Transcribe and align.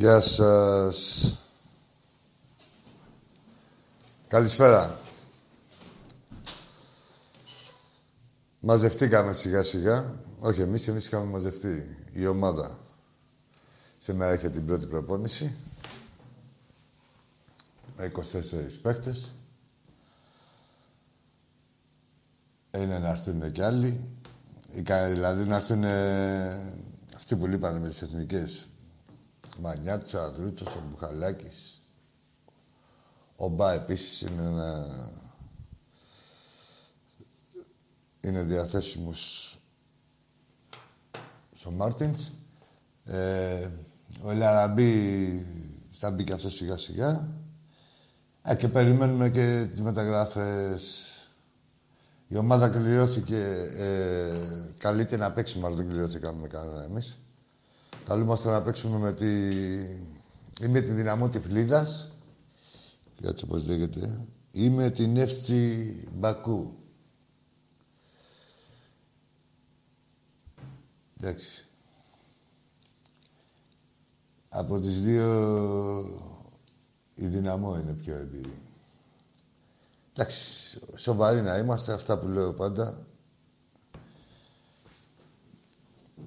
Γεια 0.00 0.20
σας. 0.20 1.38
Καλησπέρα. 4.28 5.00
Μαζευτήκαμε 8.60 9.32
σιγά 9.32 9.62
σιγά. 9.62 10.14
Όχι 10.40 10.60
εμείς, 10.60 10.88
εμείς 10.88 11.06
είχαμε 11.06 11.24
μαζευτεί. 11.24 11.96
Η 12.12 12.26
ομάδα. 12.26 12.78
Σήμερα 13.98 14.30
έχει 14.30 14.50
την 14.50 14.66
πρώτη 14.66 14.86
προπόνηση. 14.86 15.56
Με 17.96 18.04
24 18.04 18.80
παίχτες. 18.82 19.32
Είναι 22.70 22.98
να 22.98 23.08
έρθουν 23.08 23.50
κι 23.50 23.62
άλλοι. 23.62 24.10
Δηλαδή 25.12 25.44
να 25.44 25.56
έρθουν 25.56 25.84
αυτοί 27.14 27.36
που 27.36 27.46
λείπανε 27.46 27.78
με 27.78 27.88
τις 27.88 28.02
εθνικές. 28.02 28.69
Μανιάτσα, 29.58 30.30
Δρούτσος, 30.30 30.76
ο 30.76 30.82
Μπουχαλάκης. 30.90 31.82
Ο 33.36 33.48
Μπα 33.48 33.72
επίσης 33.72 34.20
είναι 34.20 34.42
ένα... 34.42 34.86
Είναι 38.20 38.42
διαθέσιμος 38.42 39.58
στο 41.52 41.70
Μάρτινς. 41.70 42.30
Ε, 43.04 43.70
ο 44.22 44.30
Ελαραμπή 44.30 45.46
θα 45.90 46.10
μπει 46.10 46.24
και 46.24 46.32
αυτός 46.32 46.54
σιγά 46.54 46.76
σιγά. 46.76 47.28
Ε, 48.42 48.54
και 48.54 48.68
περιμένουμε 48.68 49.30
και 49.30 49.66
τις 49.70 49.82
μεταγράφες. 49.82 51.04
Η 52.28 52.36
ομάδα 52.36 52.68
κληρώθηκε. 52.68 53.42
Ε, 53.76 54.32
καλείται 54.78 55.16
να 55.16 55.32
παίξουμε, 55.32 55.66
αλλά 55.66 55.76
δεν 55.76 55.88
κληρώθηκαμε 55.88 56.46
κανένα 56.46 56.82
εμείς. 56.82 57.18
Καλούμαστε 58.04 58.50
να 58.50 58.62
παίξουμε 58.62 58.98
με 58.98 59.12
τη... 59.12 59.50
ή 60.60 60.68
με 60.68 60.80
τη 60.80 60.90
δυναμό 60.90 61.28
Τυφλίδας. 61.28 62.10
Κάτσε 63.22 63.46
πώς 63.46 63.66
λέγεται. 63.66 64.26
Ή 64.50 64.70
με 64.70 64.90
την 64.90 65.16
Εύτσι 65.16 66.08
Μπακού. 66.12 66.74
Εντάξει. 71.16 71.66
Από 74.48 74.80
τις 74.80 75.02
δύο 75.02 75.30
η 77.14 77.26
δυναμό 77.26 77.78
είναι 77.78 77.92
πιο 77.92 78.14
εμπειρή. 78.14 78.62
Εντάξει, 80.12 80.78
σοβαροί 80.96 81.42
να 81.42 81.56
είμαστε, 81.56 81.92
αυτά 81.92 82.18
που 82.18 82.28
λέω 82.28 82.52
πάντα. 82.52 83.06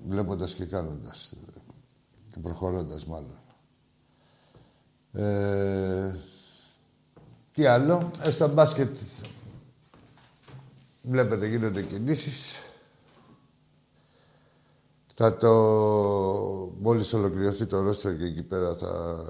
Βλέποντας 0.07 0.53
και 0.53 0.65
κάνοντας. 0.65 1.33
Και 2.33 2.39
προχωρώντας 2.39 3.05
μάλλον. 3.05 3.37
Ε, 5.11 6.15
τι 7.53 7.65
άλλο; 7.65 8.11
Ε, 8.19 8.31
στο 8.31 8.47
μπάσκετ 8.47 8.95
βλέπετε 11.01 11.47
γίνονται 11.47 11.83
κινήσεις. 11.83 12.61
Θα 15.15 15.35
το... 15.35 15.51
Μόλις 16.79 17.13
ολοκληρωθεί 17.13 17.65
το 17.65 17.81
ρόστερ 17.81 18.17
και 18.17 18.25
εκεί 18.25 18.43
πέρα 18.43 18.75
θα 18.75 19.23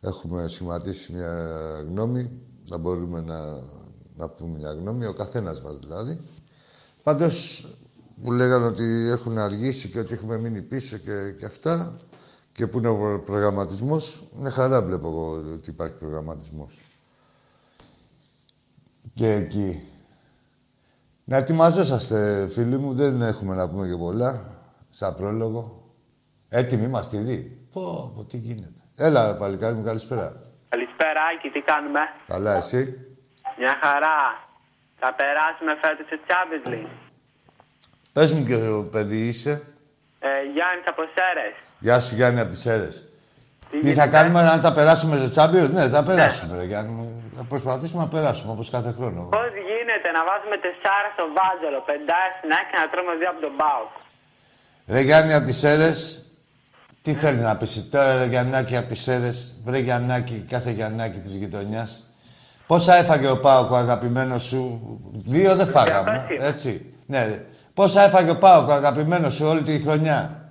έχουμε 0.00 0.48
σχηματίσει 0.48 1.12
μια 1.12 1.52
γνώμη. 1.86 2.30
Θα 2.64 2.78
μπορούμε 2.78 3.20
να, 3.20 3.62
να 4.16 4.28
πούμε 4.28 4.58
μια 4.58 4.72
γνώμη, 4.72 5.06
ο 5.06 5.12
καθένας 5.12 5.62
μας 5.62 5.78
δηλαδή. 5.78 6.20
Πάντως, 7.02 7.66
μου 8.22 8.32
λέγανε 8.32 8.66
ότι 8.66 9.10
έχουν 9.10 9.38
αργήσει 9.38 9.88
και 9.88 9.98
ότι 9.98 10.12
έχουμε 10.12 10.38
μείνει 10.38 10.62
πίσω 10.62 10.96
και, 10.96 11.34
και 11.38 11.44
αυτά 11.44 11.94
και 12.52 12.66
που 12.66 12.78
είναι 12.78 12.88
ο 12.88 13.20
προγραμματισμός. 13.20 14.24
Είναι 14.38 14.50
χαρά 14.50 14.82
βλέπω 14.82 15.08
εγώ 15.08 15.30
ότι 15.54 15.70
υπάρχει 15.70 15.94
προγραμματισμός. 15.94 16.80
Και 19.14 19.32
εκεί. 19.32 19.84
Να 21.24 21.36
ετοιμαζόσαστε, 21.36 22.48
φίλοι 22.48 22.78
μου. 22.78 22.94
Δεν 22.94 23.22
έχουμε 23.22 23.54
να 23.54 23.68
πούμε 23.68 23.86
και 23.86 23.96
πολλά. 23.96 24.58
Σαν 24.90 25.14
πρόλογο. 25.14 25.92
Έτοιμοι 26.48 26.84
είμαστε 26.84 27.16
ήδη. 27.16 27.66
Πω, 27.72 28.12
πω, 28.16 28.24
τι 28.24 28.36
γίνεται. 28.36 28.80
Έλα, 28.96 29.36
παλικάρι 29.36 29.74
μου, 29.74 29.84
καλησπέρα. 29.84 30.40
Καλησπέρα, 30.68 31.20
Άκη, 31.34 31.48
τι 31.48 31.60
κάνουμε; 31.60 32.00
Καλά, 32.26 32.56
εσύ; 32.56 32.80
Μια 33.58 33.76
χαρά. 33.82 34.48
Θα 34.98 35.14
περάσουμε 35.14 35.72
φέτος 35.82 36.06
σε 36.06 36.20
Champions 36.28 36.68
League. 36.68 37.09
Πες 38.12 38.32
μου 38.32 38.42
ποιο 38.42 38.88
παιδί 38.92 39.26
είσαι. 39.28 39.50
Ε, 40.20 40.28
Γιάννης 40.54 40.86
από 40.86 41.02
Σέρες. 41.14 41.54
Γεια 41.78 42.00
σου, 42.00 42.14
Γιάννη, 42.14 42.40
από 42.40 42.50
τις 42.50 42.60
Σέρες. 42.60 43.04
Τι 43.70 43.76
θα 43.80 43.88
γίνεται; 43.88 44.08
κάνουμε, 44.08 44.40
αν 44.40 44.60
τα 44.60 44.72
περάσουμε 44.72 45.16
στο 45.16 45.42
Champions; 45.42 45.70
Ναι, 45.70 45.88
θα 45.88 46.02
περάσουμε, 46.04 46.56
ρε 46.56 46.64
Γιάννη 46.64 46.92
μου. 46.92 47.22
Θα 47.36 47.44
προσπαθήσουμε 47.44 48.02
να 48.02 48.08
περάσουμε, 48.08 48.52
όπως 48.52 48.70
κάθε 48.70 48.92
χρόνο. 48.92 49.20
Πώς 49.22 49.50
γίνεται 49.68 50.08
να 50.16 50.22
βάζουμε 50.28 50.56
τεσσάρα 50.64 51.08
στο 51.16 51.24
Βάζελο, 51.36 51.80
πεντάρι 51.88 52.32
στην 52.38 52.50
άκρη 52.58 52.70
και 52.70 52.78
να 52.82 52.88
τρώμε 52.92 53.12
δύο 53.20 53.30
από 53.32 53.40
τον 53.40 53.52
Μπάουκ; 53.58 53.92
Ρε 54.94 55.00
Γιάννη, 55.00 55.32
από 55.34 55.44
τις 55.46 55.56
Σέρες, 55.58 56.22
τι 57.02 57.12
θέλει 57.14 57.38
να 57.38 57.56
πεις 57.56 57.88
τώρα, 57.90 58.16
ρε 58.16 58.24
Γιαννάκη, 58.32 58.76
από 58.76 58.88
τις 58.88 59.00
Σέρες. 59.02 59.54
Βρε 59.64 59.78
Γιαννάκη, 59.78 60.44
κάθε 60.48 60.70
Γιαννάκη 60.70 61.18
της 61.18 61.34
γειτονιάς. 61.34 62.04
Πόσα 62.66 62.94
έφαγε 62.94 63.28
ο 63.30 63.38
Πάοκ, 63.40 63.70
ο 63.70 63.76
αγαπημένος 63.76 64.42
σου; 64.42 64.62
Δύο 65.24 65.54
δεν 65.56 65.66
φάγαμε, 65.66 66.10
Διαβάσιμα. 66.10 66.44
έτσι. 66.46 66.94
Ναι. 67.06 67.20
Πόσα 67.74 68.02
έφαγε 68.02 68.30
ο 68.30 68.38
Πάοκ, 68.38 68.68
ο 68.68 68.72
αγαπημένος 68.72 69.34
σου, 69.34 69.46
όλη 69.46 69.62
τη 69.62 69.80
χρονιά; 69.80 70.50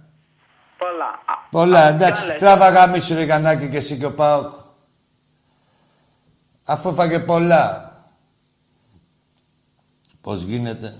Πολλά. 0.77 1.05
Α, 1.25 1.35
Πολλά, 1.49 1.85
α, 1.85 1.87
εντάξει. 1.87 2.21
κι 2.23 2.29
άλλες. 2.31 2.37
Τράβαγα 2.39 2.87
μίσου 2.87 3.13
ρε 3.13 3.23
Γιαννάκη 3.23 3.69
και 3.69 3.77
εσύ 3.77 3.97
και 3.97 4.05
ο 4.05 4.13
Πάοκ. 4.15 4.53
Αφού 6.65 6.89
έφαγε 6.89 7.19
πολλά. 7.19 7.93
Πώς 10.21 10.43
γίνεται. 10.43 10.95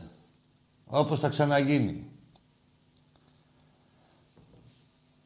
Όπως 0.85 1.19
θα 1.19 1.29
ξαναγίνει. 1.29 2.11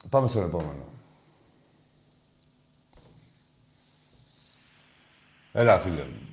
Πάμε 0.10 0.28
στον 0.28 0.44
επόμενο. 0.44 0.86
Έλα, 5.52 5.80
φίλε 5.80 6.06
μου. 6.06 6.28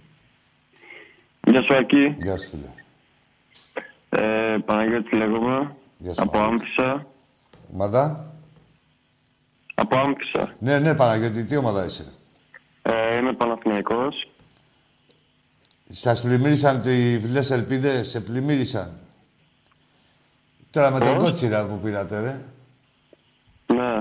Γεια 1.47 1.63
σου 1.63 1.77
Ακή. 1.77 2.15
Γεια 2.19 2.39
σου, 2.39 2.49
φίλε. 2.49 2.75
Ε, 4.11 4.57
Παναγιώτη 4.65 5.17
λέγομαι. 5.17 5.75
Γεια 5.99 6.15
σου, 6.15 6.23
από 6.23 6.31
Παναγιώτη. 6.31 6.63
Άμφισσα. 6.63 7.07
Ομάδα; 7.73 8.35
Από 9.75 9.97
Άμφισσα. 9.99 10.55
Ναι, 10.59 10.79
ναι, 10.79 10.95
Παναγιώτη, 10.95 11.45
τι 11.45 11.57
ομάδα 11.57 11.85
είσαι; 11.85 12.05
Ε, 12.83 13.17
είμαι 13.17 13.33
Παναθηναϊκός. 13.33 14.29
Σας 15.93 16.23
πλημμύρισαν 16.23 16.77
οι 16.85 17.19
φιλές 17.21 17.51
ελπίδες, 17.51 18.09
σε 18.09 18.21
πλημμύρισαν. 18.21 18.99
Τώρα 20.71 20.91
με 20.91 20.99
τον 20.99 21.15
Πώς; 21.15 21.25
κότσιρα 21.25 21.67
που 21.67 21.79
πήρατε, 21.79 22.21
ρε. 22.21 22.41
Ναι. 23.75 23.95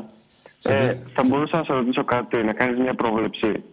Σε 0.57 0.75
Ε, 0.75 0.87
πλη- 0.93 1.07
θα 1.13 1.23
μπορούσα 1.27 1.57
να 1.57 1.63
σε 1.63 1.73
ρωτήσω 1.73 2.03
κάτι, 2.03 2.37
να 2.43 2.53
κάνεις 2.53 2.79
μια 2.79 2.95
πρόβλεψη. 2.95 3.63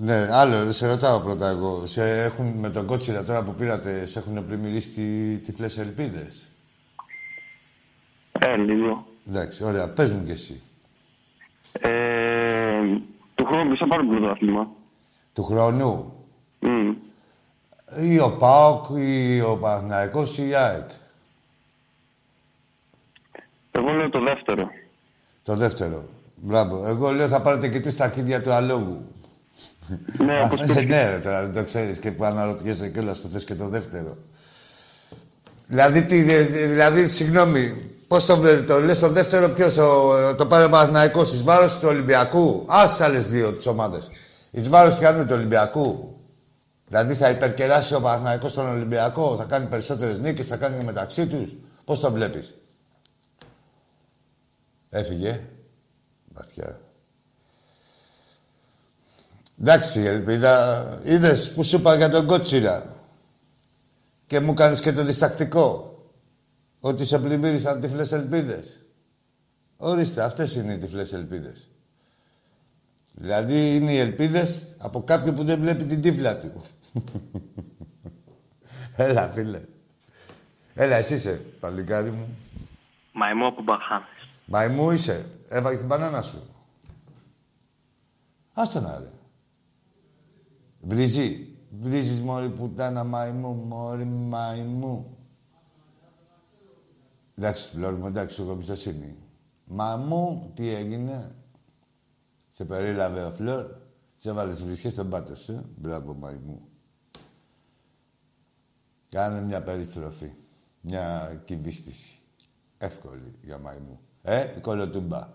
Ναι, 0.00 0.26
άλλο, 0.32 0.62
ρε, 0.64 0.72
σε 0.72 0.86
ρωτάω 0.86 1.20
πρώτα 1.20 1.48
εγώ. 1.48 1.86
Σε 1.86 2.22
έχουν, 2.22 2.46
με 2.46 2.70
τον 2.70 2.86
κότσιρα 2.86 3.24
τώρα 3.24 3.44
που 3.44 3.54
πήρατε, 3.54 4.06
σε 4.06 4.18
έχουν 4.18 4.46
πλημμυρίσει 4.46 5.00
τι 5.34 5.38
τυφλές 5.40 5.78
ελπίδες; 5.78 6.48
Ε, 8.32 8.56
λίγο. 8.56 9.06
Εντάξει, 9.28 9.64
ωραία, 9.64 9.88
πες 9.92 10.12
μου 10.12 10.24
κι 10.24 10.30
εσύ. 10.30 10.60
Ε, 11.72 12.80
του 13.34 13.44
χρόνου 13.44 13.76
θα 13.76 13.86
πάρω 13.88 14.06
πρωτάθλημα. 14.06 14.68
Του 15.32 15.44
χρόνου, 15.44 16.14
Μμ. 16.58 16.90
ή 18.00 18.18
ο 18.20 18.36
ΠΑΟΚ, 18.38 18.84
ή 18.96 19.40
ο 19.40 19.58
Παναθηναϊκός, 19.58 20.38
ή 20.38 20.48
η 20.48 20.54
ΑΕΚ; 20.54 20.90
Εγώ 23.70 23.92
λέω 23.92 24.10
το 24.10 24.20
δεύτερο. 24.20 24.68
Το 25.42 25.54
δεύτερο. 25.54 26.04
Μπράβο. 26.36 26.86
Εγώ 26.86 27.10
λέω 27.10 27.28
θα 27.28 27.42
πάρετε 27.42 27.68
και 27.68 27.80
τις 27.80 27.94
στα 27.94 28.04
αρχίδια 28.04 28.42
του 28.42 28.52
αλόγου. 28.52 29.06
Ναι, 30.18 30.42
όπως 30.44 30.60
Ε, 30.60 30.82
ναι, 30.82 31.10
ρε, 31.10 31.18
τώρα 31.18 31.40
δεν 31.42 31.52
το 31.52 31.64
ξέρεις 31.64 31.98
και 31.98 32.12
που 32.12 32.24
αναρωτιέσαι 32.24 32.88
κιόλας 32.88 33.20
που 33.20 33.28
θες 33.28 33.44
και 33.44 33.54
το 33.54 33.68
δεύτερο. 33.68 34.16
Δηλαδή, 35.66 36.04
τι, 36.04 36.22
δε- 36.22 36.44
δε- 36.44 36.66
δηλαδή 36.66 37.08
συγγνώμη, 37.08 37.90
πώς 38.08 38.24
το 38.26 38.36
βλέπει, 38.36 38.62
το 38.62 38.80
λες 38.80 38.98
το 38.98 39.08
δεύτερο, 39.08 39.48
ποιος 39.48 39.74
το 40.36 40.46
πάρει 40.48 40.64
ο 40.64 40.68
Παναθυναϊκό, 40.68 41.22
εις 41.22 41.42
βάρος 41.42 41.78
του 41.78 41.88
Ολυμπιακού; 41.88 42.64
Άσε 42.68 43.04
άλλες 43.04 43.28
δύο 43.28 43.52
τις 43.52 43.66
ομάδες. 43.66 44.10
Εις 44.50 44.68
βάρος 44.68 44.98
πιάνουν 44.98 45.26
του 45.26 45.34
Ολυμπιακού. 45.36 46.12
Δηλαδή 46.86 47.14
θα 47.14 47.30
υπερκεράσει 47.30 47.94
ο 47.94 48.00
Παναθηναϊκός 48.00 48.54
τον 48.54 48.68
Ολυμπιακό, 48.68 49.36
θα 49.36 49.44
κάνει 49.44 49.66
περισσότερες 49.66 50.18
νίκες, 50.18 50.46
θα 50.46 50.56
κάνει 50.56 50.84
μεταξύ 50.84 51.26
τους. 51.26 51.56
Πώς 51.84 52.00
το 52.00 52.12
βλέπεις; 52.12 52.54
Έφυγε. 54.90 55.40
Βαθιά. 56.32 56.80
Εντάξει, 59.60 60.00
ελπίδα. 60.00 60.86
Είδες 61.04 61.52
που 61.52 61.62
σου 61.62 61.76
είπα 61.76 61.96
για 61.96 62.08
τον 62.08 62.26
Κότσιρα. 62.26 62.96
Και 64.26 64.40
μου 64.40 64.54
κάνεις 64.54 64.80
και 64.80 64.92
το 64.92 65.04
διστακτικό. 65.04 65.96
Ότι 66.80 67.06
σε 67.06 67.18
πλημμύρισαν 67.18 67.80
τυφλές 67.80 68.12
ελπίδες. 68.12 68.82
Ορίστε, 69.76 70.24
αυτές 70.24 70.54
είναι 70.54 70.72
οι 70.72 70.78
τυφλές 70.78 71.12
ελπίδες. 71.12 71.68
Δηλαδή 73.12 73.74
είναι 73.74 73.92
οι 73.92 73.98
ελπίδες 73.98 74.66
από 74.78 75.02
κάποιον 75.02 75.34
που 75.34 75.44
δεν 75.44 75.60
βλέπει 75.60 75.84
την 75.84 76.00
τύφλα 76.00 76.38
του. 76.40 76.64
Έλα, 78.96 79.28
φίλε. 79.28 79.62
Έλα, 80.74 80.96
εσύ 80.96 81.14
είσαι, 81.14 81.44
παλικάρι 81.60 82.10
μου. 82.10 82.36
Μαϊμό 83.12 83.46
από 83.46 83.62
Μπαχάμες. 83.62 84.08
Μαϊμού 84.44 84.90
είσαι. 84.90 85.28
Έβαγες 85.48 85.78
την 85.78 85.88
μπανάνα 85.88 86.22
σου. 86.22 86.46
Άστο 88.52 88.80
να 88.80 88.98
ρε. 88.98 89.10
Βρίζει. 90.88 91.52
Βρίζεις 91.70 92.22
μωρή 92.22 92.50
πουτάνα 92.50 93.04
μαϊμού, 93.04 93.54
μωρή 93.54 94.04
μαϊμού. 94.04 95.16
Εντάξει, 97.34 97.70
Φλόρ 97.70 97.94
μου, 97.94 98.06
εντάξει, 98.06 98.42
έχω 98.42 98.50
εμπιστοσύνη. 98.50 99.16
Μαμού, 99.64 100.52
τι 100.54 100.68
έγινε; 100.68 101.30
Σε 102.50 102.64
περίλαβε 102.64 103.22
ο 103.22 103.30
Φλόρ. 103.30 103.66
Σε 104.14 104.28
έβαλες 104.28 104.62
βρισχές 104.62 104.92
στον 104.92 105.08
πάτο 105.08 105.36
σου. 105.36 105.64
Μπράβο, 105.76 106.14
μαϊμού. 106.14 106.60
Κάνε 109.08 109.40
μια 109.40 109.62
περιστροφή. 109.62 110.32
Μια 110.80 111.34
κυβίστηση. 111.44 112.18
Εύκολη 112.78 113.34
για 113.42 113.58
μαϊμού. 113.58 114.00
Ε, 114.22 114.56
η 114.56 114.60
κολοτούμπα. 114.60 115.28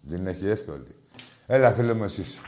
Δεν 0.00 0.26
έχει 0.26 0.46
εύκολη. 0.46 0.94
Έλα, 1.46 1.72
φίλε 1.72 1.94
μου, 1.94 2.04
εσείς. 2.04 2.40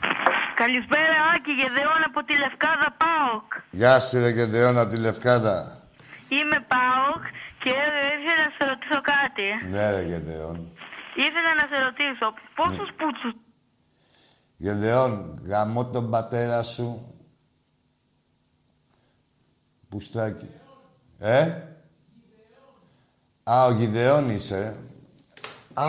Καλησπέρα, 0.63 1.17
Άκη 1.35 1.51
Γεδεών 1.61 2.01
από 2.09 2.23
τη 2.23 2.33
Λευκάδα 2.37 2.87
ΠΑΟΚ. 3.01 3.47
Γεια 3.71 3.99
σου, 3.99 4.19
ρε 4.19 4.31
Κεντεών, 4.33 4.77
από 4.77 4.89
τη 4.89 4.97
Λευκάδα. 4.97 5.77
Είμαι 6.29 6.65
ΠΑΟΚ 6.71 7.23
και 7.63 7.69
ήθελα 8.17 8.43
να 8.45 8.51
σε 8.57 8.63
ρωτήσω 8.71 9.01
κάτι. 9.13 9.47
Ναι, 9.69 9.91
ρε 9.91 10.03
Κεντεών. 10.05 10.55
Ήθελα 11.15 11.51
να 11.59 11.65
σε 11.71 11.83
ρωτήσω 11.83 12.33
πόσους 12.55 12.89
Ναι. 12.89 12.95
πούτσους 12.97 13.33
Γεντεών, 14.57 15.39
γαμώ 15.43 15.85
τον 15.85 16.09
πατέρα 16.09 16.63
σου. 16.63 17.15
Πουστράκι. 19.89 20.49
Ε; 21.19 21.41
Α, 23.43 23.65
ο 23.65 23.71
Γιδεών 23.71 24.29
είσαι. 24.29 24.79
Α, 25.73 25.85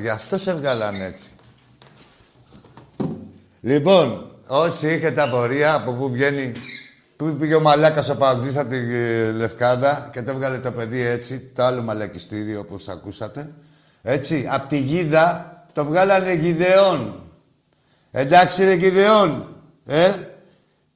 γι' 0.00 0.08
αυτό 0.08 0.38
σε 0.38 0.54
βγάλαν 0.54 1.00
έτσι. 1.00 1.37
Λοιπόν, 3.60 4.30
όσοι 4.46 4.94
είχετε 4.94 5.22
απορία 5.22 5.74
από 5.74 5.92
πού 5.92 6.10
βγαίνει, 6.10 6.52
πού 7.16 7.36
πήγε 7.38 7.54
ο 7.54 7.60
μαλάκας 7.60 8.08
ο 8.08 8.16
Παγκζής 8.16 8.56
από 8.56 8.68
τη 8.68 8.76
ε, 8.76 9.32
Λευκάδα 9.32 10.08
και 10.12 10.22
το 10.22 10.30
έβγαλε 10.30 10.58
το 10.58 10.72
παιδί 10.72 11.00
έτσι, 11.00 11.40
το 11.40 11.62
άλλο 11.62 11.82
μαλακιστήριο 11.82 12.60
όπως 12.60 12.88
ακούσατε. 12.88 13.52
Έτσι, 14.02 14.48
από 14.50 14.68
τη 14.68 14.78
Γίδα 14.78 15.56
το 15.72 15.84
βγάλανε 15.84 16.34
Γιδεών. 16.34 17.22
Εντάξει 18.10 18.64
ρε 18.64 18.72
Γιδεών, 18.72 19.54
ε; 19.86 20.12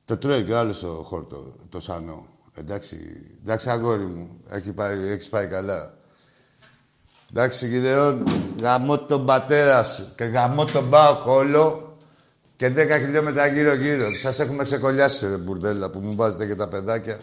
Το 0.05 0.17
τρώει 0.17 0.43
και 0.43 0.55
άλλος 0.55 0.83
ο 0.83 1.03
χόρτο, 1.05 1.53
το 1.69 1.81
σανό. 1.81 2.27
Εντάξει, 2.55 2.99
εντάξει 3.43 3.71
αγόρι 3.71 4.05
μου, 4.05 4.29
έχει 4.51 4.73
πάει, 4.73 5.09
έχεις 5.09 5.29
πάει 5.29 5.47
καλά. 5.47 5.95
Εντάξει 7.31 7.69
Γιδεών, 7.69 8.25
γαμώ 8.61 8.99
τον 8.99 9.27
πατέρα 9.27 9.85
σου 9.85 10.13
και 10.17 10.25
γαμώ 10.25 10.65
τον 10.65 10.91
πάω 10.91 11.19
κόλλο 11.25 11.92
και 12.63 12.73
10 12.77 13.01
χιλιόμετρα 13.01 13.47
γύρω-γύρω. 13.47 14.05
Σας 14.17 14.39
έχουμε 14.39 14.63
ξεκολλιάσει 14.63 15.29
ρε 15.29 15.37
μπουρδέλα 15.37 15.91
που 15.91 16.01
μου 16.01 16.15
βάζετε 16.15 16.47
και 16.47 16.55
τα 16.55 16.69
παιδάκια. 16.69 17.21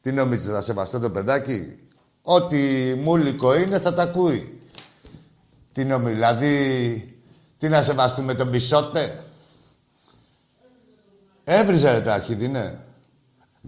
Τι 0.00 0.12
νομίζετε, 0.12 0.52
θα 0.52 0.62
σεβαστώ 0.62 0.98
το 0.98 1.10
παιδάκι; 1.10 1.74
Ό,τι 2.22 2.58
μούλικο 2.94 3.54
είναι 3.54 3.78
θα 3.78 3.94
τα 3.94 4.02
ακούει. 4.02 4.60
Τι 5.72 5.84
νομίζει, 5.84 6.14
δηλαδή, 6.14 7.18
τι 7.58 7.68
να 7.68 7.82
σεβαστούμε 7.82 8.34
τον 8.34 8.48
Μπισότε; 8.48 9.24
Έβριζε 11.44 11.90
ρε 11.90 12.00
το 12.00 12.10
αρχίδι, 12.10 12.48
ναι. 12.48 12.78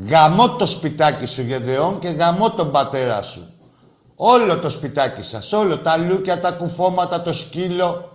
Γαμώ 0.08 0.56
το 0.56 0.66
σπιτάκι 0.66 1.26
σου 1.26 1.42
Γεδεών 1.42 1.98
και 1.98 2.08
γαμώ 2.08 2.50
τον 2.50 2.70
πατέρα 2.70 3.22
σου. 3.22 3.52
Όλο 4.14 4.58
το 4.58 4.70
σπιτάκι 4.70 5.22
σας, 5.22 5.52
όλο. 5.52 5.78
Τα 5.78 5.96
λούκια, 5.96 6.40
τα 6.40 6.50
κουφώματα, 6.50 7.22
το 7.22 7.34
σκύλο. 7.34 8.13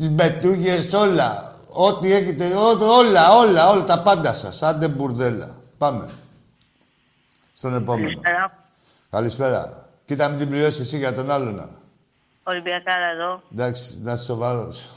Τις 0.00 0.10
μπετούγες, 0.10 0.92
όλα. 0.92 1.54
Ό,τι 1.72 2.12
έχετε, 2.12 2.54
ό, 2.54 2.68
όλα, 2.98 3.34
όλα, 3.36 3.68
όλα, 3.68 3.84
τα 3.84 4.02
πάντα 4.02 4.34
σας. 4.34 4.62
Άντε 4.62 4.88
μπουρδέλα. 4.88 5.56
Πάμε. 5.78 6.08
Στον 7.52 7.74
επόμενο. 7.74 8.06
Καλησπέρα. 8.06 8.52
Καλησπέρα. 9.10 9.88
Κοίτα 10.04 10.28
μην 10.28 10.38
την 10.38 10.48
πληρώσεις 10.48 10.80
εσύ 10.80 10.96
για 10.96 11.14
τον 11.14 11.30
άλλον. 11.30 11.68
Ολυμπιακάρα 12.42 13.06
εδώ. 13.06 13.40
Εντάξει, 13.52 13.98
να 14.02 14.12
είσαι 14.12 14.24
σοβαρός. 14.24 14.90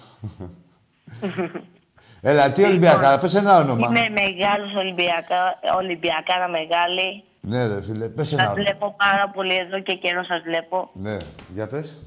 Έλα, 2.22 2.51
τι 2.51 2.63
Ολυμπιακά, 2.63 3.19
πες 3.19 3.33
ένα 3.33 3.57
όνομα. 3.57 3.88
Είμαι 3.88 4.10
μεγάλος 4.10 4.74
Ολυμπιακά, 4.75 5.60
Ολυμπιακάρα 5.77 6.48
μεγάλη. 6.48 7.24
Ναι 7.41 7.65
ρε 7.65 7.81
φίλε, 7.81 8.10
πες 8.10 8.31
ένα 8.31 8.41
Σας 8.41 8.51
όνομα. 8.51 8.63
βλέπω 8.63 8.95
πάρα 8.98 9.29
πολύ 9.29 9.55
εδώ 9.55 9.79
και 9.79 9.93
καιρό 9.93 10.24
σας 10.24 10.41
βλέπω. 10.41 10.89
Ναι, 10.93 11.17
για 11.53 11.67
πες. 11.67 11.98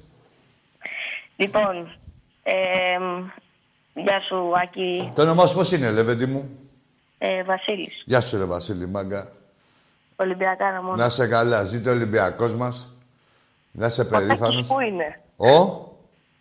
Λοιπόν, 1.36 1.98
ε, 2.48 2.98
γεια 4.02 4.20
σου 4.20 4.52
Άκη, 4.62 5.10
Το 5.14 5.22
όνομά 5.22 5.46
σου 5.46 5.54
πώς 5.54 5.72
είναι, 5.72 5.90
Λεβέντη 5.90 6.26
μου; 6.26 6.58
ε, 7.18 7.42
Βασίλης. 7.44 8.02
Γεια 8.04 8.20
σου 8.20 8.38
ρε 8.38 8.44
Βασίλη, 8.44 8.86
μάγκα. 8.88 9.30
Ολυμπιακάρα 10.16 10.82
μόνο. 10.82 10.96
Να 10.96 11.06
είσαι 11.06 11.26
καλά, 11.26 11.64
ζήτω 11.64 11.90
ο 11.90 11.92
Ολυμπιακός 11.92 12.54
μας. 12.54 12.90
Να 13.72 13.86
είσαι 13.86 14.00
Ο 14.00 14.06
Τάκης 14.06 14.26
περήφανος. 14.26 14.66
πού 14.66 14.80
είναι, 14.80 15.20
Ο, 15.36 15.48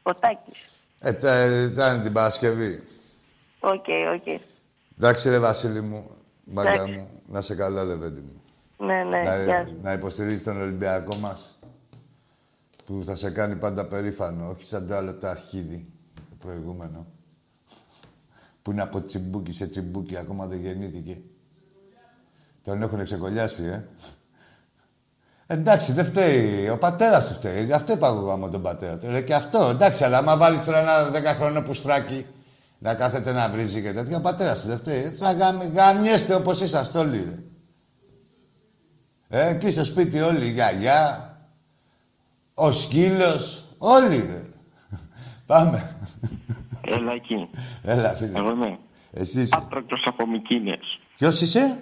ο 0.03 0.13
Τάκης. 0.19 0.71
ε, 1.00 1.13
τα- 1.13 1.45
ήταν 1.71 2.01
την 2.01 2.13
Παρασκευή. 2.13 2.83
Ok, 3.60 3.86
ok. 4.15 4.39
Εντάξει 4.97 5.29
ρε 5.29 5.39
Βασίλη 5.39 5.81
μου, 5.81 6.09
μάγκα 6.45 6.69
Εντάξει. 6.71 6.91
μου. 6.91 7.09
Να 7.27 7.39
είσαι 7.39 7.55
καλά, 7.55 7.83
Λεβέντη 7.83 8.21
μου. 8.21 8.41
Ναι, 8.85 9.03
ναι, 9.03 9.21
να, 9.21 9.43
γεια 9.43 9.65
σου. 9.67 9.77
να 9.81 9.91
υποστηρίζεις 9.91 10.43
τον 10.43 10.62
Ολυμπιακό 10.62 11.15
μας 11.15 11.59
που 12.85 13.03
θα 13.05 13.15
σε 13.15 13.29
κάνει 13.31 13.55
πάντα 13.55 13.85
περήφανο, 13.85 14.50
όχι 14.50 14.63
σαν 14.63 14.88
το 14.88 14.95
άλλο 14.95 15.13
το 15.15 15.27
αρχίδι, 15.27 15.89
το 16.39 16.48
προηγούμενο. 16.48 17.06
Που 18.62 18.72
είναι 18.72 18.82
από 18.82 19.01
τσιμπούκι 19.01 19.51
σε 19.51 19.68
τσιμπούκι, 19.68 20.18
ακόμα 20.18 20.46
δεν 20.46 20.60
γεννήθηκε. 20.60 21.22
Τον 22.62 22.82
έχουν 22.82 23.04
ξεκολλιάσει, 23.04 23.63
ε. 23.63 23.88
Εντάξει, 25.48 25.92
δεν 25.92 26.06
φταίει. 26.06 26.70
Ο 26.70 26.77
πατέρας 26.77 27.27
του 27.27 27.34
φταίει. 27.34 27.65
Γι' 27.65 27.74
αυτό 27.74 27.94
είπα 27.94 28.08
εγώ 28.08 28.38
με 28.38 28.50
τον 28.50 28.62
πατέρα 28.62 28.98
του. 28.98 29.08
Ρε, 29.08 29.22
και 29.22 29.34
αυτό, 29.34 29.70
εντάξει, 29.70 30.04
αλλά 30.04 30.18
άμα 30.18 30.38
βάλεις 30.38 30.63
τώρα 30.63 30.80
ένα 30.80 31.10
10 31.12 31.36
χρόνο 31.36 31.62
πουστράκι 31.62 32.25
να 32.80 32.96
κάθεται 32.96 33.32
να 33.32 33.50
βρίζει 33.50 33.82
και 33.82 33.94
τέτοια, 33.94 34.18
ο 34.18 34.22
πατέρας 34.22 34.62
του 34.62 34.68
δεν 34.68 34.77
φταίει. 34.77 35.01
Θα 35.01 35.32
γαμ, 35.32 35.58
γαμιέστε 35.74 36.34
όπως 36.34 36.62
είσαστε 36.62 36.98
όλοι. 36.98 37.18
Ρε. 39.30 39.39
Ε, 39.42 39.50
εκεί 39.50 39.72
στο 39.72 39.86
σπίτι 39.86 40.20
όλοι, 40.20 40.46
η 40.46 40.51
γιαγιά, 40.51 41.38
ο 42.54 42.72
σκύλος, 42.72 43.65
όλοι 43.77 44.18
ρε. 44.18 44.42
Πάμε. 45.45 45.97
Έλα 46.81 47.11
εκεί. 47.13 47.49
Έλα, 47.83 48.13
φίλε. 48.15 48.39
Εγώ 48.39 48.51
είμαι. 48.51 48.77
Εσύ 49.11 49.41
είσαι. 49.41 49.57
Πάτροκλος 49.59 50.01
από 50.05 50.27
Μικίνες. 50.27 50.99
Ποιος 51.17 51.41
είσαι; 51.41 51.79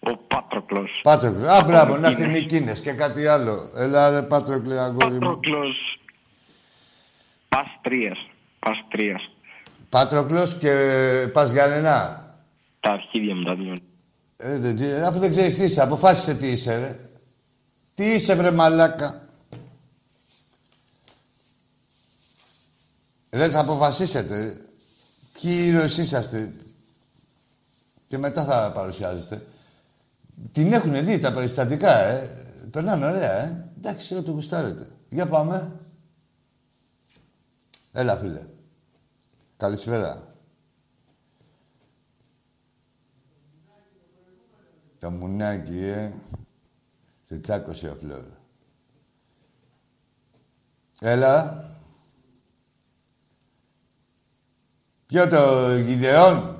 Ο 0.00 0.16
Πάτροκλος. 0.16 1.00
Πάτροκλε. 1.02 1.52
Α, 1.52 1.64
μπράβο, 1.66 1.92
Από 1.92 2.00
να 2.00 2.08
έρθει 2.08 2.26
Μικίνες. 2.26 2.42
Μικίνες 2.42 2.80
και 2.80 2.92
κάτι 2.92 3.26
άλλο. 3.26 3.70
Έλα, 3.76 4.10
ρε, 4.10 4.22
Πάτροκλε, 4.22 4.80
αγόρι 4.80 5.04
μου. 5.12 5.18
Πάτροκλος. 5.18 6.00
Παστρίας. 7.48 8.18
Παστρίας. 8.58 9.30
Πάτροκλος 9.88 10.54
και 10.58 10.72
πας 11.32 11.50
Γιάννενα. 11.50 12.24
Τα 12.80 12.90
αρχίδια 12.90 13.34
μου 13.34 13.42
τα 13.44 13.54
δύο. 13.54 13.74
Ε, 14.36 14.58
δεν, 14.58 14.76
ξέ- 14.76 15.02
αφού 15.04 15.18
δεν 15.18 15.30
ξέρεις 15.30 15.54
τι 15.56 15.64
είσαι, 15.64 15.82
αποφάσισε 15.82 16.34
τι 16.34 16.46
είσαι, 16.46 16.78
ρε. 16.78 16.98
Τι 17.94 18.04
είσαι, 18.04 18.34
βρε 18.36 18.50
μαλάκα. 18.50 19.25
Ρε, 23.36 23.50
θα 23.50 23.60
αποφασίσετε. 23.60 24.56
Ποιοι 25.32 25.64
ήρωες 25.66 25.96
είσαστε; 25.96 26.52
Και 28.06 28.18
μετά 28.18 28.44
θα 28.44 28.72
παρουσιάζεστε. 28.72 29.46
Την 30.52 30.72
έχουν 30.72 31.04
δει 31.04 31.18
τα 31.18 31.32
περιστατικά, 31.32 31.98
ε. 31.98 32.46
Περνάνε 32.70 33.06
ωραία, 33.06 33.32
ε. 33.32 33.70
Εντάξει, 33.76 34.14
ό,τι 34.14 34.30
γουστάρετε. 34.30 34.86
Για 35.08 35.26
πάμε. 35.26 35.80
Έλα, 37.92 38.16
φίλε. 38.16 38.46
Καλησπέρα. 39.56 40.34
Το 44.98 45.10
μουνάκι, 45.10 45.78
ε. 45.78 46.12
Σε 47.22 47.38
τσάκωσε 47.38 47.88
ο 47.88 47.94
Φλόρ. 47.94 48.24
Έλα. 51.00 51.64
Ποιο 55.06 55.28
το 55.28 55.72
Γιδεόν. 55.76 56.56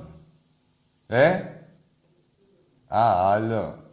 Ε; 1.07 1.31
Α, 2.87 3.31
άλλο. 3.33 3.83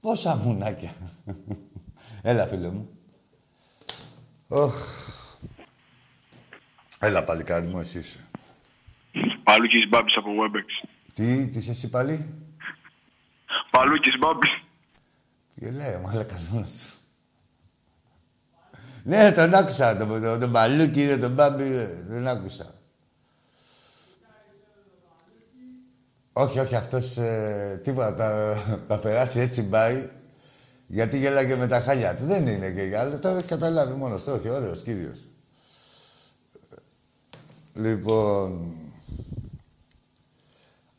Πόσα 0.00 0.36
μουνάκια. 0.36 0.92
Έλα, 2.22 2.46
φίλε 2.46 2.70
μου. 2.70 2.88
Οχ. 4.48 4.74
Έλα, 6.98 7.24
παλικάρι 7.24 7.66
μου, 7.66 7.78
εσύ 7.80 7.98
είσαι. 7.98 8.18
Παλούκης 9.42 9.88
Μπάμπης 9.88 10.16
από 10.16 10.30
Webex. 10.30 10.88
Τι, 11.12 11.48
τι 11.48 11.58
είσαι 11.58 11.70
εσύ 11.70 11.90
πάλι; 11.90 12.34
Παλούκης 13.70 14.18
Μπάμπης. 14.18 14.50
Και 15.54 15.70
λέει, 15.70 15.94
ο 15.94 16.00
μαλάκας 16.00 16.42
μόνος 16.42 16.70
του. 16.70 16.98
Ναι, 19.04 19.32
τον 19.32 19.54
άκουσα, 19.54 19.96
τον, 19.96 20.20
τον, 20.20 20.40
τον 20.40 20.50
Μπαλούκι, 20.50 21.04
ρε, 21.04 21.16
τον 21.16 21.32
Μπάμπη, 21.32 21.68
ρε, 21.68 21.86
τον 22.08 22.26
άκουσα. 22.26 22.74
Όχι, 26.36 26.58
όχι, 26.58 26.74
αυτός 26.74 27.16
ε, 27.16 27.80
τίποτα, 27.82 28.14
τα, 28.14 28.56
τα 28.88 28.98
περάσει 28.98 29.40
έτσι 29.40 29.68
πάει, 29.68 30.08
γιατί 30.86 31.18
γέλαγε 31.18 31.56
με 31.56 31.66
τα 31.66 31.80
χάλια 31.80 32.14
του. 32.14 32.24
Δεν 32.24 32.46
είναι 32.46 32.70
και 32.70 32.98
άλλο, 32.98 33.18
το 33.18 33.28
έχει 33.28 33.46
καταλάβει 33.46 33.94
μόνος 33.94 34.24
του, 34.24 34.32
όχι, 34.32 34.48
ωραίος 34.48 34.82
κύριος. 34.82 35.24
Λοιπόν, 37.74 38.76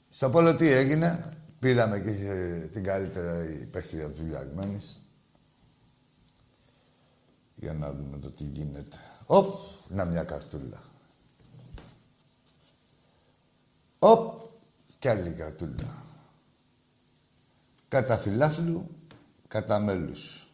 στο 0.09 0.29
Πόλο 0.29 0.55
τι 0.55 0.71
έγινε. 0.71 1.29
Πήραμε 1.59 1.99
και 1.99 2.09
ε, 2.09 2.59
την 2.59 2.83
καλύτερη 2.83 3.67
παίχτρια 3.71 4.07
της 4.07 4.21
Βουλιαγμένης. 4.21 4.99
Για 7.53 7.73
να 7.73 7.93
δούμε 7.93 8.17
το 8.17 8.31
τι 8.31 8.43
γίνεται. 8.43 8.97
Οπ, 9.25 9.55
να 9.87 10.05
μια 10.05 10.23
καρτούλα. 10.23 10.83
Οπ, 13.99 14.39
κι 15.05 15.11
άλλη 15.11 15.31
καρτούλα. 15.31 16.03
Κατά 17.87 18.17
φιλάθλου, 18.17 18.89
κατά 19.47 19.79
μέλους. 19.79 20.47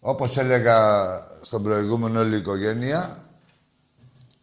Όπως 0.00 0.36
έλεγα 0.36 0.78
στον 1.42 1.62
προηγούμενο 1.62 2.20
όλη 2.20 2.34
η 2.34 2.38
οικογένεια, 2.38 3.26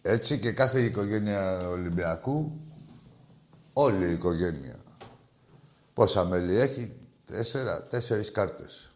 έτσι 0.02 0.40
και 0.40 0.52
κάθε 0.52 0.80
οικογένεια 0.80 1.68
Ολυμπιακού, 1.68 2.60
όλη 3.74 4.06
η 4.06 4.14
οικογένεια. 4.14 4.76
Πόσα 5.94 6.26
μέλη 6.26 6.60
έχει, 6.60 6.96
τέσσερα, 7.26 7.84
τέσσερις 7.84 8.32
κάρτες. 8.32 8.92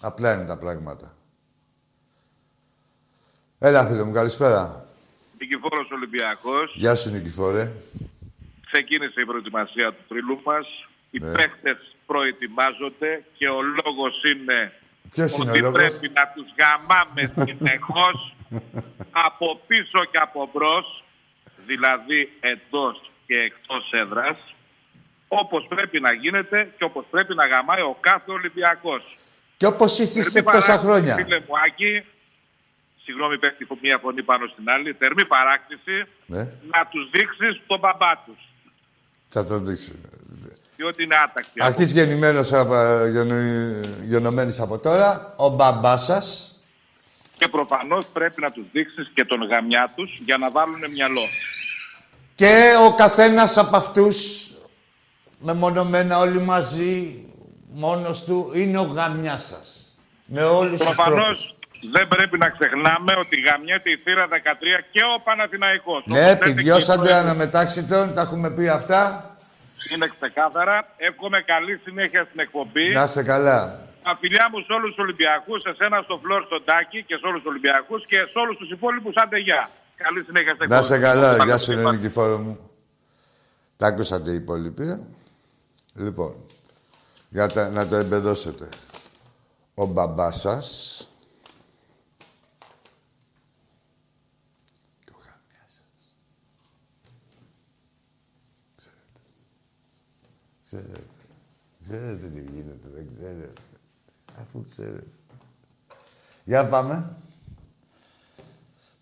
Απλά 0.00 0.34
είναι 0.34 0.44
τα 0.44 0.58
πράγματα. 0.58 1.16
Έλα, 3.58 3.86
φίλε 3.86 4.02
μου, 4.02 4.12
καλησπέρα. 4.12 4.81
Νικηφόρος 5.42 5.88
Ολυμπιακός. 5.90 6.72
Γεια 6.74 6.94
σου, 6.96 7.10
Νικηφόρε. 7.10 7.64
Ξεκίνησε 8.70 9.20
η 9.20 9.24
προετοιμασία 9.24 9.88
του 9.92 10.04
τρίλου 10.08 10.40
μας. 10.44 10.66
Οι 11.10 11.18
Ναι. 11.18 11.32
παίχτες 11.32 11.78
προετοιμάζονται 12.06 13.10
και 13.38 13.48
ο 13.48 13.60
λόγος 13.62 14.14
είναι 14.32 14.72
Ποιος 15.10 15.32
είναι 15.36 15.50
ο 15.50 15.52
ότι 15.52 15.60
λόγος; 15.60 15.78
πρέπει 15.78 16.08
να 16.18 16.24
τους 16.34 16.46
γαμάμε 16.60 17.22
συνεχώς 17.46 18.34
από 19.26 19.60
πίσω 19.66 20.04
και 20.10 20.18
από 20.26 20.50
μπρος, 20.52 21.04
δηλαδή 21.66 22.20
εντός 22.40 23.10
και 23.26 23.34
εκτός 23.48 23.84
έδρας, 23.92 24.38
όπως 25.28 25.66
πρέπει 25.68 26.00
να 26.00 26.12
γίνεται 26.12 26.72
και 26.78 26.84
όπως 26.84 27.04
πρέπει 27.10 27.34
να 27.34 27.46
γαμάει 27.46 27.82
ο 27.82 27.96
κάθε 28.00 28.30
Ολυμπιακός. 28.32 29.16
Και 29.56 29.66
όπως 29.66 29.98
ήθιστε 29.98 30.30
Θερμή 30.42 30.50
τόσα 30.50 30.66
παράκληση, 30.66 30.86
χρόνια. 30.86 31.14
Φίλε 31.24 31.38
μου, 31.46 31.54
Άκη, 31.66 32.04
συγγνώμη, 33.04 33.38
πέφτει 33.38 33.66
μία 33.82 33.98
φωνή 34.02 34.22
πάνω 34.22 34.46
στην 34.46 34.70
άλλη. 34.70 34.92
Θερμή 34.98 35.24
παράκληση 35.26 35.96
Ναι, 36.26 36.38
να 36.72 36.86
τους 36.90 37.10
δείξεις 37.10 37.60
τον 37.66 37.78
μπαμπά 37.78 38.12
τους. 38.26 38.38
θα 39.28 39.44
το 39.44 39.58
δείξω. 39.58 39.92
Διότι 40.76 41.02
είναι 41.02 41.16
άτακτοι. 41.16 41.62
Αρχής 41.64 41.92
γεννημένος, 41.92 42.52
από, 42.52 42.74
γεννο- 43.12 44.02
γενομένης 44.02 44.60
από 44.60 44.78
τώρα, 44.78 45.34
ο 45.36 45.48
μπαμπάς 45.48 46.04
σας. 46.04 46.56
Και 47.38 47.48
προφανώς 47.48 48.04
πρέπει 48.12 48.40
να 48.40 48.50
τους 48.50 48.64
δείξεις 48.72 49.10
και 49.14 49.24
τον 49.24 49.42
γαμιά 49.46 49.92
τους 49.96 50.18
για 50.24 50.36
να 50.36 50.50
βάλουν 50.50 50.90
μυαλό. 50.90 51.22
Και 52.34 52.72
ο 52.88 52.94
καθένας 52.94 53.56
από 53.56 53.76
αυτούς, 53.76 54.46
μεμονωμένα 55.38 56.18
όλοι 56.18 56.40
μαζί, 56.40 57.24
μόνος 57.72 58.24
του, 58.24 58.50
είναι 58.54 58.78
ο 58.78 58.82
γαμιάς 58.82 59.46
σας. 59.46 59.94
Με 60.24 60.42
όλους 60.42 60.80
τους 60.80 60.94
τρόπους. 60.96 61.54
Προφανώς 61.82 61.90
δεν 61.96 62.04
πρέπει 62.14 62.36
να 62.44 62.48
ξεχνάμε 62.56 63.12
ότι 63.24 63.36
γαμιέται 63.46 63.90
η 63.90 63.96
θύρα 64.04 64.24
13 64.28 64.34
και 64.94 65.02
ο 65.16 65.20
Παναθηναϊκός. 65.26 66.02
Ναι, 66.06 66.18
Όπως 66.18 66.28
λέτε 66.28 66.44
και 66.44 66.50
επιδιώσατε 66.50 67.08
οι 67.08 67.12
αναμετάξιτον, 67.12 68.14
τα 68.14 68.20
έχουμε 68.26 68.48
πει 68.56 68.68
αυτά. 68.68 69.00
Είναι 69.92 70.06
ξεκάθαρα. 70.16 70.76
Εύχομαι 70.96 71.38
καλή 71.52 71.74
συνέχεια 71.84 72.22
στην 72.28 72.40
εκπομπή. 72.40 72.86
Να 72.98 73.04
είσαι 73.04 73.22
καλά. 73.22 73.60
Τα 74.02 74.16
φιλιά 74.20 74.48
μου 74.52 74.58
σε 74.66 74.72
όλους 74.72 74.88
τους 74.94 75.02
Ολυμπιακούς, 75.04 75.60
σε 75.66 75.72
σένα 75.78 75.96
στο 76.06 76.16
Φλόρ, 76.22 76.42
στον 76.44 76.62
Τάκη 76.64 77.00
και 77.08 77.16
σε 77.20 77.26
όλους 77.28 77.40
τους 77.42 77.50
Ολυμπιακούς 77.52 78.00
και 78.06 78.18
σε 78.32 78.38
όλους 78.42 78.56
τους 78.60 78.70
υπόλοιπους. 78.70 79.14
Άντε 79.22 79.38
γεια. 79.38 79.62
Καλή 79.96 80.20
συνέχεια 80.28 80.54
στην 80.54 80.68
Να 80.68 80.76
εκπομπή. 80.76 80.92
είσαι 80.94 81.02
καλά. 81.08 81.30
Καλή 81.36 81.48
Γεια 81.50 81.58
σου, 81.58 81.64
συνέχεια. 81.64 81.90
Νικηφόρο 81.90 82.38
μου. 82.38 82.54
Τα 83.76 83.86
άκουσατε 83.86 84.30
οι 84.30 84.34
υπόλοιποι. 84.34 84.82
ε; 84.88 84.96
Λοιπόν, 85.94 86.32
για 87.28 87.46
τα- 87.48 87.68
να 87.68 87.86
το 87.88 87.96
εμπεδώσετε. 87.96 88.68
Ο 89.74 89.84
μπαμπάς 89.84 90.40
σας 90.40 90.66
και 95.04 95.10
ο 95.14 95.18
γαμιάς 95.24 95.72
σας. 95.78 96.14
Ξέρετε. 98.76 99.20
Ξέρετε. 100.72 101.04
Ξέρετε 101.82 102.28
τι 102.28 102.40
γίνεται, 102.40 102.88
δεν 102.94 103.08
ξέρετε. 103.12 103.52
Αφού 104.40 104.64
ξέρετε. 104.64 105.12
Για 106.44 106.68
πάμε. 106.68 107.16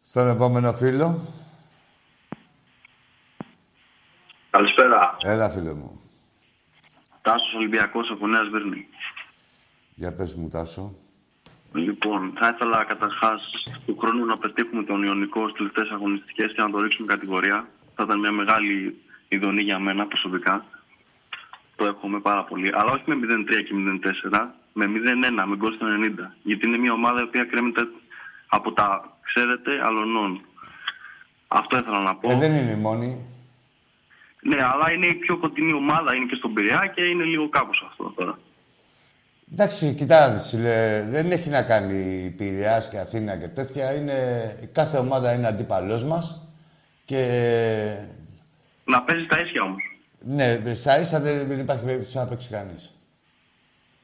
Στον 0.03 0.29
επόμενο 0.29 0.73
φίλο. 0.73 1.21
Καλησπέρα. 4.51 5.17
Έλα, 5.23 5.51
φίλε 5.51 5.75
μου. 5.75 6.01
Τάσος 7.23 7.55
Ολυμπιακός 7.55 8.11
από 8.11 8.27
Νέα 8.27 8.45
Σμύρνη. 8.45 8.87
Για 9.95 10.15
πες 10.15 10.35
μου, 10.35 10.49
Τάσο. 10.49 10.95
Λοιπόν, 11.73 12.33
θα 12.39 12.49
ήθελα 12.49 12.85
καταρχάς 12.85 13.43
του 13.87 13.99
χρόνου 13.99 14.25
να 14.25 14.39
πετύχουμε 14.39 14.85
τον 14.85 15.03
Ιωνικό 15.03 15.41
στις 15.49 15.57
τελευταίες 15.57 15.91
αγωνιστικές 15.91 16.53
και 16.53 16.63
να 16.63 16.71
το 16.71 16.81
ρίξουμε 16.81 17.07
κατηγορία. 17.07 17.69
Θα 17.95 18.03
ήταν 18.03 18.19
μια 18.19 18.33
μεγάλη 18.33 19.01
ειδονή 19.29 19.63
για 19.63 19.79
μένα 19.79 20.07
προσωπικά. 20.07 20.65
Το 21.81 21.87
εύχομαι 21.87 22.21
πάρα 22.21 22.45
πολύ. 22.45 22.71
Αλλά 22.79 22.91
όχι 22.93 23.05
με 23.07 23.15
0-3 23.15 23.19
και 23.67 23.75
0-4, 24.33 24.47
με 24.73 24.85
0-1, 24.87 25.49
με 25.51 25.57
γκολ 25.57 25.73
στο 25.75 25.87
90. 25.87 26.35
Γιατί 26.43 26.67
είναι 26.67 26.79
μια 26.79 26.93
ομάδα 26.93 27.21
η 27.21 27.23
οποία 27.23 27.45
κρέμεται 27.45 27.83
από 28.49 28.73
τα, 28.73 28.89
ξέρετε, 29.29 29.71
αλωνών. 29.87 30.41
Αυτό 31.49 31.77
ήθελα 31.77 32.01
να 32.01 32.15
πω. 32.15 32.31
Ε, 32.31 32.37
δεν 32.37 32.53
είναι 32.57 32.71
η 32.71 32.81
μόνη. 32.87 33.11
Ναι, 34.43 34.59
αλλά 34.73 34.93
είναι 34.93 35.07
η 35.07 35.15
πιο 35.15 35.39
κοντινή 35.39 35.73
ομάδα, 35.73 36.15
είναι 36.15 36.27
και 36.27 36.35
στον 36.35 36.55
Πειραιά 36.55 36.87
και 36.95 37.03
είναι 37.03 37.25
λίγο 37.25 37.49
κάπως 37.49 37.85
αυτό 37.89 38.13
τώρα. 38.17 38.39
Εντάξει, 39.53 39.95
κοιτάξτε, 39.95 40.57
λέ, 40.59 41.09
δεν 41.11 41.31
έχει 41.31 41.49
να 41.49 41.63
κάνει 41.63 42.35
Πειραιάς 42.37 42.89
και 42.89 42.99
Αθήνα 42.99 43.37
και 43.37 43.49
τέτοια. 43.49 43.95
Είναι, 43.95 44.19
κάθε 44.73 44.99
ομάδα 44.99 45.35
είναι 45.35 45.47
αντίπαλός 45.47 46.05
μας. 46.05 46.49
Και 47.05 47.23
Να 48.85 49.03
παίζει 49.03 49.27
τα 49.27 49.41
ίσια 49.41 49.63
όμως. 49.63 49.83
Ναι, 50.25 50.75
στα 50.75 51.01
ίσα 51.01 51.21
δεν, 51.21 51.47
δεν 51.49 51.59
υπάρχει 51.59 51.83
περίπτωση 51.85 52.17
να 52.17 52.25
παίξει 52.27 52.49
κανείς. 52.49 52.91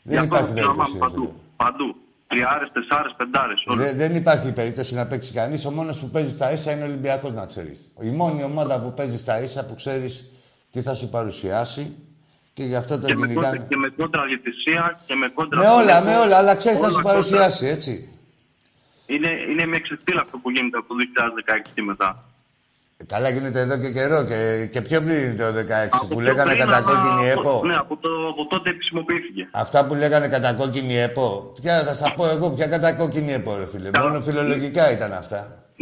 Γι' 0.02 0.14
Δεν 0.14 0.18
αυτό 0.23 0.35
υπάρχει 0.37 0.52
θέλω 0.52 0.66
να 0.66 0.73
περίπτωση. 0.73 0.99
πάμε 0.99 1.06
ρε 1.06 1.14
φίλε. 1.14 1.26
παντού. 1.26 1.40
Παντού. 1.56 1.96
Τριάρες, 2.26 2.70
τεσσάρες, 2.73 3.14
πεντάρες. 3.16 3.62
όλα. 3.66 3.82
Δεν, 3.85 3.96
δεν 3.96 4.14
υπάρχει 4.14 4.52
περίπτωση 4.52 4.94
να 4.94 5.06
παίξει 5.06 5.32
κανείς. 5.32 5.64
Ο 5.64 5.70
μόνος 5.70 6.00
που 6.00 6.11
παίζει 6.11 6.30
στα 6.30 6.52
ίσα 6.52 6.73
είναι 6.73 6.82
ο 6.82 6.87
Ολυμπιακός, 6.87 7.32
να 7.32 7.46
ξέρεις. 7.46 7.90
Η 8.00 8.08
μόνη 8.10 8.43
ομάδα 8.43 8.80
που 8.80 8.93
παίζει 8.95 9.19
στα 9.19 9.40
ίσα 9.43 9.67
που 9.67 9.75
ξέρεις 9.75 10.26
τι 10.71 10.82
θα 10.82 10.95
σου 10.95 11.08
παρουσιάσει 11.08 11.97
και 12.52 12.62
γι' 12.64 12.76
αυτό 12.76 12.95
τον 12.99 13.04
Και 13.06 13.14
με, 13.14 13.26
κόντρα, 13.26 13.32
κυνηγάνε. 13.50 13.67
και 13.69 13.76
με 13.76 13.88
κόντρα 13.88 14.25
διαιτησία 14.25 15.00
και 15.06 15.14
με 15.14 15.28
κόντρα... 15.28 15.58
Με 15.60 15.67
όλα, 15.69 15.95
στο 15.95 16.04
με 16.04 16.10
έργο. 16.10 16.23
όλα, 16.23 16.36
αλλά 16.36 16.54
ξέρεις 16.56 16.78
θα 16.78 16.84
Όλα 16.84 16.93
σου 16.93 17.02
κόντρα. 17.02 17.10
παρουσιάσει, 17.12 17.67
έτσι. 17.67 18.08
Είναι, 19.06 19.28
είναι 19.50 19.67
μια 19.67 19.80
ξεφτύλα 19.80 20.21
αυτό 20.21 20.38
που 20.38 20.50
γίνεται 20.50 20.76
από 20.78 20.86
το 20.88 20.95
2016 21.67 21.71
και 21.75 21.82
μετά. 21.82 22.25
Ε, 23.00 23.04
Καλά 23.13 23.28
γίνεται 23.35 23.61
εδώ 23.61 23.76
και 23.82 23.91
καιρό. 23.97 24.19
Και, 24.30 24.41
και 24.73 24.80
ποιο 24.87 24.99
πριν 25.06 25.37
το 25.37 25.47
16 25.61 25.89
Από 25.91 26.06
που 26.06 26.17
πιο 26.17 26.26
λέγανε 26.28 26.50
πριν, 26.52 26.63
κατά 26.65 26.76
αλλά 26.76 26.87
κόκκινη 26.91 27.30
από- 27.30 27.41
ΕΠΟ. 27.41 27.67
Ναι, 27.67 27.76
από, 27.76 27.97
το, 27.97 28.11
από 28.32 28.43
τότε 28.52 28.69
χρησιμοποιήθηκε. 28.78 29.43
Αυτά 29.65 29.87
που 29.87 29.95
λέγανε 29.95 30.28
κατά 30.28 30.50
κόκκινη 30.61 30.95
ΕΠΟ. 31.06 31.52
Ποια 31.63 31.75
θα 31.87 31.95
σας 31.95 32.15
πω 32.15 32.25
εγώ, 32.35 32.47
ποια 32.56 32.67
κατά 32.75 32.95
κόκκινη 33.00 33.32
ΕΠΟ, 33.32 33.56
ρε 33.61 33.67
φίλε. 33.67 33.91
Καλά. 33.91 34.04
Μόνο 34.09 34.21
φιλολογικά 34.21 34.93
ήταν 34.97 35.13
αυτά. 35.13 35.41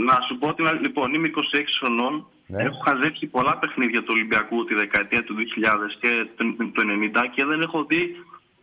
Να 0.08 0.14
σου 0.26 0.38
πω 0.40 0.54
την 0.54 0.66
άλλη, 0.68 0.80
λοιπόν, 0.86 1.14
είμαι 1.14 1.28
26 1.28 1.32
χρονών. 1.80 2.26
Ναι. 2.46 2.62
Έχω 2.62 2.78
χαζέψει 2.86 3.26
πολλά 3.26 3.54
παιχνίδια 3.60 4.00
του 4.02 4.12
Ολυμπιακού 4.16 4.64
τη 4.64 4.74
δεκαετία 4.74 5.22
του 5.24 5.34
2000 5.40 5.90
και 6.00 6.10
το 6.36 6.42
το 6.76 6.82
90 6.82 7.22
και 7.34 7.44
δεν 7.44 7.60
έχω 7.66 7.84
δει 7.90 8.02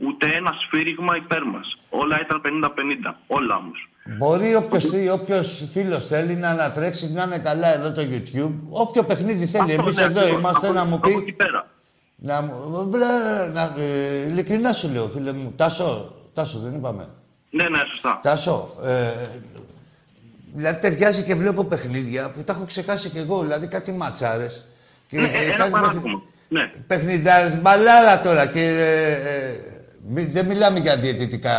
ούτε 0.05 0.25
ένα 0.39 0.51
σφύριγμα 0.61 1.13
υπέρ 1.23 1.43
μας. 1.53 1.67
Όλα 1.89 2.15
ήταν 2.25 2.41
50-50. 2.41 3.11
Όλα 3.27 3.55
όμως. 3.55 3.79
Μπορεί 4.05 4.55
όποιος 4.55 4.85
όποιος 5.13 5.63
φίλος 5.71 6.07
θέλει 6.07 6.35
να 6.35 6.49
ανατρέξει, 6.49 7.11
να 7.11 7.23
είναι 7.23 7.37
καλά 7.37 7.73
εδώ 7.73 7.91
το 7.91 8.01
YouTube. 8.01 8.53
Όποιο 8.69 9.03
παιχνίδι 9.03 9.45
θέλει. 9.45 9.71
Εμείς 9.73 9.97
ναι, 9.97 10.03
εδώ 10.03 10.27
είμαστε 10.27 10.71
να 10.71 10.85
μου 10.85 10.95
Από 10.95 11.09
εκεί 11.09 11.21
πει. 11.21 11.31
πέρα. 11.33 11.67
Να, 12.15 12.41
μου- 12.41 12.83
μπλε, 12.89 13.05
να, 13.53 13.61
ε, 13.77 14.27
ειλικρινά 14.27 14.73
σου 14.73 14.89
λέω, 14.89 15.07
φίλε 15.07 15.31
μου. 15.31 15.53
Τάσο, 15.55 16.15
Τάσο 16.33 16.59
δεν 16.59 16.73
είπαμε. 16.75 17.05
Ναι, 17.49 17.69
ναι, 17.69 17.79
σωστά. 17.91 18.19
Τάσο, 18.21 18.73
ε, 18.83 19.11
δηλαδή 20.53 20.79
ταιριάζει 20.79 21.23
και 21.23 21.35
βλέπω 21.35 21.63
παιχνίδια 21.63 22.29
που 22.29 22.43
τα 22.43 22.53
έχω 22.53 22.63
ξεχάσει 22.65 23.09
κι 23.09 23.17
εγώ. 23.17 23.41
Δηλαδή 23.41 23.67
κάτι 23.67 23.91
ματσάρες. 23.91 24.63
Και, 25.07 25.17
Ναι, 25.19 25.25
ε, 25.27 25.45
ένα 25.45 25.55
κάτι 25.55 25.71
παράδειγμα. 25.71 26.21
Ναι. 26.49 26.69
Παιχνιδάρες, 26.87 27.61
μπαλάρα 27.61 28.19
τώρα 28.21 28.45
και 28.45 28.59
ε, 28.59 29.11
ε, 29.11 29.17
μη- 29.19 29.80
δεν 30.09 30.45
μιλάμε 30.45 30.79
για 30.79 30.95
διαιτητικά 30.95 31.51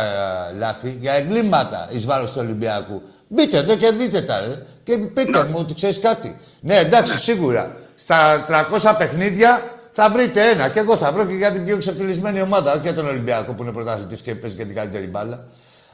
λάθη, 0.57 0.97
για 1.01 1.13
εγκλήματα 1.13 1.87
εις 1.91 2.05
βάρος 2.05 2.31
του 2.31 2.37
Ολυμπιακού. 2.41 3.01
Μπείτε 3.27 3.57
εδώ 3.57 3.75
και 3.75 3.91
δείτε 3.91 4.21
τα, 4.21 4.39
ρε. 4.39 4.65
Και 4.83 4.97
πείτε 4.97 5.43
μου 5.43 5.55
ότι 5.59 5.73
ξέρεις 5.73 5.99
κάτι. 5.99 6.37
Ναι, 6.61 6.75
εντάξει, 6.75 7.17
σίγουρα. 7.17 7.75
Στα 7.95 8.45
300 8.81 8.95
παιχνίδια 8.97 9.61
θα 9.91 10.09
βρείτε 10.09 10.49
ένα. 10.49 10.69
Και 10.69 10.79
εγώ 10.79 10.97
θα 10.97 11.11
βρω 11.11 11.25
και 11.25 11.33
για 11.33 11.51
την 11.51 11.65
πιο 11.65 11.75
εξευτελισμένη 11.75 12.41
ομάδα, 12.41 12.71
όχι 12.71 12.81
για 12.81 12.93
τον 12.93 13.07
Ολυμπιακό 13.07 13.53
που 13.53 13.63
είναι 13.63 13.71
πρωταθλητής 13.71 14.21
και 14.21 14.35
παίζει 14.35 14.55
και 14.55 14.65
την 14.65 14.75
καλύτερη 14.75 15.07
μπάλα. 15.07 15.47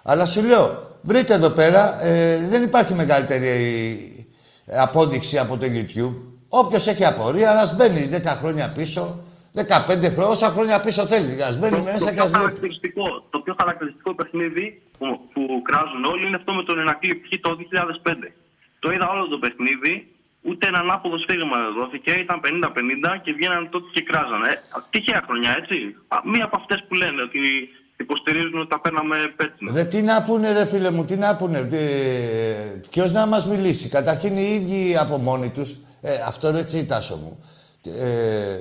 Αλλά 0.04 0.26
σου 0.26 0.44
λέω, 0.44 0.98
βρείτε 1.02 1.34
εδώ 1.34 1.50
πέρα, 1.50 2.06
ε, 2.06 2.38
δεν 2.50 2.64
υπάρχει 2.64 2.94
μεγαλύτερη 2.94 3.48
ε, 4.66 4.78
απόδειξη 4.80 5.38
από 5.38 5.58
το 5.58 5.66
YouTube. 5.66 6.16
Όποιος 6.48 6.88
έχει 6.88 7.06
απορία, 7.06 7.52
ας 7.52 7.76
μπαίνει 7.76 8.10
10 8.12 8.38
χρόνια 8.40 8.72
πίσω, 8.76 9.20
15 9.62 10.12
χρόνια, 10.13 10.32
όσα 10.36 10.50
χρόνια 10.56 10.78
πίσω 10.86 11.02
θέλει. 11.13 11.34
Ας 11.50 11.56
μπαίνει 11.60 11.78
Το, 11.78 11.84
μέσα 11.84 12.00
το, 12.00 12.06
και 12.06 12.12
πιο 12.13 12.24
ας 12.24 12.30
βλέπει. 12.30 12.43
χαρακτηριστικό, 12.45 13.04
το 13.34 13.38
πιο 13.45 13.54
χαρακτηριστικό 13.62 14.12
παιχνίδι 14.19 14.65
που, 14.98 15.08
που 15.34 15.41
κράζουν 15.67 16.04
όλοι 16.13 16.24
είναι 16.28 16.36
αυτό 16.41 16.52
με 16.60 16.63
τον 16.63 16.80
Ερακλή 16.84 17.13
π.χ. 17.22 17.32
το 17.45 17.50
2005. 18.04 18.13
Το 18.84 18.88
είδα 18.93 19.08
όλο 19.13 19.26
το 19.34 19.38
παιχνίδι, 19.43 19.93
ούτε 20.50 20.63
ένα 20.72 20.82
άποδο 20.95 21.17
σφίγμα 21.24 21.58
δεν 21.63 21.74
δόθηκε, 21.80 22.12
ήταν 22.26 22.38
50-50 22.43 23.22
και 23.24 23.32
βγαίναν 23.38 23.63
τότε 23.74 23.88
και 23.95 24.02
κράζανε. 24.10 24.50
Ε, 24.76 24.80
τυχαία 24.93 25.22
χρονιά, 25.28 25.52
έτσι. 25.62 25.76
Α, 26.13 26.15
Μία 26.34 26.45
από 26.50 26.56
αυτές 26.62 26.80
που 26.88 26.93
λένε 27.02 27.22
ότι 27.28 27.39
υποστηρίζουν 28.04 28.60
ότι 28.60 28.69
τα 28.69 28.80
παίρναμε 28.84 29.15
πέτσινα. 29.39 29.72
Ρε, 29.74 29.84
τι 29.86 30.00
να 30.02 30.15
πούνε, 30.24 30.48
ρε 30.58 30.65
φίλε 30.65 30.91
μου, 30.91 31.06
τι 31.06 31.15
να 31.15 31.36
πούνε. 31.36 31.60
Ε, 31.72 32.80
Ποιος 32.89 33.12
να 33.12 33.26
μας 33.28 33.43
μιλήσει. 33.48 33.89
Καταρχήν 33.89 34.38
οι 34.38 34.48
ίδιοι 34.58 34.98
από 34.98 35.17
μόνοι 35.17 35.50
τους. 35.50 35.69
Ε, 36.02 36.12
αυτό 36.28 36.52
ρε 36.52 36.60
έτσι, 36.60 36.86
Τάσο 36.86 37.15
μου. 37.15 37.43
Ε, 37.84 38.58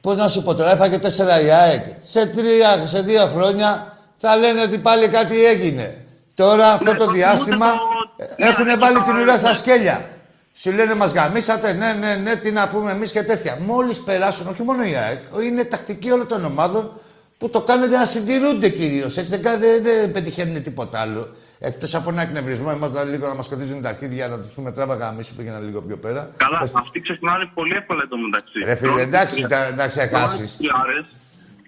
Πώς 0.00 0.16
να 0.16 0.28
σου 0.28 0.42
πω 0.42 0.54
τώρα, 0.54 0.70
έφαγε 0.72 0.98
τέσσερα 0.98 1.40
η 1.40 1.50
ΑΕΚ. 1.50 1.84
Σε, 2.02 2.26
τρία, 2.26 2.86
σε 2.86 3.00
δύο 3.02 3.26
χρόνια 3.26 3.98
θα 4.16 4.36
λένε 4.36 4.62
ότι 4.62 4.78
πάλι 4.78 5.08
κάτι 5.08 5.44
έγινε. 5.44 6.04
Τώρα 6.34 6.72
αυτό 6.72 6.92
Ναι, 6.92 6.98
το 6.98 7.04
το 7.04 7.10
διάστημα 7.12 7.66
θυμούνται 7.66 8.34
το- 8.36 8.46
έχουν 8.48 8.64
ναι, 8.64 8.76
βάλει 8.76 8.94
το 8.94 9.02
την 9.02 9.12
παράδειγμα. 9.12 9.20
ουρά 9.32 9.38
στα 9.38 9.54
σκέλια. 9.54 10.08
Σου 10.52 10.72
λένε 10.72 10.94
μας 10.94 11.12
γαμίσατε, 11.12 11.72
ναι, 11.72 11.92
ναι, 11.92 12.14
ναι, 12.14 12.36
τι 12.36 12.50
να 12.50 12.68
πούμε 12.68 12.90
εμείς 12.90 13.10
και 13.10 13.22
τέτοια. 13.22 13.58
Μόλις 13.66 14.00
περάσουν, 14.00 14.46
όχι 14.46 14.62
μόνο 14.62 14.82
η 14.84 14.94
ΑΕΚ, 14.94 15.22
είναι 15.42 15.64
τακτική 15.64 16.10
όλων 16.10 16.26
των 16.28 16.44
ομάδων 16.44 16.92
που 17.38 17.50
το 17.50 17.60
κάνουν 17.60 17.88
για 17.88 17.98
να 17.98 18.04
συντηρούνται 18.04 18.68
κυρίως. 18.68 19.16
Έτσι 19.16 19.30
δεν, 19.30 19.42
κα- 19.42 19.58
δεν, 19.58 19.82
δεν 19.82 20.10
πετυχαίνουν 20.10 20.62
τίποτα 20.62 21.00
άλλο. 21.00 21.28
Εκτός 21.62 21.94
από 21.94 22.10
ένα 22.10 22.22
εκνευρισμό, 22.22 22.68
εμάς 22.72 22.90
λίγο 23.12 23.26
να 23.26 23.34
μας 23.34 23.48
κοντίζουν 23.48 23.82
τα 23.82 23.88
αρχίδια 23.88 24.28
να 24.28 24.38
τους 24.40 24.52
πούμε 24.54 24.72
τράβα 24.72 24.94
γαμίσου 24.94 25.34
πήγαινα 25.34 25.58
λίγο 25.58 25.82
πιο 25.82 25.96
πέρα. 25.96 26.30
Καλά, 26.36 26.58
Πες- 26.58 26.76
αυτοί 26.76 27.00
ξεχνάνε 27.00 27.44
πολύ 27.54 27.74
εύκολα 27.80 28.00
εντωμεταξύ. 28.04 28.58
Ρε 28.64 28.74
φίλε, 28.74 28.86
Τρώνε 28.88 29.02
εντάξει, 29.02 29.34
τις 29.34 29.46
τα- 29.52 29.72
να 29.76 29.86
ξεχάσεις. 29.86 30.28
τρώνε 30.30 30.44
τις 30.46 30.56
τριάρες 30.56 31.04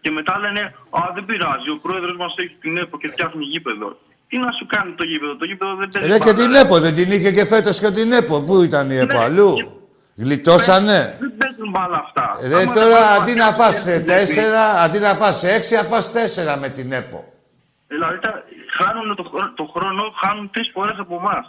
Και 0.01 0.11
μετά 0.11 0.39
λένε 0.39 0.61
Α, 0.91 1.01
δεν 1.15 1.25
πειράζει, 1.25 1.69
ο 1.77 1.79
πρόεδρος 1.85 2.17
μας 2.23 2.33
έχει 2.43 2.57
την 2.61 2.77
ΕΠΟ 2.83 2.99
και 2.99 3.09
φτιάχνει 3.09 3.45
γήπεδο. 3.53 3.89
Τι 4.29 4.37
να 4.39 4.51
σου 4.59 4.67
κάνει 4.75 4.91
το 5.01 5.05
γήπεδο, 5.05 5.37
το 5.37 5.45
γήπεδο 5.51 5.73
δεν 5.81 5.89
παίζει. 5.93 6.09
Ρε 6.09 6.19
και 6.19 6.33
μπάλα. 6.33 6.39
την 6.43 6.55
ΕΠΟ, 6.63 6.77
δεν 6.85 6.95
την 6.95 7.11
είχε 7.17 7.31
και 7.37 7.45
φέτος 7.53 7.81
και 7.81 7.91
την 7.91 8.13
ΕΠΟ. 8.13 8.41
Πού 8.47 8.63
ήταν 8.63 8.91
η 8.91 8.97
ΕΠΟ, 8.97 9.13
Ναι, 9.19 9.25
αλλού; 9.29 9.55
και- 9.55 9.67
Γλιτώσανε; 10.23 11.17
Δεν 11.21 11.33
παίζουν 11.41 11.69
μπάλα 11.75 11.99
αυτά. 12.07 12.25
Ρε 12.49 12.63
Άμα 12.63 12.73
τώρα 12.73 12.87
δεν 12.89 13.21
αντί 13.21 13.33
πάνε 13.33 13.35
να 13.35 13.45
μάτια, 13.51 13.65
φας 13.65 13.85
δεν 13.85 14.07
τέσσερα, 14.07 14.65
αντί 14.85 14.99
να 14.99 15.13
φας 15.15 15.43
έξι, 15.57 15.75
θα 15.75 15.83
φας 15.85 16.13
τέσσερα 16.13 16.57
με 16.57 16.69
την 16.69 16.93
ΕΠΟ. 16.93 17.21
Δηλαδή 17.89 18.19
τα- 18.25 18.43
χάνουν 18.79 19.17
το, 19.17 19.23
χρόνο- 19.31 19.55
το 19.61 19.65
χρόνο, 19.75 20.03
χάνουν 20.23 20.51
τρεις 20.55 20.71
φορές 20.75 20.97
από 20.99 21.15
εμάς. 21.23 21.45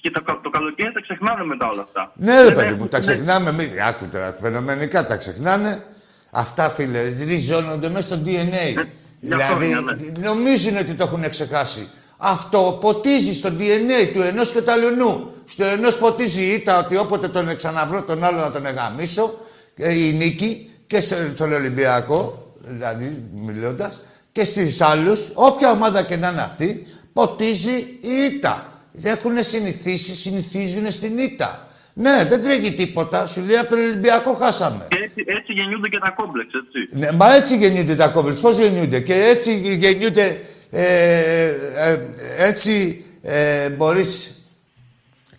Και 0.00 0.10
το, 0.10 0.22
κα- 0.22 0.40
το 0.42 0.50
καλοκαίρι 0.50 0.92
τα 0.92 1.00
ξεχνάνε 1.00 1.44
μετά 1.44 1.66
όλα 1.68 1.82
αυτά. 1.82 2.12
Ναι, 2.14 2.34
ρε 2.36 2.42
Δεν 2.44 2.54
παιδί 2.54 2.66
έχουν- 2.66 2.78
μου, 2.78 2.86
τα 2.88 2.98
ναι. 2.98 3.04
ξεχνάμε. 3.04 3.52
Μη... 3.52 3.64
Άκου 3.88 4.08
τώρα, 4.08 4.32
φαινομενικά 4.42 5.06
τα 5.06 5.16
ξεχνάνε. 5.16 5.82
Αυτά, 6.30 6.70
φίλε, 6.70 7.00
ριζώνονται 7.24 7.88
μέσα 7.88 8.08
στο 8.08 8.16
DNA. 8.24 8.86
γι' 9.20 9.32
αυτό 9.34 9.56
δηλαδή, 9.56 9.70
είναι, 9.70 10.12
ναι. 10.18 10.28
νομίζουν 10.28 10.76
ότι 10.76 10.94
το 10.94 11.04
έχουν 11.04 11.28
ξεχάσει. 11.30 11.88
Αυτό 12.16 12.78
ποτίζει 12.80 13.34
στο 13.34 13.48
DNA 13.58 14.10
του 14.12 14.22
ενός 14.22 14.50
και 14.50 14.62
του 14.62 14.70
αλλού. 14.70 15.32
Στο 15.44 15.64
ενός 15.64 15.96
ποτίζει 15.98 16.42
η 16.42 16.52
ήττα 16.52 16.78
ότι 16.78 16.96
όποτε 16.96 17.28
τον 17.28 17.56
ξαναβρω 17.56 18.02
τον 18.02 18.24
άλλο 18.24 18.40
να 18.40 18.50
τον 18.50 18.66
εγαμίσω, 18.66 19.34
ε, 19.76 19.92
η 20.06 20.12
νίκη 20.12 20.70
και 20.86 21.00
σε- 21.00 21.34
στον 21.34 21.52
Ολυμπιακό, 21.52 22.52
δηλαδή 22.60 23.24
μιλώντας, 23.34 24.02
και 24.32 24.44
στου 24.44 24.84
άλλους, 24.84 25.30
όποια 25.34 25.70
ομάδα 25.70 26.02
και 26.02 26.16
να 26.16 26.28
είναι 26.28 26.40
αυτή, 26.40 26.86
ποτίζει 27.12 27.76
η 28.00 28.32
ήττα. 28.32 28.72
Έχουν 29.02 29.42
συνηθίσει, 29.42 30.14
συνηθίζουν 30.14 30.90
στην 30.90 31.18
ήττα. 31.18 31.68
Ναι, 32.00 32.24
δεν 32.28 32.42
τρέχει 32.42 32.72
τίποτα. 32.74 33.26
Σου 33.26 33.40
λέει 33.40 33.56
από 33.56 33.68
τον 33.68 33.78
Ολυμπιακό 33.78 34.34
χάσαμε. 34.34 34.86
Και 34.88 34.96
έτσι, 34.96 35.24
έτσι 35.26 35.52
γεννιούνται 35.52 35.88
και 35.88 35.98
τα 35.98 36.10
κόμπλεξ, 36.10 36.50
έτσι. 36.54 36.96
Ναι, 36.98 37.12
μα 37.12 37.34
έτσι 37.34 37.56
γεννιούνται 37.56 37.94
τα 37.94 38.08
κόμπλεξ. 38.08 38.40
Πώς 38.40 38.58
γεννιούνται; 38.58 39.00
Και 39.00 39.14
έτσι 39.14 39.74
γεννιούνται... 39.74 40.40
Ε, 40.70 41.46
ε, 41.76 41.98
έτσι 42.38 43.04
ε, 43.22 43.68
μπορείς... 43.68 44.32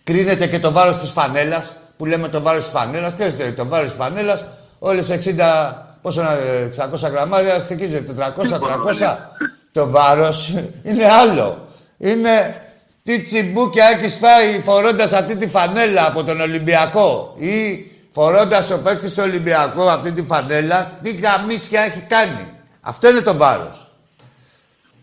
Κρίνεται 0.04 0.46
και 0.46 0.58
το 0.58 0.72
βάρος 0.72 1.00
της 1.00 1.10
φανέλας. 1.10 1.76
Που 1.96 2.06
λέμε 2.06 2.28
το 2.28 2.40
βάρος 2.40 2.62
της 2.62 2.72
φανέλας. 2.72 3.14
Ποιος 3.14 3.32
είναι 3.32 3.52
το 3.52 3.66
βάρος 3.66 3.88
της 3.88 3.96
φανέλας; 3.96 4.44
Όλες 4.78 5.10
60... 5.10 5.89
Πόσο 6.02 6.22
να... 6.22 6.36
600 7.06 7.10
γραμμάρια 7.10 7.60
στοιχίζεται. 7.60 8.32
400, 8.36 8.58
300. 8.58 9.16
το 9.72 9.90
βάρος 9.90 10.52
είναι 10.82 11.10
άλλο. 11.10 11.66
Είναι 11.98 12.62
τι 13.02 13.22
τσιμπούκια 13.22 13.84
έχεις 13.84 14.16
φάει 14.16 14.60
φορώντας 14.60 15.12
αυτή 15.12 15.36
τη 15.36 15.48
φανέλα 15.48 16.06
από 16.06 16.24
τον 16.24 16.40
Ολυμπιακό 16.40 17.34
ή 17.36 17.86
φορώντας 18.12 18.70
ο 18.70 18.78
παίκτης 18.78 19.14
του 19.14 19.22
Ολυμπιακό 19.26 19.82
αυτή 19.82 20.12
τη 20.12 20.22
φανέλα, 20.22 20.98
τι 21.02 21.14
γαμίσια 21.14 21.80
έχει 21.80 22.00
κάνει. 22.00 22.46
Αυτό 22.80 23.08
είναι 23.08 23.20
το 23.20 23.36
βάρος. 23.36 23.90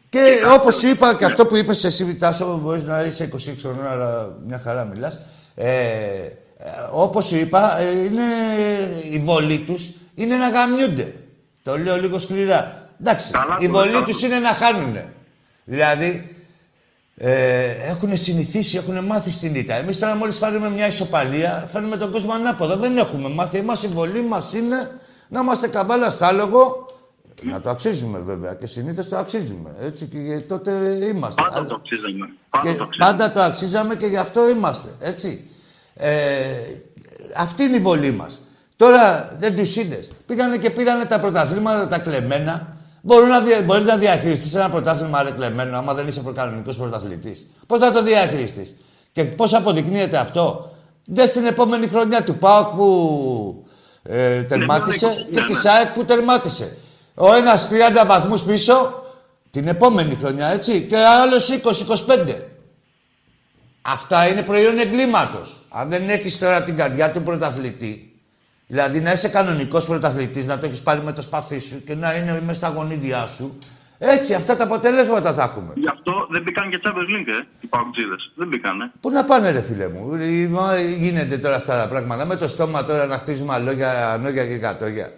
Και 0.10 0.40
όπως 0.54 0.76
σου 0.76 0.88
είπα 0.88 1.16
και 1.16 1.26
αυτό 1.26 1.46
που 1.46 1.56
είπες 1.56 1.84
εσύ 1.84 2.16
Τάσο, 2.16 2.60
μπορείς 2.64 2.84
να 2.84 3.02
είσαι 3.02 3.30
26 3.34 3.38
χρονών, 3.62 3.88
αλλά 3.88 4.36
μια 4.46 4.60
χαρά 4.60 4.86
μιλάς. 4.86 5.20
Ε, 5.56 5.68
ε, 5.68 6.34
όπως 6.92 7.26
σου 7.26 7.36
είπα, 7.36 7.80
ε, 7.80 7.92
είναι 7.92 8.24
η 9.12 9.20
βολή 9.20 9.60
τους, 9.60 9.90
είναι 10.18 10.36
να 10.36 10.50
γαμιούνται. 10.50 11.14
Το 11.64 11.78
λέω 11.78 11.98
λίγο 12.02 12.20
σκληρά. 12.20 12.90
Εντάξει, 13.02 13.32
Καλά, 13.32 13.58
η 13.60 13.66
το 13.66 13.72
βολή 13.72 13.92
λέω. 13.92 14.04
τους 14.04 14.22
είναι 14.22 14.40
να 14.40 14.50
χάνουν. 14.54 14.98
Δηλαδή, 15.66 16.36
ε, 17.18 17.66
έχουν 17.70 18.18
συνηθίσει, 18.18 18.78
έχουν 18.78 19.04
μάθει 19.06 19.32
στην 19.32 19.56
ήττα. 19.56 19.74
Εμείς 19.74 20.00
τώρα 20.00 20.16
μόλις 20.16 20.38
φέρουμε 20.38 20.70
μια 20.70 20.88
ισοπαλία, 20.88 21.66
φέρνουμε 21.68 21.98
τον 21.98 22.12
κόσμο 22.12 22.34
ανάποδα. 22.34 22.78
Δεν 22.78 22.98
έχουμε 22.98 23.30
μάθει. 23.30 23.58
Εμάς 23.58 23.84
η 23.84 23.88
βολή 23.88 24.22
μας 24.22 24.54
είναι 24.54 24.92
να 25.30 25.40
είμαστε 25.40 25.68
καβάλα 25.68 26.10
στάλογο. 26.10 26.86
Να 27.42 27.62
το 27.62 27.70
αξίζουμε 27.70 28.20
βέβαια 28.20 28.54
και 28.54 28.68
συνήθως 28.68 29.10
το 29.10 29.18
αξίζουμε. 29.18 29.76
Έτσι 29.80 30.06
και 30.06 30.40
τότε 30.48 30.72
είμαστε. 31.10 31.42
Πάντα 31.42 31.58
Αλλά- 31.58 31.68
το 31.68 31.76
αξίζαμε. 31.80 32.30
Πάντα 32.50 32.70
και 32.72 32.78
το 32.78 32.84
αξίζαμε. 32.84 33.12
πάντα 33.18 33.32
το 33.32 33.42
αξίζαμε 33.42 33.96
και 33.96 34.06
γι' 34.06 34.18
αυτό 34.18 34.50
είμαστε. 34.50 34.90
Έτσι. 35.00 35.50
Ε, 35.94 36.10
αυτή 37.38 37.64
είναι 37.64 37.76
η 37.76 37.80
βολή 37.80 38.12
μας. 38.12 38.40
Τώρα 38.78 39.30
δεν 39.40 39.56
τους 39.56 39.76
είδες. 39.76 40.10
Πήγανε 40.26 40.58
και 40.58 40.70
πήρανε 40.70 41.06
τα 41.06 41.20
πρωταθλήματα 41.20 41.88
τα 41.88 41.98
κλεμμένα. 41.98 42.78
Μπορεί 43.02 43.28
να, 43.28 43.42
δια, 43.42 43.62
μπορείς 43.62 43.86
να 43.86 43.98
διαχειριστείς 43.98 44.54
ένα 44.54 44.70
πρωτάθλημα 44.70 45.24
ρε 45.24 45.32
κλεμμένο, 45.32 45.78
άμα 45.78 45.94
δεν 45.94 46.08
είσαι 46.08 46.20
προκανονικός 46.20 46.78
πρωταθλητής. 46.78 47.46
Πώς 47.68 47.80
θα 47.80 47.92
το 47.92 48.04
διαχειριστείς; 48.04 48.76
Και 49.12 49.24
πώς 49.24 49.54
αποδεικνύεται 49.54 50.18
αυτό; 50.18 50.72
Δεν 51.06 51.28
στην 51.28 51.46
επόμενη 51.46 51.88
χρονιά 51.88 52.24
του 52.24 52.36
ΠΑΟΚ 52.36 52.68
που 52.68 53.66
ε, 54.04 54.44
τερμάτισε 54.44 55.06
ναι, 55.06 55.14
και 55.14 55.40
ναι, 55.40 55.46
της 55.46 55.56
ναι. 55.56 55.62
ΣΑΕΚ 55.62 55.88
που 55.88 56.06
τερμάτισε. 56.06 56.78
Ο 57.14 57.34
ένας 57.34 57.70
30 58.04 58.06
βαθμούς 58.08 58.42
πίσω 58.42 59.04
την 59.52 59.68
επόμενη 59.68 60.16
χρονιά, 60.16 60.48
έτσι. 60.48 60.82
Και 60.82 60.96
ο 60.96 61.22
άλλος 61.22 61.50
20-25. 62.28 62.36
Αυτά 63.82 64.28
είναι 64.28 64.42
προϊόν 64.42 64.80
εγκλήματος. 64.80 65.66
Αν 65.70 65.90
δεν 65.90 66.10
έχεις 66.10 66.38
τώρα 66.38 66.64
την 66.64 66.76
καρδιά 66.76 67.12
του 67.12 67.24
πρωταθλητή, 67.24 68.07
δηλαδή 68.68 69.00
να 69.00 69.12
είσαι 69.12 69.30
κανονικός 69.30 69.86
πρωταθλητής, 69.86 70.46
να 70.46 70.58
το 70.58 70.66
έχεις 70.66 70.82
πάρει 70.82 71.02
με 71.02 71.12
το 71.12 71.22
σπαθί 71.22 71.60
σου 71.60 71.84
και 71.84 71.96
να 71.96 72.16
είναι 72.16 72.42
μέσα 72.42 72.54
στα 72.54 72.70
γονίδια 72.70 73.26
σου, 73.26 73.58
έτσι 73.98 74.34
αυτά 74.34 74.56
τα 74.56 74.64
αποτελέσματα 74.64 75.34
θα 75.34 75.44
έχουμε. 75.44 75.74
Γι' 75.76 75.88
αυτό 75.88 76.28
δεν 76.30 76.42
μπήκαν 76.42 76.70
και 76.70 76.80
Champions 76.84 76.90
League, 76.90 77.28
ε, 77.28 77.46
οι 77.60 77.68
Παουτζίδες. 77.68 78.32
Δεν 78.36 78.48
μπήκανε. 78.48 78.92
Πού 79.00 79.10
να 79.10 79.26
πάνε, 79.26 79.52
ρε 79.52 79.62
φίλε 79.62 79.90
μου. 79.90 80.14
Ε, 80.14 80.48
μα 80.48 80.80
Γίνεται 80.80 81.38
τώρα 81.38 81.56
αυτά 81.56 81.78
τα 81.78 81.88
πράγματα. 81.88 82.26
Με 82.26 82.36
το 82.36 82.48
στόμα 82.48 82.84
τώρα 82.84 83.06
να 83.06 83.18
χτίζουμε 83.18 83.54
αλόγια, 83.54 84.10
ανόγια 84.12 84.48
και 84.48 84.58
κατόγια. 84.58 85.12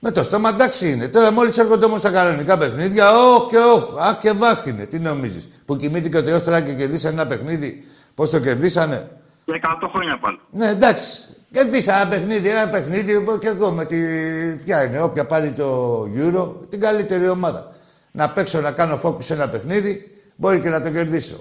Με 0.00 0.10
το 0.10 0.22
στόμα 0.22 0.48
εντάξει 0.48 0.90
είναι. 0.90 1.08
Τώρα 1.08 1.30
μόλις 1.30 1.58
έρχονται 1.58 1.84
όμως 1.84 2.00
τα 2.00 2.10
κανονικά 2.10 2.58
παιχνίδια, 2.58 3.10
όχ 3.12 3.50
και 3.50 3.58
όχ, 3.58 3.98
αχ 3.98 4.18
και 4.18 4.32
βάχ 4.32 4.66
είναι. 4.66 4.86
Τι 4.86 4.98
νομίζεις. 4.98 5.62
Που 5.64 5.76
κοιμήθηκε 5.76 6.16
ο 6.16 6.22
Θεός 6.22 6.42
τώρα 6.44 6.60
και 6.60 6.72
κερδίσανε 6.72 7.20
ένα 7.20 7.26
παιχνίδι. 7.26 7.84
Πώς 8.14 8.30
το 8.30 8.40
κερδίσανε; 8.40 9.10
Και 9.44 9.60
100 9.62 9.88
χρόνια 9.92 10.18
πάλι. 10.18 10.38
Ναι, 10.50 10.66
εντάξει. 10.66 11.35
Κερδίσα 11.50 12.00
ένα 12.00 12.08
παιχνίδι, 12.08 12.48
ένα 12.48 12.68
παιχνίδι 12.68 13.24
που 13.24 13.38
και 13.38 13.48
εγώ 13.48 13.72
με 13.72 13.84
τη. 13.84 13.96
Ποια 14.64 14.84
είναι, 14.84 15.00
όποια 15.00 15.26
πάρει 15.26 15.52
το 15.52 16.00
Euro, 16.02 16.68
την 16.68 16.80
καλύτερη 16.80 17.28
ομάδα. 17.28 17.72
Να 18.10 18.30
παίξω 18.30 18.60
να 18.60 18.72
κάνω 18.72 19.00
focus 19.02 19.22
σε 19.22 19.34
ένα 19.34 19.48
παιχνίδι, 19.48 20.10
μπορεί 20.36 20.60
και 20.60 20.68
να 20.68 20.82
το 20.82 20.90
κερδίσω. 20.90 21.36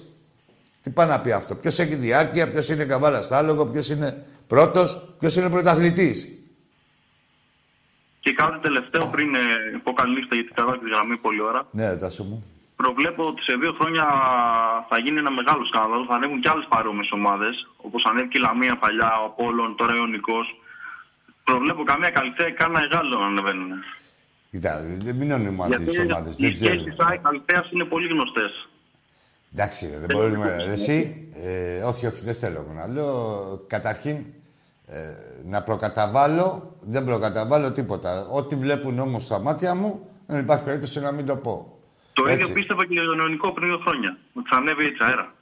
Τι 0.81 0.89
πάει 0.89 1.07
να 1.07 1.19
πει 1.19 1.31
αυτό. 1.31 1.55
Ποιος 1.55 1.79
έχει 1.79 1.95
διάρκεια, 1.95 2.51
ποιος 2.51 2.69
είναι 2.69 2.85
καβάλας 2.85 3.25
στάλογο, 3.25 3.65
ποιος 3.65 3.89
είναι 3.89 4.25
πρώτος, 4.47 5.15
ποιος 5.19 5.35
είναι 5.35 5.49
πρωταθλητής. 5.49 6.27
Και 8.19 8.33
κάτι 8.33 8.59
τελευταίο 8.59 9.05
πριν 9.05 9.35
ε, 9.35 9.39
πω 9.83 9.93
καληνύχτα 9.93 10.35
γιατί 10.35 10.51
καλά 10.53 10.79
τη 10.79 10.89
γραμμή 10.89 11.17
πολλή 11.17 11.41
ώρα. 11.41 11.67
Ναι, 11.71 11.87
ρε, 11.87 11.95
τάσο 11.95 12.23
μου. 12.23 12.43
Προβλέπω 12.75 13.23
ότι 13.31 13.41
σε 13.41 13.53
δύο 13.61 13.73
χρόνια 13.79 14.05
θα 14.89 14.97
γίνει 15.03 15.17
ένα 15.23 15.31
μεγάλο 15.31 15.65
σκάνδαλο. 15.65 16.05
Θα 16.09 16.15
ανέβουν 16.15 16.39
και 16.41 16.49
άλλες 16.49 16.67
παρόμοιες 16.69 17.11
ομάδες. 17.11 17.53
Όπως 17.77 18.05
ανέβηκε 18.09 18.37
η 18.37 18.41
Λαμία 18.41 18.77
παλιά, 18.77 19.11
ο 19.21 19.25
Απόλλων, 19.25 19.75
τώρα 19.75 19.93
ο 19.93 19.95
Ιωνικός. 19.95 20.45
Προβλέπω 21.43 21.83
καμία 21.83 22.09
καλυθέα 22.09 22.49
και 22.49 22.57
κανένα 22.61 22.79
μεγάλο 22.79 23.19
να 23.19 23.25
ανεβαίνουν. 23.25 23.71
Κοιτά, 24.49 24.81
δεν 25.05 25.15
μην 25.15 25.31
ονομάτε 25.31 25.75
τις 25.75 25.99
ομάδες. 25.99 26.37
οι 26.37 26.41
Δεν 26.45 26.55
σχέσεις 26.55 26.77
ξέρουμε. 26.83 26.95
ΣΑΕ 26.99 27.17
καλυθέα 27.17 27.65
είναι 27.73 27.83
πολύ 27.85 28.07
γνωστές. 28.07 28.51
Εντάξει, 29.53 29.89
ρε, 29.91 29.99
δεν 29.99 30.09
μπορούμε. 30.17 30.63
Ρε, 30.65 30.71
Εσύ, 30.71 31.27
ε, 31.33 31.81
όχι, 31.83 32.05
όχι, 32.07 32.21
δεν 32.23 32.35
θέλω 32.35 32.65
να 32.75 32.87
λέω. 32.87 33.11
Καταρχήν, 33.67 34.15
ε, 34.85 34.99
να 35.43 35.63
προκαταβάλω, 35.63 36.75
δεν 36.81 37.05
προκαταβάλω 37.05 37.71
τίποτα. 37.71 38.27
Ό,τι 38.31 38.55
βλέπουν 38.55 38.99
όμως 38.99 39.23
στα 39.23 39.39
μάτια 39.39 39.75
μου, 39.75 40.09
δεν 40.25 40.39
υπάρχει 40.39 40.63
περίπτωση 40.63 40.99
να 40.99 41.11
μην 41.11 41.25
το 41.25 41.35
πω. 41.37 41.74
Το 42.15 42.23
ίδιο 42.23 42.39
Έτσι. 42.39 42.53
πίστευα 42.53 42.85
και 42.85 42.93
για 42.93 43.03
τον 43.03 43.19
Ιωνικό 43.19 43.51
πριν 43.51 43.67
δύο 43.67 43.77
χρόνια. 43.77 44.17
Ότι 44.33 44.49
θα 44.49 44.57
ανέβει 44.57 44.85
έτσι 44.85 45.03
αέρα. 45.03 45.33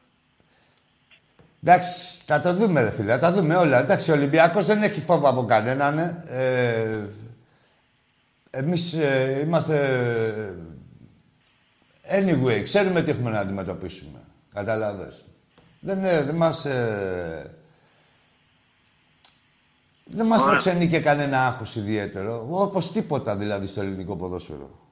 Εντάξει, 1.63 2.23
θα 2.25 2.41
το 2.41 2.53
δούμε, 2.53 2.81
ρε 2.81 2.91
φίλε, 2.91 3.11
θα 3.11 3.19
τα 3.19 3.33
δούμε 3.33 3.55
όλα. 3.55 3.79
Εντάξει, 3.79 4.11
ο 4.11 4.13
Ολυμπιακός 4.13 4.65
δεν 4.65 4.83
έχει 4.83 5.01
φόβο 5.01 5.29
από 5.29 5.45
κανέναν. 5.45 5.97
Ε. 5.97 6.23
Ε, 6.25 7.09
εμείς 8.49 8.93
ε, 8.93 9.41
είμαστε. 9.43 9.77
Anyway, 12.19 12.61
ξέρουμε 12.63 13.01
τι 13.01 13.11
έχουμε 13.11 13.29
να 13.29 13.39
αντιμετωπίσουμε. 13.39 14.19
Καταλαβες. 14.53 15.23
Δεν, 15.79 16.03
ε, 16.03 16.23
δεν 16.23 16.35
μας... 16.35 16.65
Ε, 16.65 17.55
δεν 20.05 20.25
μας 20.25 20.39
Ωραία. 20.39 20.51
προξενεί 20.51 20.87
και 20.87 20.99
κανένα 20.99 21.45
άγχος 21.45 21.75
ιδιαίτερο. 21.75 22.45
Όπως 22.49 22.91
τίποτα 22.91 23.37
δηλαδή 23.37 23.67
στο 23.67 23.81
ελληνικό 23.81 24.15
ποδόσφαιρο. 24.15 24.82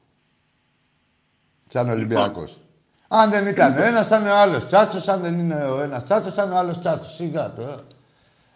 Σαν 1.73 1.89
Ολυμπιακός. 1.89 2.60
Αν 3.07 3.29
δεν 3.31 3.47
ήταν 3.47 3.77
ο 3.77 3.81
ένας, 3.84 4.07
θα 4.07 4.17
είναι 4.17 4.29
ο 4.31 4.38
άλλος 4.38 4.67
τσάτσος. 4.67 5.07
Αν 5.07 5.21
δεν 5.21 5.39
είναι 5.39 5.55
ο 5.65 5.81
ένας 5.81 6.03
τσάτσος, 6.03 6.34
θα 6.34 6.43
είναι 6.43 6.53
ο 6.53 6.57
άλλος 6.57 6.79
τσάτσος. 6.79 7.15
Σιγά 7.15 7.53
τώρα. 7.55 7.75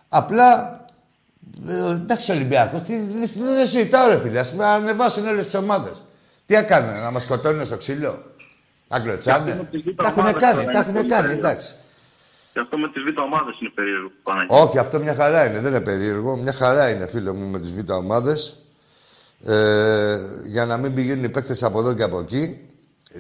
Απλά, 0.10 0.80
ε, 1.68 1.92
εντάξει 1.92 2.32
Ολυμπιακός, 2.32 2.82
τι, 2.82 3.00
δεν 3.00 3.30
δεν 3.56 3.68
συζητάω 3.68 4.08
ρε 4.08 4.20
φίλε. 4.20 4.40
Ας 4.40 4.54
με 4.54 4.66
ανεβάσουν 4.66 5.28
όλες 5.28 5.46
τις 5.46 5.54
ομάδες. 5.56 6.04
Τι 6.46 6.56
έκανε, 6.56 7.00
να 7.00 7.12
μας 7.12 7.24
σκοτώνουν 7.24 7.66
στο 7.66 7.78
ξύλο; 7.78 8.24
Τα 8.88 9.00
κλωτσάνε. 9.00 9.52
αυτό 9.52 9.64
με 9.64 9.70
τις 9.70 9.82
β' 9.82 9.96
Τα 10.02 10.08
έχουν 10.08 10.20
ομάδες 10.22 10.42
κάνει, 10.42 10.54
τώρα, 10.54 10.66
τα 10.66 10.72
είναι 10.72 10.80
έχουν 10.80 10.94
πολύ 10.94 11.08
κάνει, 11.08 11.22
περίεργο. 11.22 11.48
εντάξει. 11.48 11.76
Και 12.54 12.60
αυτό 12.60 12.78
με 12.78 12.90
τις 12.90 13.04
β' 13.04 13.20
ομάδες 13.22 13.60
είναι 13.60 13.72
περίεργο. 13.76 14.12
Παναγία. 14.24 14.58
Όχι, 14.58 14.78
αυτό 14.78 15.00
μια 15.00 15.16
χαρά 15.16 15.46
είναι, 15.46 15.60
δεν 15.60 15.72
είναι 15.72 15.82
περίεργο. 15.82 16.38
Μια 16.38 16.54
χαρά 16.54 16.90
είναι, 16.90 17.08
φίλε 17.08 17.32
μου, 17.32 17.46
με 17.50 17.60
τις 17.60 17.72
β' 17.74 17.92
ομάδες. 17.92 18.56
Ε, 19.46 20.16
για 20.46 20.66
να 20.66 20.78
μην 20.78 20.94
πηγαίνουν 20.94 21.24
οι 21.24 21.30
παίκτες 21.30 21.64
από 21.64 21.80
εδώ 21.80 21.94
και 21.94 22.04
από 22.04 22.20
εκεί. 22.20 22.65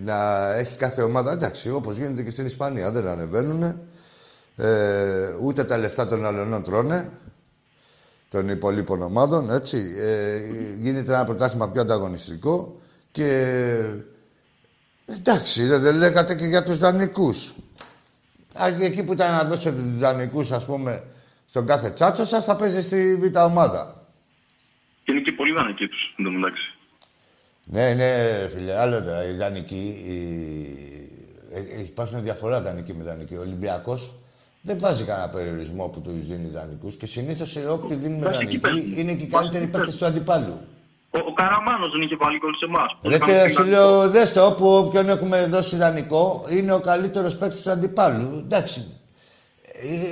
Να 0.01 0.49
έχει 0.53 0.75
κάθε 0.77 1.01
ομάδα, 1.01 1.31
εντάξει, 1.31 1.71
όπως 1.71 1.97
γίνεται 1.97 2.23
και 2.23 2.29
στην 2.29 2.45
Ισπανία, 2.45 2.91
δεν 2.91 3.07
ανεβαίνουν. 3.07 3.79
Ε, 4.55 5.35
ούτε 5.41 5.63
τα 5.63 5.77
λεφτά 5.77 6.07
των 6.07 6.25
αλλωνών 6.25 6.63
τρώνε. 6.63 7.11
Των 8.29 8.49
υπολείπων 8.49 9.01
ομάδων, 9.01 9.49
έτσι. 9.49 9.95
Ε, 9.97 10.39
γίνεται 10.79 11.13
ένα 11.13 11.25
πρωτάθλημα 11.25 11.69
πιο 11.69 11.81
ανταγωνιστικό. 11.81 12.81
Και 13.11 13.29
εντάξει, 15.05 15.65
δεν, 15.65 15.81
δεν 15.81 15.95
λέγατε 15.95 16.35
και 16.35 16.45
για 16.45 16.63
τους 16.63 16.77
δανεικούς. 16.77 17.55
Α, 18.61 18.71
και 18.71 18.85
εκεί 18.85 19.03
που 19.03 19.13
ήταν 19.13 19.31
να 19.31 19.43
δώσετε 19.43 19.81
τους 19.81 19.97
δανεικούς, 19.97 20.51
ας 20.51 20.65
πούμε, 20.65 21.03
στον 21.45 21.65
κάθε 21.65 21.89
τσάτσο 21.89 22.25
σας, 22.25 22.45
θα 22.45 22.55
παίζει 22.55 22.81
στη 22.81 23.15
β' 23.15 23.37
ομάδα. 23.37 24.05
Και 25.03 25.11
είναι 25.11 25.21
και 25.21 25.31
πολύ 25.31 25.53
δανεικοί 25.53 25.87
τους 25.87 26.13
εν 26.17 26.25
τω 26.25 26.31
μεταξύ. 26.31 26.74
Ναι, 27.65 27.93
ναι, 27.93 28.11
φίλε, 28.47 28.79
άλλο 28.79 29.01
τώρα. 29.03 29.27
Οι 29.29 29.35
δανεικοί. 29.35 30.03
Οι... 30.07 30.17
Ε, 31.53 31.59
ε, 31.59 31.81
υπάρχουν 31.81 32.23
διαφορά 32.23 32.61
δανεικοί 32.61 32.93
με 32.93 33.03
δανεικοί. 33.03 33.35
Ο 33.35 33.39
Ολυμπιακός 33.39 34.13
δεν 34.61 34.77
βάζει 34.79 35.03
κανένα 35.03 35.29
περιορισμό 35.29 35.87
που 35.87 36.01
τους 36.01 36.25
δίνει 36.27 36.49
δανεικού 36.49 36.87
και 36.99 37.05
συνήθως 37.05 37.55
όποιοι 37.69 37.95
δίνουν 37.97 38.19
με 38.19 38.25
Βάζει 38.25 38.37
εκεί 38.41 38.57
δανεικοί 38.57 38.59
παίζουν. 38.59 38.97
είναι 38.97 39.13
και 39.13 39.23
οι 39.23 39.27
Βάζει 39.27 39.31
καλύτεροι 39.31 39.63
εκεί 39.63 39.71
παίκτες 39.71 39.97
του 39.97 40.05
αντιπάλου. 40.05 40.59
Ο, 41.09 41.17
ο 41.17 41.33
Καραμάνος 41.33 41.91
δεν 41.91 42.01
είχε 42.01 42.15
βάλει 42.15 42.39
κόλλη 42.39 42.55
σε 42.57 42.65
εμάς. 42.65 42.97
Ρε, 43.03 43.17
τε, 43.17 43.49
σου 43.49 43.63
λέω, 43.63 44.09
δες 44.09 44.33
το, 44.33 44.45
όπου 44.45 44.67
όποιον 44.67 45.09
έχουμε 45.09 45.45
δώσει 45.45 45.75
δανεικό, 45.75 46.45
είναι 46.49 46.73
ο 46.73 46.79
καλύτερος 46.79 47.37
παίκτης 47.37 47.61
του 47.61 47.71
αντιπάλου. 47.71 48.41
Εντάξει. 48.45 48.85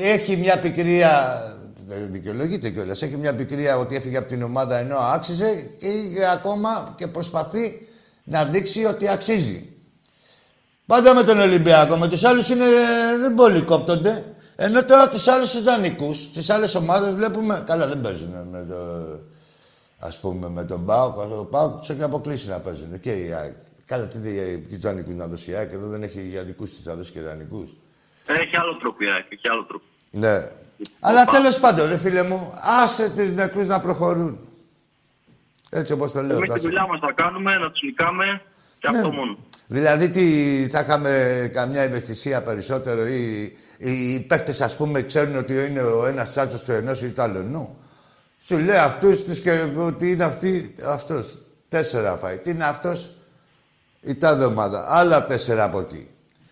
Ε, 0.01 0.11
Έχει 0.11 0.37
μια 0.37 0.59
πικρία, 0.59 1.41
δεν 1.85 2.11
δικαιολογείται 2.11 2.69
κιόλας, 2.69 3.01
έχει 3.01 3.17
μια 3.17 3.35
πικρία 3.35 3.77
ότι 3.77 3.95
έφυγε 3.95 4.17
από 4.17 4.27
την 4.27 4.43
ομάδα 4.43 4.77
ενώ 4.77 4.97
άξιζε 4.97 5.69
και 5.79 5.87
είχε 5.87 6.25
ακόμα 6.31 6.93
και 6.97 7.07
προσπαθεί 7.07 7.87
να 8.23 8.45
δείξει 8.45 8.85
ότι 8.85 9.07
αξίζει. 9.07 9.67
Πάντα 10.85 11.13
με 11.13 11.23
τον 11.23 11.39
Ολυμπιακό, 11.39 11.97
με 11.97 12.07
τους 12.07 12.23
άλλους 12.23 12.49
είναι, 12.49 12.65
δεν 13.19 13.35
πολύ 13.35 13.61
κόπτονται. 13.61 14.25
Ενώ 14.55 14.85
τώρα 14.85 15.09
τους 15.09 15.27
άλλους 15.27 15.51
τους 15.51 15.63
δανεικούς, 15.63 16.31
τις 16.31 16.49
άλλες 16.49 16.75
ομάδες 16.75 17.15
βλέπουμε, 17.15 17.63
καλά 17.67 17.87
δεν 17.87 18.01
παίζουν 18.01 18.47
με 18.47 18.65
το, 18.69 18.75
ας 19.99 20.19
πούμε 20.19 20.49
με 20.49 20.63
τον 20.63 20.85
ΠΑΟΚ, 20.85 21.17
ο 21.17 21.45
ΠΑΟΚ 21.45 21.79
τους 21.79 21.89
έχει 21.89 22.03
αποκλείσει 22.03 22.49
να 22.49 22.59
παίζουν 22.59 22.99
και 22.99 23.11
η 23.11 23.33
ΑΕΚ. 23.33 23.53
Καλά, 23.85 24.07
τι 24.07 24.17
ποιους 24.67 24.79
δανεικούς 24.79 25.15
να 25.15 25.27
δώσει 25.27 25.51
η 25.51 25.53
ΑΕΚ, 25.53 25.71
εδώ 25.71 25.87
δεν 25.87 26.03
έχει 26.03 26.21
για 26.21 26.43
δικούς 26.43 26.69
της, 26.69 26.83
θα 26.83 26.95
δώσει 26.95 27.11
και 27.11 27.21
δανεικούς. 27.21 27.73
Έχει 28.25 28.57
άλλο 28.57 28.77
τρόπο 28.77 29.03
η 29.03 29.09
ΑΕΚ, 29.09 29.25
έχει 29.29 29.49
άλλο 29.49 29.65
τρόπο. 29.65 29.85
Ναι. 30.15 30.47
Αλλά 30.99 31.25
τέλος 31.25 31.59
πάντων, 31.59 31.89
ρε 31.89 31.97
φίλε 31.97 32.23
μου, 32.23 32.53
άσε 32.83 33.09
τις 33.09 33.31
νεκρούς 33.31 33.67
να 33.67 33.79
προχωρούν. 33.79 34.39
Έτσι 35.69 35.93
όπως 35.93 36.11
το 36.11 36.21
λέω. 36.21 36.37
Εμείς 36.37 36.41
τη 36.41 36.47
Τάσο. 36.47 36.61
δουλειά 36.61 36.87
μας 36.87 36.99
θα 36.99 37.11
κάνουμε, 37.15 37.57
να 37.57 37.71
τους 37.71 37.81
νικάμε 37.81 38.41
και 38.79 38.87
αυτό 38.87 39.11
μόνο. 39.11 39.37
Δηλαδή, 39.67 40.09
τι, 40.09 40.67
θα 40.71 40.79
είχαμε 40.79 41.49
καμιά 41.53 41.81
ευαισθησία 41.81 42.41
περισσότερο 42.43 43.07
ή 43.07 43.53
οι 43.77 44.19
παίκτες, 44.19 44.61
ας 44.61 44.75
πούμε, 44.75 45.01
ξέρουν 45.01 45.35
ότι 45.35 45.65
είναι 45.65 45.81
ο 45.81 46.05
ένας 46.05 46.29
τσάτσος 46.29 46.63
του 46.63 46.71
ενός 46.71 47.01
ή 47.01 47.11
του 47.11 47.21
άλλου. 47.21 47.75
Σου 48.41 48.57
λέει 48.57 48.77
αυτούς 48.77 49.23
τους 49.23 49.39
και 49.39 49.65
ότι 49.75 50.11
είναι 50.11 50.23
αυτή, 50.23 50.73
αυτός. 50.87 51.37
Τέσσερα 51.69 52.17
φάει. 52.17 52.37
Τι 52.37 52.49
είναι 52.49 52.65
αυτός, 52.65 53.15
η 54.01 54.15
τάδε 54.15 54.45
ομάδα. 54.45 54.85
Άλλα 54.87 55.25
τέσσερα 55.25 55.63
από 55.63 55.79
εκεί. 55.79 56.07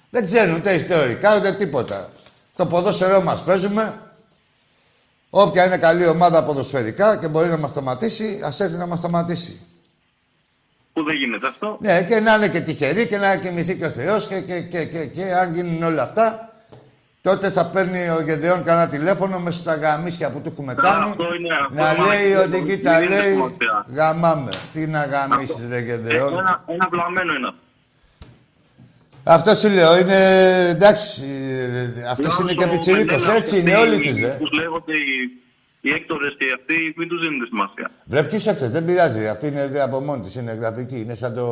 Δεν 0.10 0.26
ξέρουν 0.26 0.56
ούτε 0.56 0.74
ιστορικά 0.74 1.38
ούτε 1.38 1.52
τίποτα. 1.52 2.10
Το 2.62 2.68
ποδόσφαιρό 2.68 3.22
μας 3.22 3.44
παίζουμε. 3.44 3.94
Όποια 5.30 5.66
είναι 5.66 5.78
καλή 5.78 6.08
ομάδα 6.08 6.44
ποδοσφαιρικά 6.44 7.18
και 7.18 7.28
μπορεί 7.28 7.50
να 7.50 7.58
μας 7.58 7.70
σταματήσει, 7.70 8.42
ας 8.44 8.60
έρθει 8.60 8.76
να 8.78 8.86
μας 8.86 9.00
σταματήσει. 9.00 9.60
Που 10.94 11.04
δεν 11.04 11.16
γίνεται 11.16 11.48
αυτό. 11.48 11.78
Ναι, 11.82 12.04
και 12.04 12.20
να 12.20 12.36
είναι 12.36 12.48
και 12.50 12.60
τυχεροί 12.60 13.08
και 13.08 13.18
να 13.18 13.36
κοιμηθεί 13.36 13.78
και 13.78 13.86
ο 13.86 13.90
Θεός 13.90 14.28
και, 14.28 14.42
και, 14.42 14.62
και, 14.62 14.86
και, 14.86 15.06
και 15.06 15.34
αν 15.34 15.54
γίνουν 15.54 15.84
όλα 15.84 16.02
αυτά, 16.02 16.54
τότε 17.22 17.50
θα 17.50 17.66
παίρνει 17.66 18.10
ο 18.10 18.22
Γεδεών 18.22 18.64
κανένα 18.64 18.88
τηλέφωνο 18.88 19.40
μέσα 19.40 19.58
στα 19.58 19.76
γαμίσια 19.76 20.30
που 20.30 20.42
του 20.42 20.50
έχουμε 20.52 20.74
κάνει. 20.74 21.10
αυτό 21.10 21.34
είναι- 21.36 21.54
αυτό 21.54 21.74
να 21.84 21.92
είναι 21.92 22.08
λέει 22.08 22.34
μάλιστα, 22.34 22.58
ότι 22.58 22.64
κοίτα, 22.66 23.02
είναι 23.04 23.16
λέει, 23.22 23.34
σημασία. 23.34 23.86
γαμάμε. 23.88 24.52
Τι 24.74 24.88
να 24.88 25.06
γαμίσεις, 25.06 25.68
ρε 25.70 25.78
Ε, 25.78 25.80
Γεδεών. 25.82 26.34
Ένα, 26.34 26.64
ένα 26.68 26.88
βλαμμένο 26.92 27.34
είναι 27.34 27.48
αυτό. 27.48 27.60
Αυτό 29.24 29.56
σου 29.56 29.70
λέω, 29.70 29.98
είναι 30.00 30.18
εντάξει. 30.70 31.22
Αυτός 32.12 32.40
είναι 32.40 32.54
και 32.54 32.68
πιτσιρίκος, 32.68 33.28
έτσι 33.28 33.60
είναι 33.60 33.76
όλοι 33.76 34.00
τους, 34.00 34.20
ρε. 34.20 34.38
Τους 34.40 34.52
λέγονται 34.52 34.94
οι, 34.94 35.42
οι 35.82 35.90
έκτορες 35.92 36.36
και 36.40 36.46
αυτοί, 36.60 36.94
μην 36.98 37.08
τους 37.08 37.22
δίνετε 37.22 37.46
σημασία. 37.46 37.92
Βρε, 38.06 38.24
ποιους 38.24 38.46
έξω, 38.46 38.70
δεν 38.70 38.86
πειράζει. 38.86 39.28
Αυτή 39.28 39.48
είναι 39.48 39.62
ιδέα 39.64 39.84
από 39.86 40.00
μόνη 40.02 40.22
της, 40.22 40.36
είναι 40.36 40.52
γραφική. 40.54 41.00
Είναι 41.00 41.16
σαν 41.16 41.34
το... 41.34 41.46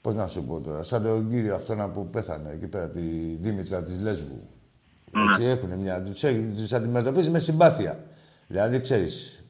Πώς 0.00 0.14
να 0.14 0.26
σου 0.26 0.44
πω 0.44 0.60
τώρα, 0.60 0.82
σαν 0.82 1.02
τον 1.02 1.30
κύριο 1.30 1.54
αυτόν 1.54 1.92
που 1.92 2.10
πέθανε 2.10 2.50
εκεί 2.52 2.66
πέρα, 2.66 2.90
τη 2.90 3.00
Δήμητρα 3.40 3.82
της 3.82 4.00
Λέσβου. 4.00 4.48
Έτσι 5.30 5.46
έχουν 5.46 5.78
μια... 5.78 6.02
Τους, 6.02 6.22
έχει- 6.22 6.52
τους 6.56 6.72
αντιμετωπίζεις 6.72 7.28
με 7.30 7.38
συμπάθεια. 7.38 8.04
Δηλαδή, 8.46 8.80
ξέρεις, 8.80 9.42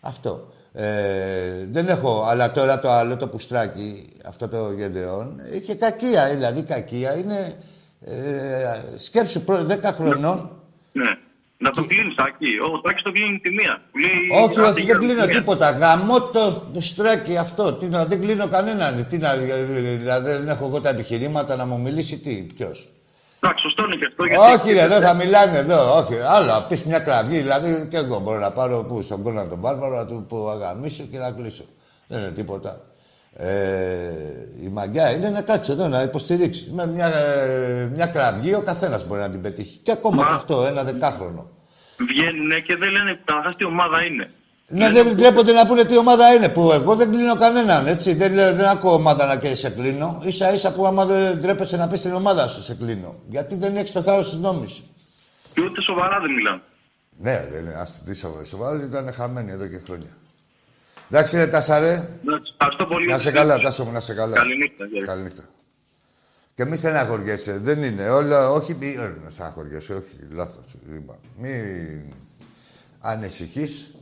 αυτό. 0.00 0.52
Ε, 0.74 1.66
δεν 1.70 1.88
έχω, 1.88 2.24
αλλά 2.28 2.50
τώρα 2.52 2.80
το 2.80 2.90
άλλο, 2.90 3.16
το 3.16 3.28
πουστράκι, 3.28 4.04
αυτό 4.26 4.48
το 4.48 4.72
γεδεόν, 4.76 5.40
είχε 5.52 5.74
κακία, 5.74 6.28
δηλαδή 6.28 6.62
κακία. 6.62 7.16
Είναι, 7.16 7.56
ε, 8.00 8.98
σκέψου, 8.98 9.40
προ 9.44 9.66
10 9.68 9.82
χρονών, 9.82 10.50
Ναι. 10.92 11.16
Να 11.62 11.70
το 11.70 11.84
κλείνεις, 11.86 12.14
Άκη. 12.16 12.46
Ο 12.74 12.80
Τάκης 12.80 13.02
το 13.02 13.12
κλείνει 13.12 13.38
τη 13.38 13.50
μία. 13.50 13.82
Που 13.90 13.98
λέει, 13.98 14.42
Όχι, 14.44 14.60
«Άντε, 14.60 14.68
όχι, 14.70 14.80
για 14.80 14.98
δεν 14.98 15.02
κλείνω 15.08 15.24
μία». 15.24 15.34
τίποτα. 15.34 15.70
Γαμώ 15.70 16.20
το 16.20 16.62
πουστράκι 16.72 17.36
αυτό. 17.36 17.72
Τι 17.72 17.88
να, 17.88 18.04
δεν 18.04 18.20
κλείνω 18.20 18.48
κανέναν. 18.48 19.06
Τι 19.08 19.18
να, 19.18 19.36
δηλαδή 19.36 20.30
δεν 20.30 20.48
έχω 20.48 20.66
εγώ 20.66 20.80
τα 20.80 20.88
επιχειρήματα 20.88 21.56
να 21.56 21.66
μου 21.66 21.80
μιλήσει 21.80 22.18
τι, 22.18 22.46
ποιος. 22.56 22.88
Εντάξει, 23.44 23.62
σωστό 23.62 23.84
είναι 23.84 23.96
και 23.96 24.06
αυτό. 24.06 24.24
γιατί- 24.24 24.42
Όχι, 24.54 24.72
ρε, 24.72 24.80
εδώ 24.80 25.00
θα 25.00 25.14
μιλάνε 25.14 25.58
εδώ. 25.58 25.96
Όχι, 25.96 26.14
άλλο. 26.28 26.64
Πεις 26.68 26.84
μια 26.84 26.98
κραυγή. 26.98 27.36
Δηλαδή 27.38 27.88
και 27.90 27.96
εγώ 27.96 28.18
μπορώ 28.20 28.38
να 28.38 28.50
πάρω 28.50 28.84
που, 28.84 29.02
στον 29.02 29.22
κόλλο 29.22 29.46
τον 29.50 29.60
Βάρβαρο, 29.60 29.96
να 29.96 30.06
του 30.06 30.24
πω 30.28 30.48
αγαμίσω 30.50 31.02
και 31.10 31.18
να 31.18 31.30
κλείσω. 31.30 31.64
Δεν 32.06 32.20
είναι 32.20 32.30
τίποτα. 32.30 32.80
Ε, 33.36 33.48
η 34.60 34.68
μαγιά 34.68 35.10
είναι 35.14 35.30
να 35.30 35.42
κάτσει 35.42 35.72
εδώ 35.72 35.88
να 35.88 36.02
υποστηρίξει. 36.02 36.70
Με 36.74 36.86
μια, 36.86 37.06
ε, 37.06 37.88
μια 37.94 38.06
κραυγή 38.06 38.54
ο 38.54 38.60
καθένας 38.62 39.06
μπορεί 39.06 39.20
να 39.20 39.30
την 39.30 39.40
πετύχει. 39.40 39.78
Και 39.78 39.92
ακόμα 39.92 40.16
Μα- 40.16 40.26
και 40.28 40.34
αυτό, 40.34 40.64
ένα 40.66 40.82
δεκάχρονο. 40.84 41.50
Βγαίνουν 42.08 42.62
και 42.62 42.76
δεν 42.76 42.90
λένε 42.90 43.20
καταρχάς 43.24 43.56
τι 43.56 43.64
ομάδα 43.64 44.04
είναι. 44.04 44.30
Ναι, 44.68 44.90
δεν 44.90 45.14
ντρέπονται 45.14 45.52
να 45.52 45.66
πούνε 45.66 45.84
τι 45.84 45.96
ομάδα 45.96 46.34
είναι. 46.34 46.48
Που 46.48 46.72
εγώ 46.72 46.94
δεν 46.96 47.10
κλείνω 47.10 47.36
κανέναν, 47.36 47.86
έτσι. 47.86 48.14
Δεν, 48.14 48.32
λέω- 48.34 48.54
δεν 48.54 48.64
ακούω 48.66 48.92
ομάδα 48.94 49.26
να 49.26 49.36
και 49.36 49.54
σε 49.54 49.70
κλείνω. 49.70 50.22
σα 50.28 50.52
ίσα 50.52 50.72
που 50.72 50.86
άμα 50.86 51.04
δεν 51.06 51.38
ντρέπεσαι 51.38 51.76
να 51.76 51.88
πεις 51.88 52.00
την 52.00 52.12
ομάδα 52.14 52.48
σου, 52.48 52.62
σε 52.62 52.74
κλείνω. 52.74 53.16
Γιατί 53.28 53.56
δεν 53.56 53.76
έχεις 53.76 53.92
το 53.92 54.02
θάρρος 54.02 54.28
της 54.30 54.38
νόμης 54.38 54.70
σου. 54.70 54.84
Και 55.54 55.60
ούτε 55.60 55.80
σοβαρά 55.82 56.20
δεν 56.20 56.32
μιλάνε. 56.32 56.60
Ναι, 57.18 57.46
δεν 57.50 57.60
είναι. 57.60 57.74
Άστο, 57.74 58.04
τι 58.04 58.14
σοβαρό. 58.14 58.44
Σοβαρό 58.44 58.80
ήταν 58.82 59.12
χαμένοι 59.12 59.50
εδώ 59.50 59.66
και 59.66 59.78
χρόνια. 59.84 60.16
Εντάξει, 61.10 61.36
ρε 61.36 61.46
Τάσαρε. 61.46 61.92
Εντάξει, 62.26 62.52
Ευχαριστώ 62.52 62.86
πολύ. 62.86 63.06
Να 63.10 63.18
σε 63.18 63.30
καλά, 63.30 63.58
Τάσο 63.58 63.84
μου, 63.84 63.92
να 63.92 64.00
σε 64.00 64.14
καλά. 64.14 64.36
Καληνύχτα. 64.36 64.84
γεια. 64.84 65.02
Καληνύχτα. 65.04 65.42
Και 66.54 66.64
μη 66.64 66.76
στεναχωριέσαι. 66.76 67.58
Δεν 67.58 67.82
είναι. 67.82 68.08
Όλα, 68.10 68.50
όχι, 68.50 68.74
μη 68.74 68.96
ε, 68.98 69.14
να 69.24 69.30
στεναχωριέσαι. 69.30 69.92
Όχι, 69.92 70.28
λάθος. 70.30 70.64
Λοιπόν, 70.92 71.16
μη 71.36 71.50
ανησυχείς. 73.00 73.94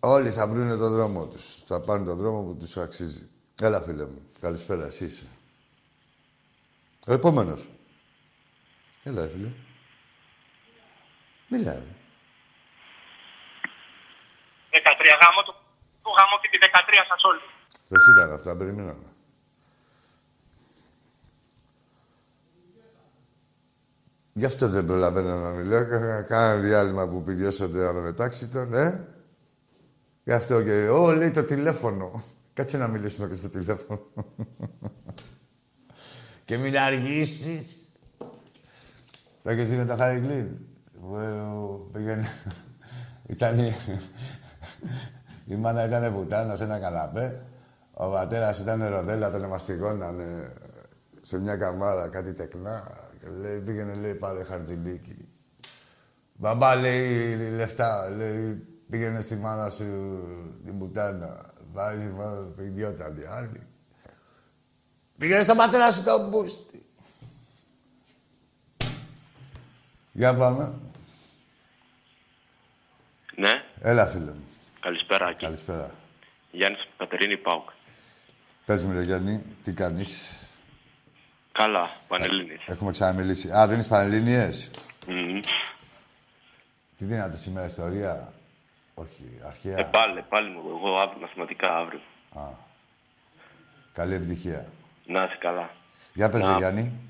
Όλοι 0.00 0.30
θα 0.30 0.46
βρουν 0.46 0.68
τον 0.78 0.92
δρόμο 0.92 1.26
τους. 1.26 1.62
Θα 1.64 1.80
πάνε 1.80 2.04
τον 2.04 2.16
δρόμο 2.16 2.42
που 2.42 2.56
τους 2.56 2.76
αξίζει. 2.76 3.28
Έλα, 3.60 3.80
φίλε 3.80 4.06
μου. 4.06 4.22
Καλησπέρα, 4.40 4.86
εσύ 4.86 5.04
είσαι. 5.04 5.24
Ο 7.06 7.12
επόμενος. 7.12 7.68
Έλα, 9.02 9.24
ρε, 9.24 9.30
φίλε. 9.30 9.52
Μιλά, 11.48 11.72
ρε. 11.72 11.84
13 14.70 15.16
γάμο 15.22 15.42
του. 15.44 15.54
Του 16.02 16.10
γάμο 16.16 16.34
και 16.42 16.48
τη 16.52 16.58
13 16.60 17.04
σας 17.08 17.22
όλοι. 17.24 17.40
Πώς 17.88 18.02
ήταν 18.16 18.32
αυτά, 18.32 18.56
περιμέναμε. 18.56 19.04
Γι' 24.32 24.44
αυτό 24.44 24.68
δεν 24.68 24.84
προλαβαίνω 24.84 25.34
να 25.40 25.50
μιλάω. 25.50 25.88
Κα- 25.88 26.22
Κάνα 26.22 26.56
διάλειμμα 26.60 27.08
που 27.08 27.22
πηδιώσατε 27.22 27.86
αναμετάξιτον, 27.86 28.74
ε. 28.74 29.14
Γι' 30.30 30.36
αυτό 30.36 30.62
και... 30.62 30.88
Ω, 30.88 31.12
λέει 31.12 31.30
το 31.30 31.44
τηλέφωνο. 31.44 32.22
Κάτσε 32.52 32.76
να 32.76 32.88
μιλήσουμε 32.88 33.28
και 33.28 33.34
στο 33.34 33.48
τηλέφωνο. 33.48 34.00
και 36.44 36.56
μην 36.56 36.78
αργήσεις. 36.78 37.92
Θα 39.42 39.50
έχεις 39.50 39.68
δει 39.68 39.76
με 39.76 39.84
τα 39.84 39.96
Χαρικλίν. 39.96 40.48
Που 41.00 41.16
ε, 41.16 41.28
πήγαινε... 41.92 42.28
Ήταν 43.34 43.58
η... 43.58 43.74
η 45.52 45.54
μάνα 45.54 45.84
ήταν 45.84 46.12
βουτάνα 46.12 46.56
σε 46.56 46.62
ένα 46.62 46.78
καναπέ. 46.78 47.46
Ο 47.92 48.10
πατέρας 48.10 48.58
ήταν 48.58 48.88
ροδέλα, 48.88 49.30
τον 49.30 49.44
εμαστιγώνανε 49.44 50.52
σε 51.20 51.38
μια 51.38 51.56
καμάρα 51.56 52.08
κάτι 52.08 52.32
τεκνά. 52.32 53.08
Και 53.20 53.26
λέει, 53.40 53.58
πήγαινε, 53.58 53.94
λέει, 53.94 54.14
πάρε 54.14 54.44
χαρτζηλίκι. 54.44 55.28
Μπαμπά, 56.34 56.74
λέει, 56.74 57.50
λεφτά, 57.50 58.08
λέει, 58.16 58.69
πήγαινε 58.90 59.20
στη 59.20 59.36
μάνα 59.36 59.70
σου 59.70 59.84
την 60.64 60.78
πουτάνα. 60.78 61.52
Βάζει 61.72 62.06
τη 62.06 62.12
μάνα 62.12 62.36
σου, 62.36 62.62
ιδιότα, 62.62 63.12
τη 63.12 63.22
άλλη. 63.24 63.60
Πήγαινε 65.18 65.42
στον 65.42 65.56
πατέρα 65.56 65.92
σου 65.92 66.02
τον 66.02 66.28
μπούστι. 66.28 66.82
Για 70.12 70.34
πάμε. 70.36 70.78
Ναι, 73.36 73.64
Έλα, 73.78 74.06
φίλε 74.06 74.30
μου. 74.30 74.44
καλησπέρα 74.80 75.26
Άκη. 75.26 75.44
Καλησπέρα. 75.44 75.94
Γιάννης 76.50 76.88
Κατερίνη 76.96 77.36
Πάουκ. 77.36 77.68
Πες 78.64 78.84
μου, 78.84 78.92
ρε 78.92 79.02
Γιάννη, 79.02 79.56
τι 79.62 79.72
κάνεις; 79.72 80.32
Καλά, 81.52 81.96
Πανελλήνης. 82.08 82.62
Έχουμε 82.66 82.90
ξαναμιλήσει. 82.92 83.50
Α, 83.50 83.68
δίνεις 83.68 83.88
πανελλήνιες. 83.88 84.70
Μμμ. 85.06 85.40
Τι 86.96 87.04
δίνατε 87.04 87.36
σήμερα, 87.36 87.66
ιστορία; 87.66 88.32
Όχι, 88.94 89.24
αρχαία. 89.46 89.78
Ε, 89.78 89.82
πάλι, 89.84 90.22
πάλι 90.28 90.50
μου, 90.50 90.62
εγώ 90.68 90.98
αύριο, 90.98 91.20
μαθηματικά 91.20 91.76
αύριο. 91.76 92.00
Καλή 93.92 94.14
επιτυχία. 94.14 94.66
Να 95.06 95.22
είσαι 95.22 95.36
καλά. 95.38 95.70
Για 96.14 96.28
πες, 96.28 96.40
Να. 96.40 96.52
ρε 96.52 96.56
Γιάννη. 96.58 97.00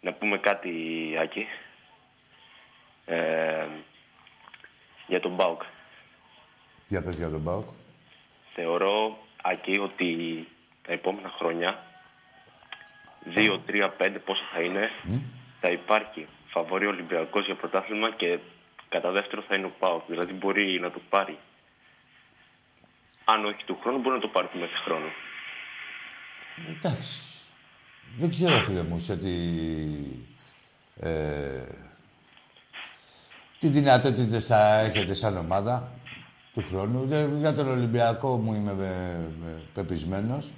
Να 0.00 0.12
πούμε 0.12 0.38
κάτι, 0.38 0.70
Άκη. 1.22 1.46
Ε, 3.04 3.66
για 5.06 5.20
τον 5.20 5.36
Πάουκ. 5.36 5.62
Για 6.88 7.02
πες 7.02 7.16
για 7.16 7.30
τον 7.30 7.44
Πάοκ. 7.44 7.68
Θεωρώ, 8.54 9.18
Άκη, 9.42 9.78
ότι 9.78 10.48
τα 10.86 10.92
επόμενα 10.92 11.28
χρόνια, 11.38 11.84
2, 13.34 13.60
3, 13.66 13.90
5, 13.98 14.16
πόσο 14.24 14.42
θα 14.52 14.60
είναι, 14.60 14.90
θα 15.60 15.70
υπάρχει 15.70 16.26
φαβορή 16.46 16.86
Ολυμπιακός 16.86 17.44
για 17.44 17.54
πρωτάθλημα 17.54 18.12
και 18.12 18.38
κατά 18.88 19.10
δεύτερο 19.10 19.44
θα 19.48 19.54
είναι 19.56 19.66
ο 19.66 19.72
Πάουκ. 19.78 20.02
Δηλαδή 20.08 20.32
μπορεί 20.32 20.80
να 20.80 20.90
το 20.90 21.00
πάρει. 21.08 21.38
Αν 23.24 23.44
όχι 23.44 23.64
του 23.64 23.78
χρόνου, 23.82 23.98
μπορεί 23.98 24.14
να 24.14 24.20
το 24.20 24.28
πάρει 24.28 24.46
του 24.46 24.58
μέσα 24.58 24.76
χρόνου. 24.84 25.08
Εντάξει. 26.76 27.20
Δεν 28.18 28.30
ξέρω, 28.30 28.58
φίλε 28.64 28.82
μου, 28.82 28.98
σε 28.98 29.16
τι... 29.16 29.34
Ε, 31.00 31.64
τι 33.58 33.68
δυνατότητες 33.68 34.46
θα 34.46 34.78
έχετε 34.78 35.14
σαν 35.14 35.36
ομάδα 35.36 35.92
του 36.54 36.64
χρόνου. 36.70 37.06
Δεν- 37.06 37.38
για 37.38 37.54
τον 37.54 37.68
Ολυμπιακό 37.68 38.36
μου 38.36 38.54
είμαι 38.54 38.74
με, 38.74 39.16
με, 39.40 39.62
πεπισμένος. 39.74 40.52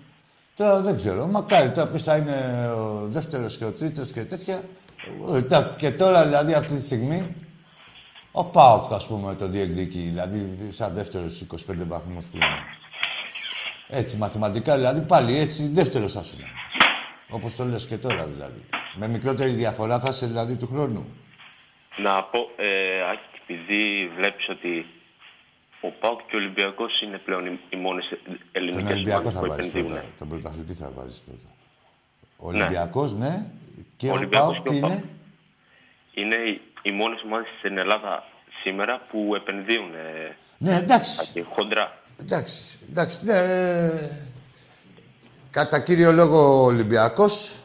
Τώρα 0.55 0.81
δεν 0.81 0.97
ξέρω. 0.97 1.27
Μακάρι 1.27 1.71
τώρα 1.71 1.89
ποιος 1.89 2.03
θα 2.03 2.17
είναι 2.17 2.69
ο 2.69 3.07
δεύτερος 3.09 3.57
και 3.59 3.65
ο 3.65 3.73
τρίτος 3.73 4.13
και 4.13 4.25
τέτοια. 4.25 4.63
Ε, 5.35 5.43
τα- 5.43 5.75
Και 5.79 5.91
τώρα, 5.91 6.25
δηλαδή, 6.25 6.55
αυτή 6.55 6.75
τη 6.75 6.83
στιγμή, 6.83 7.37
ο 8.33 8.45
ΠΑΟΚ, 8.45 8.93
ας 8.93 9.07
πούμε, 9.07 9.35
το 9.35 9.47
διεκδικεί. 9.49 9.99
Δηλαδή, 9.99 10.57
σαν 10.71 10.95
δεύτερος 10.95 11.41
25 11.41 11.85
βαθμούς 11.87 12.25
που 12.27 12.37
είναι. 12.37 12.59
Έτσι, 13.89 14.17
μαθηματικά 14.17 14.75
δηλαδή, 14.77 15.01
πάλι 15.01 15.39
έτσι, 15.39 15.69
δεύτερος 15.69 16.13
θα 16.13 16.23
σου 16.23 16.37
είναι. 16.39 16.49
Όπως 17.31 17.57
το 17.57 17.65
λες 17.65 17.87
και 17.87 17.97
τώρα 17.99 18.27
δηλαδή. 18.27 18.61
Με 18.95 19.09
μικρότερη 19.09 19.51
διαφορά 19.51 19.99
θα 20.01 20.09
είσαι 20.09 20.27
δηλαδή 20.27 20.57
του 20.57 20.67
χρόνου. 20.67 21.07
Να 21.97 22.23
πω, 22.23 22.39
ε, 22.57 23.11
Άκη, 23.11 23.29
επειδή 23.43 24.09
βλέπεις 24.17 24.49
ότι 24.49 24.87
ο 25.81 25.89
ΠΑΟΚ 26.01 26.19
και 26.19 26.37
ο 26.37 26.39
Ολυμπιακός 26.39 27.01
είναι 27.03 27.19
πλέον 27.19 27.47
οι, 27.47 27.59
οι 27.71 27.77
μόνες 27.77 28.05
Τον 28.25 28.39
ελληνικές 28.53 28.91
Ολυμπιακό 28.93 29.21
ομάδες 29.21 29.33
θα 29.35 29.41
που 29.41 29.49
βάζεις 29.49 29.67
επενδύουν. 29.67 29.93
πρώτα. 29.95 30.09
Τον 30.19 30.29
πρωταθλητή 30.29 30.73
θα 30.75 30.91
βάζεις 30.95 31.19
πρώτα. 31.27 31.49
Ο 32.37 32.47
Ολυμπιακός, 32.49 33.13
ναι. 33.13 33.51
Και 33.97 34.09
Ο 34.09 34.11
ο 34.13 34.15
Ολυμπιακός 34.15 34.53
Πάοκ 34.55 34.63
και 34.63 34.69
ο 34.69 34.73
τι 34.73 34.81
ΠΑΟΚ. 34.81 34.93
είναι; 34.93 35.05
Είναι 36.21 36.35
οι, 36.35 36.61
οι 36.83 36.93
μόνες 36.93 37.21
ομάδες 37.25 37.49
στην 37.59 37.79
Ελλάδα 37.79 38.25
σήμερα 38.63 39.01
που 39.11 39.33
επενδύουν. 39.35 39.95
Ε, 39.95 40.37
Ναι, 40.59 40.77
εντάξει. 40.77 41.21
Άκη, 41.21 41.47
χοντρά. 41.51 41.99
Εντάξει, 42.21 42.79
εντάξει, 42.91 43.25
ναι. 43.25 43.33
ε, 43.33 44.11
Κατά 45.51 45.81
κύριο 45.81 46.13
λόγο 46.13 46.61
ο 46.61 46.65
Ολυμπιακός. 46.65 47.59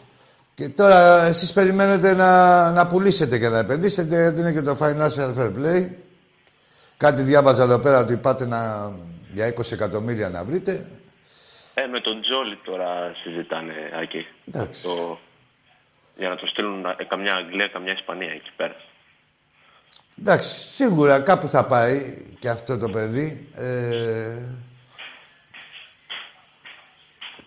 Και 0.55 0.69
τώρα 0.69 1.23
εσείς 1.25 1.53
περιμένετε 1.53 2.13
να, 2.13 2.71
να 2.71 2.87
πουλήσετε 2.87 3.39
και 3.39 3.47
να 3.49 3.57
επενδύσετε, 3.57 4.21
γιατί 4.21 4.39
είναι 4.39 4.51
και 4.53 4.61
το 4.61 4.77
financial 4.81 5.39
fair 5.39 5.51
play. 5.57 5.89
Κάτι 6.97 7.21
διάβαζα 7.21 7.63
εδώ 7.63 7.79
πέρα 7.79 7.99
ότι 7.99 8.17
πάτε 8.17 8.45
να, 8.45 8.91
για 9.33 9.53
20 9.53 9.71
εκατομμύρια 9.71 10.29
να 10.29 10.43
βρείτε. 10.43 10.85
Ε, 11.73 11.85
με 11.85 11.99
τον 11.99 12.21
Τζόλι 12.21 12.57
τώρα 12.65 13.13
συζητάνε, 13.23 13.73
Άκη. 14.01 14.25
Εντάξει. 14.47 14.83
Το, 14.83 15.19
για 16.15 16.29
να 16.29 16.35
το 16.35 16.47
στείλουν 16.47 16.85
ε, 16.85 17.03
καμιά 17.07 17.35
Αγγλία, 17.35 17.67
καμιά 17.67 17.93
Ισπανία 17.93 18.31
εκεί 18.31 18.51
πέρα. 18.55 18.75
Εντάξει, 20.19 20.49
σίγουρα 20.73 21.19
κάπου 21.21 21.47
θα 21.47 21.65
πάει 21.67 21.99
και 22.39 22.49
αυτό 22.49 22.77
το 22.77 22.89
παιδί. 22.89 23.49
Ε, 23.55 24.37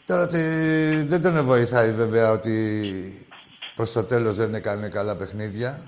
τώρα 0.04 0.26
τι- 0.26 1.02
δεν 1.02 1.22
τον 1.22 1.44
βοηθάει 1.44 1.92
βέβαια 1.92 2.30
ότι 2.30 2.82
προς 3.74 3.92
το 3.92 4.04
τέλος 4.04 4.36
δεν 4.36 4.54
έκανε 4.54 4.88
καλά 4.88 5.16
παιχνίδια. 5.16 5.80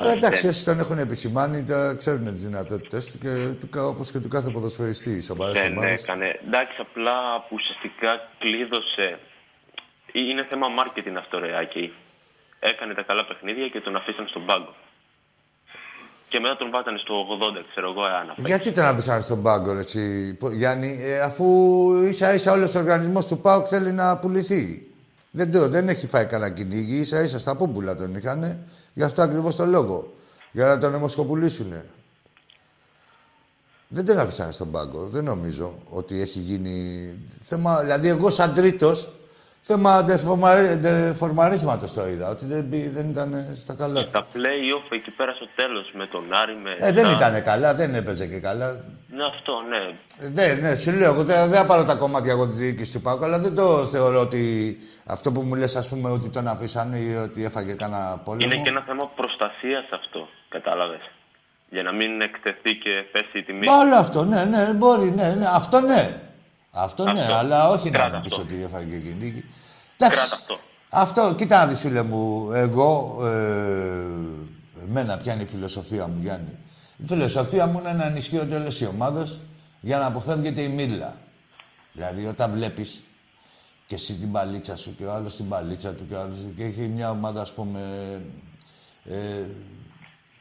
Αλλά 0.00 0.12
εντάξει, 0.12 0.46
όσοι 0.46 0.64
τον 0.64 0.78
έχουν 0.78 0.98
επισημάνει, 0.98 1.64
τα 1.64 1.94
ξέρουν 1.98 2.32
τις 2.32 2.42
δυνατότητες 2.42 3.10
του 3.10 3.18
και 3.18 3.48
του, 3.60 3.68
κα- 3.68 3.84
όπως 3.86 4.10
και 4.10 4.18
του 4.18 4.28
κάθε 4.28 4.50
ποδοσφαιριστή, 4.50 5.10
οι 5.10 5.20
σοβαρές 5.20 5.62
Δεν 5.62 5.72
ομάδες. 5.76 6.02
έκανε. 6.02 6.40
Εντάξει, 6.46 6.76
απλά 6.80 7.40
που 7.40 7.48
ουσιαστικά 7.54 8.30
κλείδωσε. 8.38 9.18
Είναι 10.12 10.46
θέμα 10.50 10.66
marketing 10.78 11.16
αυτό, 11.18 11.38
ρε 11.38 11.58
Άκη. 11.58 11.92
Έκανε 12.60 12.94
τα 12.94 13.02
καλά 13.02 13.24
παιχνίδια 13.26 13.68
και 13.68 13.80
τον 13.80 13.96
αφήσαν 13.96 14.26
στον 14.28 14.46
πάγκο. 14.46 14.74
Και 16.28 16.40
μετά 16.40 16.56
τον 16.56 16.70
βάτανε 16.70 16.98
στο 16.98 17.26
80, 17.40 17.64
ξέρω 17.70 17.90
εγώ, 17.90 18.02
αν 18.02 18.30
απ' 18.30 18.46
Γιατί 18.46 18.72
τον 18.72 18.84
αφήσανε 18.84 19.20
στον 19.20 19.42
πάγκο, 19.42 19.72
ρε, 19.72 19.78
εσύ, 19.78 20.34
Πο- 20.34 20.50
Γιάννη, 20.52 20.98
ε, 21.02 21.20
αφού 21.20 21.46
ίσα 22.08 22.34
ίσα 22.34 22.52
όλος 22.52 22.74
ο 22.74 22.78
οργανισμός 22.78 23.26
του 23.26 23.38
ΠΑΟΚ 23.38 23.66
θέλει 23.68 23.92
να 23.92 24.18
πουληθεί. 24.18 24.86
Δεν, 25.30 25.50
το, 25.52 25.68
δεν 25.68 25.88
έχει 25.88 26.06
φάει 26.06 26.26
κανένα 26.26 26.54
κυνήγι, 26.54 26.96
ίσα 26.98 27.20
ίσα 27.20 27.38
στα 27.38 27.56
πούμπουλα 27.56 27.94
τον 27.94 28.14
είχανε. 28.14 28.58
Γι' 28.94 29.02
αυτό 29.02 29.22
ακριβώς 29.22 29.56
το 29.56 29.66
λόγο. 29.66 30.14
Για 30.52 30.64
να 30.66 30.78
τον 30.78 30.94
αιμοσκοπουλήσουνε. 30.94 31.84
Δεν 33.88 34.04
τον 34.06 34.18
αφήσανε 34.18 34.52
στον 34.52 34.70
πάγκο. 34.70 35.08
Δεν 35.08 35.24
νομίζω 35.24 35.74
ότι 35.90 36.20
έχει 36.20 36.38
γίνει 36.38 37.18
θέμα... 37.42 37.80
Δηλαδή, 37.80 38.08
εγώ 38.08 38.30
σαν 38.30 38.54
τρίτος, 38.54 39.08
θέμα 39.62 40.02
δεφορμα- 40.02 40.76
δεφορμαρίσματος 40.76 41.92
το 41.92 42.08
είδα. 42.08 42.28
Ότι 42.28 42.46
δεν, 42.46 42.64
μπη- 42.64 42.92
δεν 42.94 43.08
ήταν 43.10 43.46
στα 43.54 43.74
καλά 43.74 44.04
του. 44.04 44.10
Τα 44.10 44.26
play-off 44.34 44.86
εκεί 44.90 45.10
πέρα 45.10 45.32
στο 45.32 45.48
τέλος 45.56 45.90
με 45.94 46.06
τον 46.06 46.24
Άρη, 46.34 46.56
με... 46.62 46.70
Ε, 46.78 46.92
δεν 46.92 47.04
τα- 47.04 47.10
ήταν 47.10 47.42
καλά, 47.42 47.74
δεν 47.74 47.94
έπαιζε 47.94 48.26
και 48.26 48.38
καλά. 48.38 48.70
Ναι, 49.16 49.24
αυτό, 49.24 49.52
ναι. 49.68 49.82
Ναι, 50.28 50.54
ναι, 50.68 50.76
σου 50.76 50.90
λέω, 50.92 51.12
εγώ 51.12 51.24
δεν, 51.24 51.48
δεν 51.50 51.58
θα 51.58 51.66
πάρω 51.66 51.84
τα 51.84 51.94
κομμάτια 51.94 52.32
εγώ 52.32 52.46
της 52.46 52.56
διοίκησης 52.56 52.92
του 52.92 53.00
Πάουκ, 53.00 53.22
αλλά 53.22 53.38
δεν 53.38 53.54
το 53.54 53.66
θεωρώ 53.92 54.20
ότι 54.20 54.42
αυτό 55.06 55.32
που 55.32 55.40
μου 55.40 55.54
λες, 55.54 55.76
ας 55.76 55.88
πούμε, 55.88 56.10
ότι 56.10 56.28
τον 56.28 56.48
αφήσανε 56.48 56.96
ή 56.98 57.14
ότι 57.14 57.44
έφαγε 57.44 57.72
κανένα 57.72 58.20
πόλεμο. 58.24 58.52
Είναι 58.52 58.62
και 58.62 58.68
ένα 58.68 58.82
θέμα 58.86 59.06
προστασίας 59.16 59.84
αυτό, 59.90 60.28
κατάλαβες. 60.48 61.00
Για 61.70 61.82
να 61.82 61.92
μην 61.92 62.20
εκτεθεί 62.20 62.74
και 62.74 62.90
πέσει 63.12 63.38
η 63.38 63.42
τιμή. 63.42 63.66
Μα 63.66 63.78
Όλο 63.78 63.94
αυτό, 63.94 64.24
ναι, 64.24 64.44
ναι, 64.44 64.72
μπορεί, 64.72 65.10
ναι, 65.10 65.34
ναι, 65.38 65.46
αυτό 65.54 65.80
ναι. 65.80 66.20
Αυτό 66.70 67.04
ναι, 67.12 67.20
Αυτό. 67.20 67.34
αλλά 67.34 67.68
όχι 67.68 67.90
να 67.90 67.98
Κράτα 67.98 68.16
μου 68.16 68.22
πεις 68.22 68.32
αυτό. 68.32 68.42
ότι 68.44 68.62
έφαγε 68.62 68.96
και 68.98 69.10
νίκη. 69.20 69.44
Εντάξει, 69.96 70.18
Κράτα 70.28 70.34
αυτό. 70.34 70.58
αυτό, 70.88 71.34
κοίτα 71.34 71.58
να 71.58 71.66
δεις 71.66 71.80
φίλε 71.80 72.02
μου, 72.02 72.52
εγώ, 72.52 73.18
ε, 73.26 74.06
εμένα 74.88 75.16
ποια 75.16 75.32
είναι 75.32 75.42
η 75.42 75.46
φιλοσοφία 75.46 76.06
μου, 76.06 76.18
Γιάννη. 76.22 76.58
Η 76.96 77.06
φιλοσοφία 77.06 77.66
μου 77.66 77.78
είναι 77.78 77.92
να 77.92 78.04
ενισχύονται 78.06 78.56
όλες 78.56 78.80
οι 78.80 78.86
ομάδες 78.86 79.40
για 79.80 79.98
να 79.98 80.06
αποφεύγεται 80.06 80.60
η 80.60 80.68
μίλα. 80.68 81.16
Δηλαδή, 81.92 82.26
όταν 82.26 82.50
βλέπεις 82.52 83.02
και 83.86 83.94
εσύ 83.94 84.14
την 84.14 84.32
παλίτσα 84.32 84.76
σου 84.76 84.94
και 84.94 85.04
ο 85.04 85.12
άλλος 85.12 85.36
την 85.36 85.48
παλίτσα 85.48 85.92
του 85.94 86.06
και 86.08 86.14
ο 86.14 86.20
άλλος... 86.20 86.36
Και 86.56 86.64
έχει 86.64 86.80
μια 86.80 87.10
ομάδα, 87.10 87.40
ας 87.40 87.52
πούμε, 87.52 87.80
ε, 89.04 89.44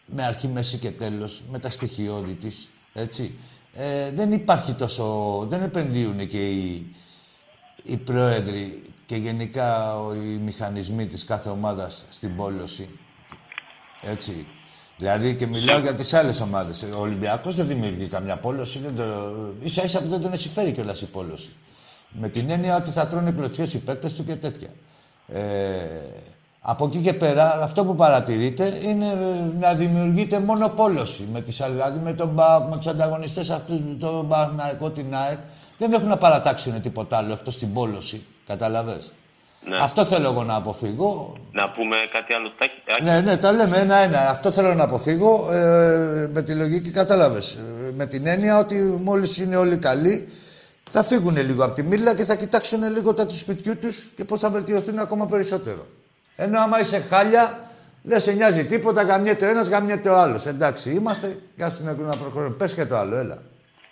με 0.06 0.24
αρχή, 0.24 0.48
μέση 0.48 0.78
και 0.78 0.92
τέλος, 0.92 1.44
με 1.52 1.60
τα 1.60 1.70
στοιχειώδη 1.70 2.34
της, 2.34 2.70
έτσι. 2.94 3.38
Ε, 3.80 4.12
δεν 4.12 4.32
υπάρχει 4.32 4.74
τόσο... 4.74 5.46
Δεν 5.50 5.62
επενδύουν 5.62 6.28
και 6.28 6.50
οι, 6.50 6.96
οι 7.84 7.98
πρόεδροι 7.98 8.84
και 9.06 9.16
γενικά 9.16 10.00
ο- 10.00 10.14
οι 10.14 10.18
μηχανισμοί 10.44 11.08
της 11.08 11.26
κάθε 11.26 11.50
ομάδας 11.50 12.06
στην 12.10 12.36
πόλωση. 12.36 12.90
Έτσι. 14.02 14.48
Δηλαδή 14.98 15.36
και 15.36 15.48
μιλάω 15.48 15.80
για 15.80 15.96
τις 15.96 16.14
άλλες 16.14 16.42
ομάδες. 16.42 16.84
Ο 16.96 17.00
Ολυμπιακός 17.00 17.56
δεν 17.56 17.68
δημιουργεί 17.68 18.08
καμιά 18.08 18.38
πόλωση. 18.38 18.80
Δεν 18.80 18.96
το... 18.96 19.04
Ίσα 19.60 19.84
ίσα 19.84 20.02
που 20.02 20.08
δεν 20.10 20.22
τον 20.22 20.34
έχει 20.34 20.50
φέρει 20.50 20.72
κιόλας 20.72 21.02
η 21.02 21.06
πόλωση. 21.06 21.52
Με 22.12 22.30
την 22.30 22.50
έννοια 22.50 22.76
ότι 22.76 22.90
θα 22.90 23.08
τρώνε 23.08 23.32
κλωτσιές 23.32 23.74
οι 23.74 23.80
παίκτες 23.80 24.14
του 24.14 24.26
και 24.26 24.36
τέτοια. 24.36 24.70
Ε, 25.28 25.42
από 26.62 26.86
εκεί 26.86 26.98
και 26.98 27.14
πέρα, 27.14 27.60
αυτό 27.64 27.86
που 27.86 27.96
παρατηρείτε 27.96 28.74
είναι 28.84 29.06
ε, 29.06 29.60
να 29.60 29.74
δημιουργείται 29.74 30.40
μόνο 30.40 30.70
πόλωση. 30.70 31.28
Με 31.34 31.42
τις, 31.42 31.62
άλλες, 31.62 31.76
δηλαδή 31.76 32.00
με 32.00 32.14
τον 32.14 32.36
ΠΑΟΚ, 32.36 32.70
με 32.70 32.78
τους 32.78 32.88
ανταγωνιστές 32.88 33.50
αυτούς, 33.50 33.80
τον 34.00 34.28
Παναθηναϊκό, 34.28 34.90
την 34.90 35.16
ΑΕΚ. 35.16 35.38
Δεν 35.78 35.94
έχουν 35.94 36.08
να 36.08 36.18
παρατάξουν 36.18 36.82
τίποτα 36.82 37.18
άλλο 37.18 37.34
εκτός 37.34 37.58
την 37.58 37.74
πόλωση. 37.74 38.26
Καταλαβες; 38.48 39.12
Ναι. 39.64 39.78
Αυτό 39.82 40.06
θέλω 40.06 40.30
εγώ 40.30 40.44
να 40.44 40.56
αποφύγω. 40.56 41.36
Να 41.52 41.72
πούμε 41.72 41.96
κάτι 42.12 42.34
άλλο, 42.34 42.52
Τάκη; 42.58 42.74
Άκη. 42.96 43.04
Ναι, 43.04 43.22
ναι, 43.22 43.38
τα 43.38 43.52
λέμε 43.52 43.78
ένα-ένα. 43.78 44.30
Αυτό 44.30 44.52
θέλω 44.52 44.74
να 44.74 44.84
αποφύγω. 44.84 45.52
Ε, 45.52 46.30
με 46.34 46.42
τη 46.42 46.56
λογική 46.56 46.92
κατάλαβες. 46.92 47.58
με 47.94 48.06
την 48.06 48.28
έννοια 48.28 48.58
ότι 48.58 48.76
μόλις 49.00 49.38
είναι 49.38 49.56
όλοι 49.56 49.78
καλοί, 49.78 50.28
θα 50.90 51.04
φύγουν 51.04 51.38
λίγο 51.38 51.64
από 51.64 51.74
τη 51.74 51.84
μίλα 51.84 52.16
και 52.16 52.26
θα 52.26 52.36
κοιτάξουν 52.36 52.92
λίγο 52.92 53.14
τα 53.14 53.26
του 53.26 53.36
σπιτιού 53.36 53.78
τους 53.78 54.12
και 54.16 54.26
πώς 54.26 54.40
θα 54.40 54.50
βελτιωθούν 54.50 55.00
ακόμα 55.00 55.26
περισσότερο. 55.26 55.88
Ενώ 56.40 56.60
άμα 56.60 56.80
είσαι 56.80 57.00
χάλια, 57.00 57.70
δεν 58.02 58.20
σε 58.20 58.32
νοιάζει 58.32 58.66
τίποτα, 58.66 59.02
γαμιέται 59.04 59.46
ο 59.46 59.50
ένας, 59.50 59.68
γαμιέται 59.70 60.10
ο 60.10 60.16
άλλος. 60.18 60.46
Εντάξει, 60.46 60.90
είμαστε 60.90 61.38
και 61.56 61.64
ας 61.64 61.76
την 61.78 61.86
να 61.86 62.18
προχωρούμε. 62.18 62.56
Πες 62.56 62.74
και 62.74 62.86
το 62.86 62.96
άλλο, 62.96 63.16
έλα. 63.16 63.38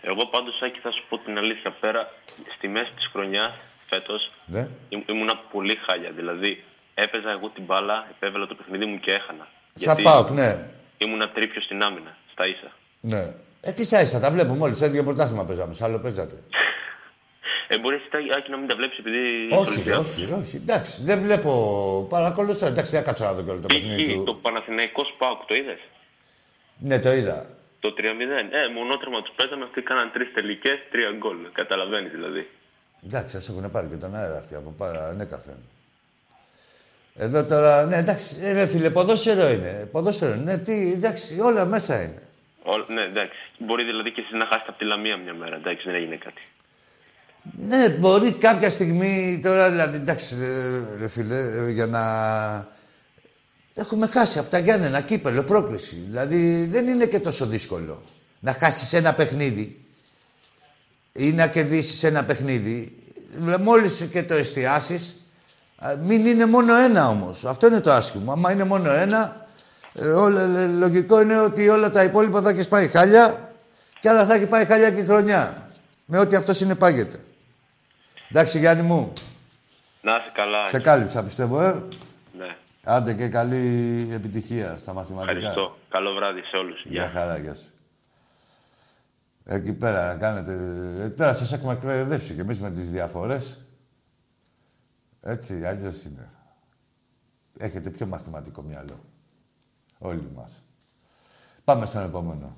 Εγώ 0.02 0.26
πάντως, 0.26 0.62
Άκη, 0.66 0.80
θα 0.80 0.92
σου 0.92 1.04
πω 1.10 1.18
την 1.18 1.38
αλήθεια. 1.38 1.72
Πέρα, 1.80 2.12
στη 2.58 2.68
μέση 2.68 2.92
της 2.96 3.10
χρονιάς, 3.12 3.54
φέτος, 3.90 4.32
Ναι. 4.46 4.68
Ήμ- 4.90 5.10
ήμουνα 5.10 5.36
πολύ 5.52 5.76
χάλια. 5.88 6.12
Δηλαδή, 6.16 6.64
έπαιζα 6.94 7.30
εγώ 7.32 7.48
την 7.56 7.64
μπάλα, 7.64 8.08
επέβαλα 8.16 8.46
το 8.48 8.56
παιχνίδι 8.56 8.86
μου 8.86 9.00
και 9.00 9.12
έχανα. 9.12 9.48
Σαν 9.74 9.98
πάω, 10.04 10.30
ναι. 10.30 10.70
ήμουνα 10.98 11.30
τρίπιο 11.30 11.62
στην 11.62 11.82
άμυνα, 11.84 12.18
στα 12.32 12.48
ίσα. 12.48 12.72
ναι. 13.02 13.24
Ε, 13.68 13.72
τι 13.72 13.84
σα 13.86 14.02
ίσα, 14.02 14.20
τα 14.20 14.32
βλέπουμε 14.32 14.64
όλοι. 14.64 14.74
Σε 14.76 14.86
ίδιο 14.86 15.04
πρωτάθλημα 15.04 15.44
παίζαμε. 15.46 15.74
Σε 15.74 15.84
άλλο 15.84 16.00
παίζατε. 16.00 16.36
Ε, 17.68 17.78
μπορείς 17.78 18.02
εσύ, 18.12 18.26
Άκη, 18.38 18.50
να 18.52 18.58
μην 18.58 18.68
τα 18.68 18.76
βλέπεις 18.76 18.98
επειδή. 18.98 19.18
είσαι 19.18 19.58
όχι, 19.60 19.66
ρε, 19.70 19.72
Ολυμπιακός. 19.74 20.06
όχι, 20.10 20.26
ρε, 20.26 20.34
όχι. 20.34 20.56
Εντάξει, 20.56 21.04
δεν 21.04 21.20
βλέπω. 21.22 21.52
Παρακολουθώ. 22.10 22.66
Εντάξει, 22.66 22.92
δεν 22.96 23.04
κάτσω 23.04 23.24
να 23.24 23.34
δω 23.34 23.42
και 23.44 23.50
όλο 23.52 23.60
το 23.60 23.68
παιχνίδι 23.68 24.04
Π.χ. 24.06 24.14
του. 24.16 24.24
το 24.24 24.34
Παναθηναϊκό 24.34 25.04
Σπάουκ, 25.14 25.40
το 25.46 25.56
είδες; 25.56 25.80
Ναι, 26.80 27.00
το 27.00 27.12
είδα. 27.14 27.46
Το 27.80 27.94
3-0. 27.98 28.02
Ε, 28.52 28.68
μονότρεμα 28.74 29.22
τους 29.22 29.34
παίζαμε, 29.36 29.64
αυτοί 29.64 29.82
κάναν 29.82 30.12
τρεις 30.14 30.34
τελικές, 30.34 30.78
τρία 30.92 31.12
γκολ. 31.18 31.38
Καταλαβαίνεις 31.52 32.12
δηλαδή. 32.12 32.50
Εντάξει, 33.06 33.38
ας 33.38 33.50
έχουν 33.50 33.72
πάρει 33.72 33.88
και 33.88 33.96
τον 33.96 34.16
αέρα 34.16 34.38
αυτοί 34.38 34.56
από 34.56 34.74
πάρα, 34.78 35.14
ναι, 35.14 35.26
καθένα. 35.26 35.58
Εδώ 37.18 37.46
τώρα, 37.46 37.86
ναι, 37.86 37.96
εντάξει, 37.96 38.36
ε, 38.42 38.54
ρε 38.54 38.68
φίλε, 38.68 38.90
ποδόσφαιρο 38.90 39.50
είναι. 39.50 39.90
Ποδόσφαιρο 39.92 40.34
είναι, 40.34 40.44
ναι, 40.44 40.58
τι, 40.58 40.92
εντάξει, 40.92 41.40
όλα 41.40 41.66
μέσα 41.66 42.04
είναι. 42.04 42.22
Ό, 42.64 42.94
ναι, 42.94 43.02
εντάξει. 43.02 43.38
Μπορεί 43.58 43.84
δηλαδή 43.84 44.12
και 44.12 44.22
εσεί 44.22 44.36
να 44.38 44.46
χάσετε 44.46 44.66
από 44.70 44.78
τη 44.78 44.86
Λαμία 44.86 45.18
μια 45.18 45.34
μέρα. 45.34 45.56
Εντάξει, 45.56 45.84
δεν 45.86 45.96
έγινε 45.96 46.16
κάτι. 46.16 46.42
Ναι, 47.54 47.90
μπορεί 47.90 48.32
κάποια 48.32 48.70
στιγμή 48.70 49.40
τώρα, 49.44 49.70
δηλαδή, 49.70 49.96
εντάξει, 49.96 50.36
ε, 50.42 50.98
ρε 51.00 51.08
φίλε, 51.08 51.40
ε, 51.40 51.72
για 51.72 51.86
να... 51.86 52.04
Έχουμε 53.74 54.08
χάσει 54.08 54.40
από 54.40 54.50
τα 54.50 54.58
Γιάννενα 54.58 55.02
κύπελο, 55.02 55.44
πρόκληση. 55.44 56.06
Δηλαδή, 56.08 56.66
δεν 56.66 56.88
είναι 56.88 57.06
και 57.06 57.20
τόσο 57.20 57.46
δύσκολο 57.46 58.04
να 58.40 58.54
χάσεις 58.54 58.94
ένα 58.94 59.14
παιχνίδι 59.14 59.86
ή 61.12 61.32
να 61.32 61.48
κερδίσεις 61.48 62.04
ένα 62.04 62.26
παιχνίδι. 62.26 62.98
Δηλαδή, 63.36 63.64
Μόλις 63.64 64.08
και 64.12 64.24
το 64.24 64.34
εστιάσεις, 64.34 65.22
α, 65.78 65.96
μην 66.04 66.26
είναι 66.26 66.46
μόνο 66.46 66.76
ένα 66.76 67.10
όμως. 67.10 67.46
Αυτό 67.46 67.68
είναι 67.68 67.80
το 67.80 67.92
άσχημο. 67.92 68.32
Άμα 68.32 68.52
είναι 68.52 68.64
μόνο 68.64 68.92
ένα, 68.92 69.48
ε, 69.94 70.08
όλα, 70.08 70.42
ε, 70.42 70.68
λογικό 70.68 71.22
είναι 71.22 71.40
ότι 71.40 71.70
όλα 71.70 71.90
τα 71.90 72.04
υπόλοιπα 72.04 72.42
θα 72.42 72.50
έχεις 72.50 72.68
πάει 72.68 72.88
χάλια 72.88 73.54
και 74.00 74.10
άλλα 74.10 74.26
θα 74.26 74.34
έχει 74.34 74.46
πάει 74.46 74.66
χάλια 74.66 74.92
και 74.92 75.02
η 75.02 75.06
χρονιά. 75.06 75.72
Με 76.06 76.20
ό,τι 76.20 76.36
αυτός 76.36 76.58
συνεπάγεται. 76.58 77.25
Εντάξει, 78.30 78.60
Γιάννη 78.60 78.84
μου, 78.84 79.14
Να 80.02 80.16
είσαι 80.16 80.32
καλά. 80.34 80.68
σε 80.68 80.80
κάλυψα 80.80 81.24
πιστεύω, 81.24 81.62
ε. 81.62 81.88
Ναι. 82.38 82.58
Άντε 82.84 83.14
και 83.14 83.28
καλή 83.30 84.08
επιτυχία 84.12 84.78
στα 84.78 84.94
μαθηματικά. 84.94 85.32
Ευχαριστώ. 85.32 85.78
Καλό 85.90 86.14
βράδυ 86.14 86.42
σε 86.42 86.56
όλους. 86.58 86.84
Γεια 86.86 87.10
χαρά, 87.10 87.38
γεια 87.38 87.56
σου. 87.56 87.70
Εκεί 89.46 89.74
πέρα 89.74 90.08
να 90.08 90.18
κάνετε... 90.18 90.54
ε, 91.04 91.10
Τώρα 91.10 91.34
σας 91.34 91.52
έχουμε 91.52 91.74
εκπαιδεύσει 91.74 92.34
και 92.34 92.42
εμείς 92.42 92.62
με 92.62 92.72
τις 92.72 92.90
διαφορές. 92.92 93.62
Έτσι, 95.22 95.66
αλλιώς 95.66 96.04
είναι. 96.04 96.30
Έχετε 97.58 97.90
πιο 97.90 98.06
μαθηματικό 98.08 98.62
μυαλό. 98.62 99.00
Όλοι 99.98 100.30
μας. 100.36 100.64
Πάμε 101.64 101.86
στον 101.86 102.04
επόμενο. 102.04 102.56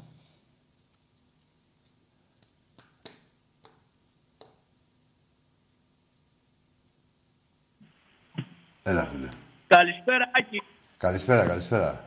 Έλα, 8.90 9.08
φίλε. 9.12 9.30
Καλησπέρα, 9.68 10.26
Άκη. 10.40 10.64
Καλησπέρα, 10.98 11.46
καλησπέρα. 11.48 12.04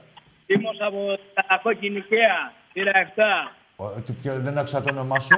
Είμαι 0.46 0.68
από 0.86 1.18
τα 1.34 1.60
κόκκινη 1.62 2.00
Καία, 2.00 2.52
σειρά 2.72 2.92
7. 3.16 3.52
Ο, 3.76 4.00
τι, 4.00 4.12
ποιο, 4.12 4.40
δεν 4.40 4.58
άκουσα 4.58 4.80
το 4.82 4.88
όνομά 4.92 5.18
σου. 5.18 5.36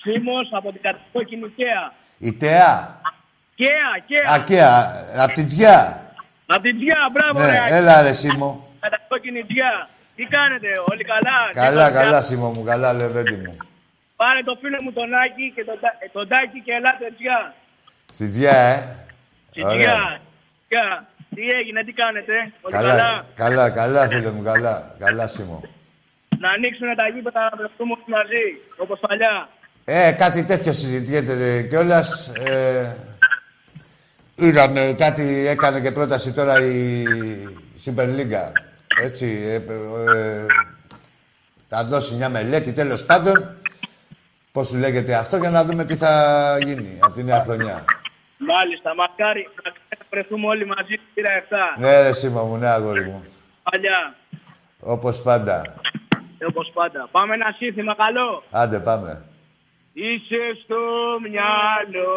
Σίμος 0.00 0.48
από 0.52 0.72
την 0.72 0.80
κατακόκκινη 0.82 1.48
Καία. 1.56 1.92
Η 2.18 2.32
Τεά. 2.32 3.00
Καία, 3.54 3.90
Καία. 4.06 4.32
Ακέα, 4.34 4.92
απ' 5.24 5.32
την 5.32 5.46
Τζιά. 5.46 6.04
Από 6.46 6.62
την 6.62 6.76
Τζιά, 6.78 6.98
μπράβο, 7.12 7.38
Ναι, 7.38 7.52
ρε, 7.52 7.58
Άκη. 7.58 7.72
έλα 7.72 8.02
ρε 8.02 8.12
Σίμω. 8.12 8.68
Κατακόκκινη 8.80 9.44
Τζιά. 9.44 9.88
Τι 10.16 10.24
κάνετε, 10.24 10.68
όλοι 10.90 11.04
καλά. 11.04 11.38
Καλά, 11.52 11.88
Και 11.88 11.94
καλά 11.94 12.22
Σίμω 12.22 12.50
μου, 12.50 12.62
καλά 12.64 12.92
λεβέντι 12.92 13.36
μου. 13.36 13.56
Πάρε 14.16 14.42
το 14.42 14.58
φίλο 14.60 14.78
μου 14.82 14.92
τον 14.92 15.14
Άκη 15.24 15.52
και 15.54 15.64
τον, 15.64 15.78
Τα- 15.80 15.96
ε, 15.98 16.08
τον 16.12 16.28
Τάκη 16.28 16.60
και 16.64 16.72
ελάτε 16.72 17.06
Τζιά. 17.18 17.54
Στην 18.12 18.30
Τζιά, 18.30 18.56
ε. 18.56 18.96
Στη 19.50 19.62
Τζιά. 19.64 20.20
Τζιά. 20.68 21.06
Τι 21.34 21.42
έγινε, 21.60 21.84
τι 21.84 21.92
κάνετε, 21.92 22.32
όλοι 22.60 22.74
καλά. 22.74 22.94
Καλά, 22.94 23.26
καλά, 23.34 23.70
καλά 23.70 24.08
φίλε 24.08 24.30
μου, 24.30 24.42
καλά. 24.42 24.94
Καλά 24.98 25.26
Σίμω. 25.26 25.62
Να 26.38 26.50
ανοίξουν 26.50 26.94
τα 26.96 27.08
γήπεδα 27.08 27.40
να 27.40 27.56
βρεθούμε 27.56 27.92
όλοι 27.92 28.04
μαζί, 28.06 28.44
όπως 28.76 28.98
παλιά. 29.00 29.48
Ε, 29.84 30.12
κάτι 30.12 30.44
τέτοιο 30.44 30.72
συζητιέται 30.72 31.62
κιόλας. 31.62 32.28
Ε, 32.28 32.96
είδαμε 34.34 34.94
κάτι, 34.98 35.46
έκανε 35.46 35.80
και 35.80 35.92
πρόταση 35.92 36.32
τώρα 36.32 36.60
η 36.60 37.04
Super 37.84 38.04
League. 38.04 38.52
Έτσι, 39.02 39.26
ε, 39.48 39.54
ε, 39.54 40.46
θα 41.68 41.84
δώσει 41.84 42.14
μια 42.14 42.28
μελέτη 42.28 42.72
τέλος 42.72 43.04
πάντων. 43.04 43.56
Πώς 44.52 44.68
του 44.68 44.76
λέγεται 44.76 45.14
αυτό 45.14 45.36
για 45.36 45.50
να 45.50 45.64
δούμε 45.64 45.84
τι 45.84 45.96
θα 45.96 46.56
γίνει 46.64 46.98
από 47.00 47.14
τη 47.14 47.24
νέα 47.24 47.40
χρονιά. 47.40 47.84
Μάλιστα, 48.38 48.94
μακάρι 48.94 49.48
να 49.64 49.72
βρεθούμε 50.10 50.46
όλοι 50.46 50.66
μαζί, 50.66 50.94
σειρά 51.14 51.30
7. 51.76 51.80
Ναι, 51.80 52.00
ρε 52.02 52.12
Σίμα 52.12 52.42
μου, 52.42 52.56
ναι, 52.56 52.66
αγόρι 52.68 53.04
μου. 53.04 53.24
Παλιά, 53.70 54.14
Όπως 54.80 55.22
πάντα. 55.22 55.74
όπως 56.48 56.70
πάντα. 56.74 57.08
Πάμε 57.10 57.34
ένα 57.34 57.54
σύνθημα 57.56 57.94
καλό. 57.94 58.42
Άντε, 58.50 58.78
πάμε. 58.80 59.22
Είσαι 59.92 60.42
στο 60.64 60.76
μυαλό 61.22 62.14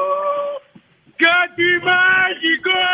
κάτι 1.16 1.70
μαγικό 1.88 2.86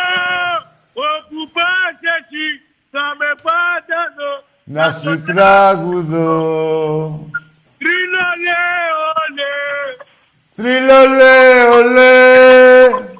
όπου 0.92 1.38
πας 1.52 1.96
εσύ 2.16 2.46
θα 2.90 3.04
με 3.18 3.30
πάντα 3.42 4.00
δω 4.16 4.44
Να 4.64 4.90
σου 4.90 5.22
τραγουδώ. 5.22 6.30
Τρίλο 7.78 8.26
λέω 8.44 9.04
λέ 9.36 9.54
Θρυλολέ, 10.50 11.62
ολέ. 11.76 13.15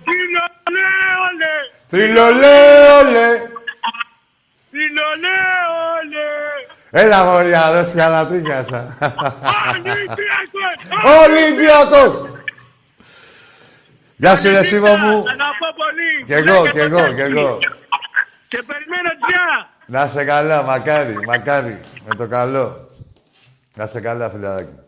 Τρίλο 0.66 0.80
λέω 0.82 1.24
λέ 1.38 1.56
Θρυλολέ, 1.86 2.58
ολέ. 3.00 3.28
Τρίλο 4.70 5.08
λέω 5.22 5.80
λέ 6.10 7.00
Έλα, 7.02 7.24
μωριά, 7.24 7.72
δώσει 7.72 8.00
ανατρίχιασα. 8.00 8.96
Ολυμπιακός 11.22 12.14
Ολυμπιακός! 12.14 12.30
Γεια 14.16 14.36
σου, 14.36 14.50
ρε 14.50 14.62
Σίμω 14.62 14.96
μου. 14.96 15.22
Θα 15.24 15.32
αγαπώ 15.32 15.68
πολύ 15.76 16.24
Κι 16.24 16.32
εγώ, 16.32 16.68
κι 16.68 16.78
εγώ, 16.78 17.14
κι 17.14 17.20
εγώ. 17.20 17.58
Και 18.48 18.62
περιμένω 18.66 19.10
τζιά 19.26 19.68
Να 19.86 20.04
είσαι 20.04 20.24
καλά, 20.24 20.62
μακάρι, 20.62 21.18
μακάρι. 21.26 21.80
Με 22.08 22.14
το 22.14 22.28
καλό. 22.28 22.88
Να 23.76 23.84
είσαι 23.84 24.00
καλά, 24.00 24.30
φιλαράκι. 24.30 24.70
μου. 24.72 24.84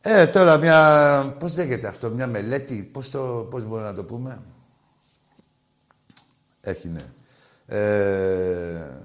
Ε, 0.00 0.26
τώρα 0.26 0.56
μια... 0.56 1.36
Πώς 1.38 1.56
λέγεται 1.56 1.86
αυτό, 1.86 2.10
μια 2.10 2.26
μελέτη, 2.26 2.90
πώς, 2.92 3.10
το, 3.10 3.46
πώς 3.50 3.64
μπορούμε 3.64 3.88
να 3.88 3.94
το 3.94 4.04
πούμε; 4.04 4.42
Έχει, 6.64 6.88
ναι. 6.88 7.04
Ε, 7.66 8.98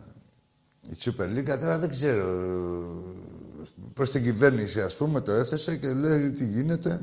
η 0.89 0.97
Super 0.99 1.37
League 1.37 1.57
τώρα 1.59 1.79
δεν 1.79 1.89
ξέρω. 1.89 2.27
Προς 3.93 4.11
την 4.11 4.23
κυβέρνηση, 4.23 4.81
ας 4.81 4.97
πούμε, 4.97 5.21
το 5.21 5.31
έθεσε 5.31 5.77
και 5.77 5.93
λέει 5.93 6.31
τι 6.31 6.45
γίνεται. 6.45 7.01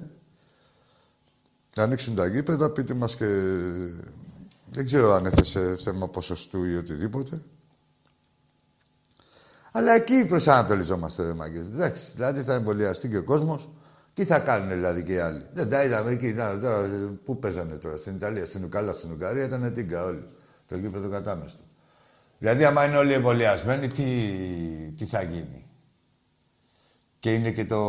Να 1.77 1.83
ανοίξουν 1.83 2.15
τα 2.15 2.27
γήπεδα, 2.27 2.71
πείτε 2.71 2.95
μας 2.95 3.17
και... 3.17 3.27
Δεν 4.71 4.85
ξέρω 4.85 5.13
αν 5.13 5.27
έθεσε 5.27 5.77
θέμα 5.77 6.09
ποσοστού 6.09 6.65
ή 6.65 6.77
οτιδήποτε. 6.77 7.43
Αλλά 9.73 9.93
εκεί 9.93 10.25
προσανατολιζόμαστε, 10.25 11.27
ρε 11.27 11.33
μάγκες. 11.33 11.67
Εντάξει, 11.67 12.13
δηλαδή 12.15 12.43
θα 12.43 12.55
εμβολιαστεί 12.55 13.09
και 13.09 13.17
ο 13.17 13.25
κόσμος. 13.25 13.71
Τι 14.15 14.25
θα 14.25 14.39
κάνουν 14.39 14.69
δηλαδή 14.69 15.03
και 15.03 15.13
οι 15.13 15.19
άλλοι. 15.19 15.47
Δεν 15.53 15.69
τα 15.69 15.85
είδαμε 15.85 16.11
εκεί. 16.11 16.33
Να, 16.33 16.61
τώρα, 16.61 16.89
πού 17.25 17.39
παίζανε 17.39 17.77
τώρα, 17.77 17.97
στην 17.97 18.15
Ιταλία, 18.15 18.47
στην 18.47 18.65
Ουκάλα, 18.65 18.93
στην 18.93 19.11
Ουγγαρία, 19.11 19.45
ήταν 19.45 19.73
τίγκα 19.73 20.05
όλοι. 20.05 20.25
Το 20.69 20.77
γήπεδο 20.77 21.09
κατάμεστο. 21.09 21.63
Δηλαδή, 22.39 22.65
άμα 22.65 22.85
είναι 22.85 22.97
όλοι 22.97 23.13
εμβολιασμένοι, 23.13 23.89
τι, 23.89 24.05
τι 24.97 25.05
θα 25.05 25.23
γίνει; 25.23 25.67
Και 27.19 27.35
είναι 27.35 27.51
και 27.51 27.65
το 27.67 27.81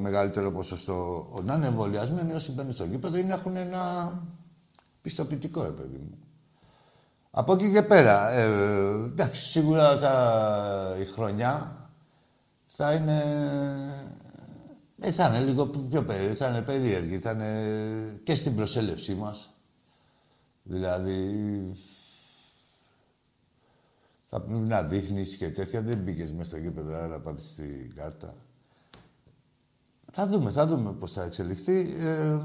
μεγαλύτερο 0.00 0.50
ποσοστό. 0.52 1.28
ο- 1.32 1.42
Να 1.42 1.54
είναι 1.54 1.66
εμβολιασμένοι 1.66 2.32
όσοι 2.32 2.52
μπαίνουν 2.52 2.72
στο 2.72 2.84
γήπεδο 2.84 3.16
ή 3.16 3.22
να 3.24 3.34
έχουν 3.34 3.56
ένα 3.56 4.12
πιστοποιητικό, 5.02 5.62
ρε 5.62 5.70
παιδί 5.70 5.96
μου. 5.96 6.18
Από 7.30 7.52
εκεί 7.52 7.72
και 7.72 7.82
πέρα, 7.82 8.30
ε, 8.32 8.42
εντάξει, 9.04 9.42
σίγουρα 9.48 9.98
τα, 9.98 10.96
η 11.00 11.04
χρονιά 11.04 11.76
θα 12.66 12.92
είναι... 12.92 13.22
Ε, 15.00 15.12
θα 15.12 15.26
είναι 15.28 15.38
λίγο 15.40 15.66
πιο 15.66 16.02
περίεργη, 16.04 16.34
θα 16.36 16.48
είναι 16.48 16.62
περίεργη, 16.62 17.18
θα 17.18 17.30
είναι 17.30 18.20
και 18.24 18.34
στην 18.34 18.56
προσέλευσή 18.56 19.14
μας. 19.14 19.50
Δηλαδή, 20.62 21.72
θα 24.34 24.40
πρέπει 24.40 24.60
να 24.60 24.82
δείχνεις 24.82 25.36
και 25.36 25.50
τέτοια. 25.50 25.82
Δεν 25.82 25.98
μπήκες 25.98 26.32
μέσα 26.32 26.44
στο 26.44 26.56
γήπεδο, 26.56 26.94
άρα 26.94 27.20
πάτε 27.20 27.40
στην 27.40 27.94
κάρτα. 27.94 28.34
Θα 30.12 30.26
δούμε, 30.26 30.50
θα 30.50 30.66
δούμε 30.66 30.92
πώς 30.92 31.12
θα 31.12 31.22
εξελιχθεί. 31.22 31.94
Ε, 31.98 32.38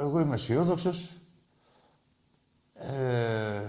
εγώ 0.00 0.20
είμαι 0.20 0.34
αισιόδοξος. 0.34 1.16
Ε, 2.74 3.62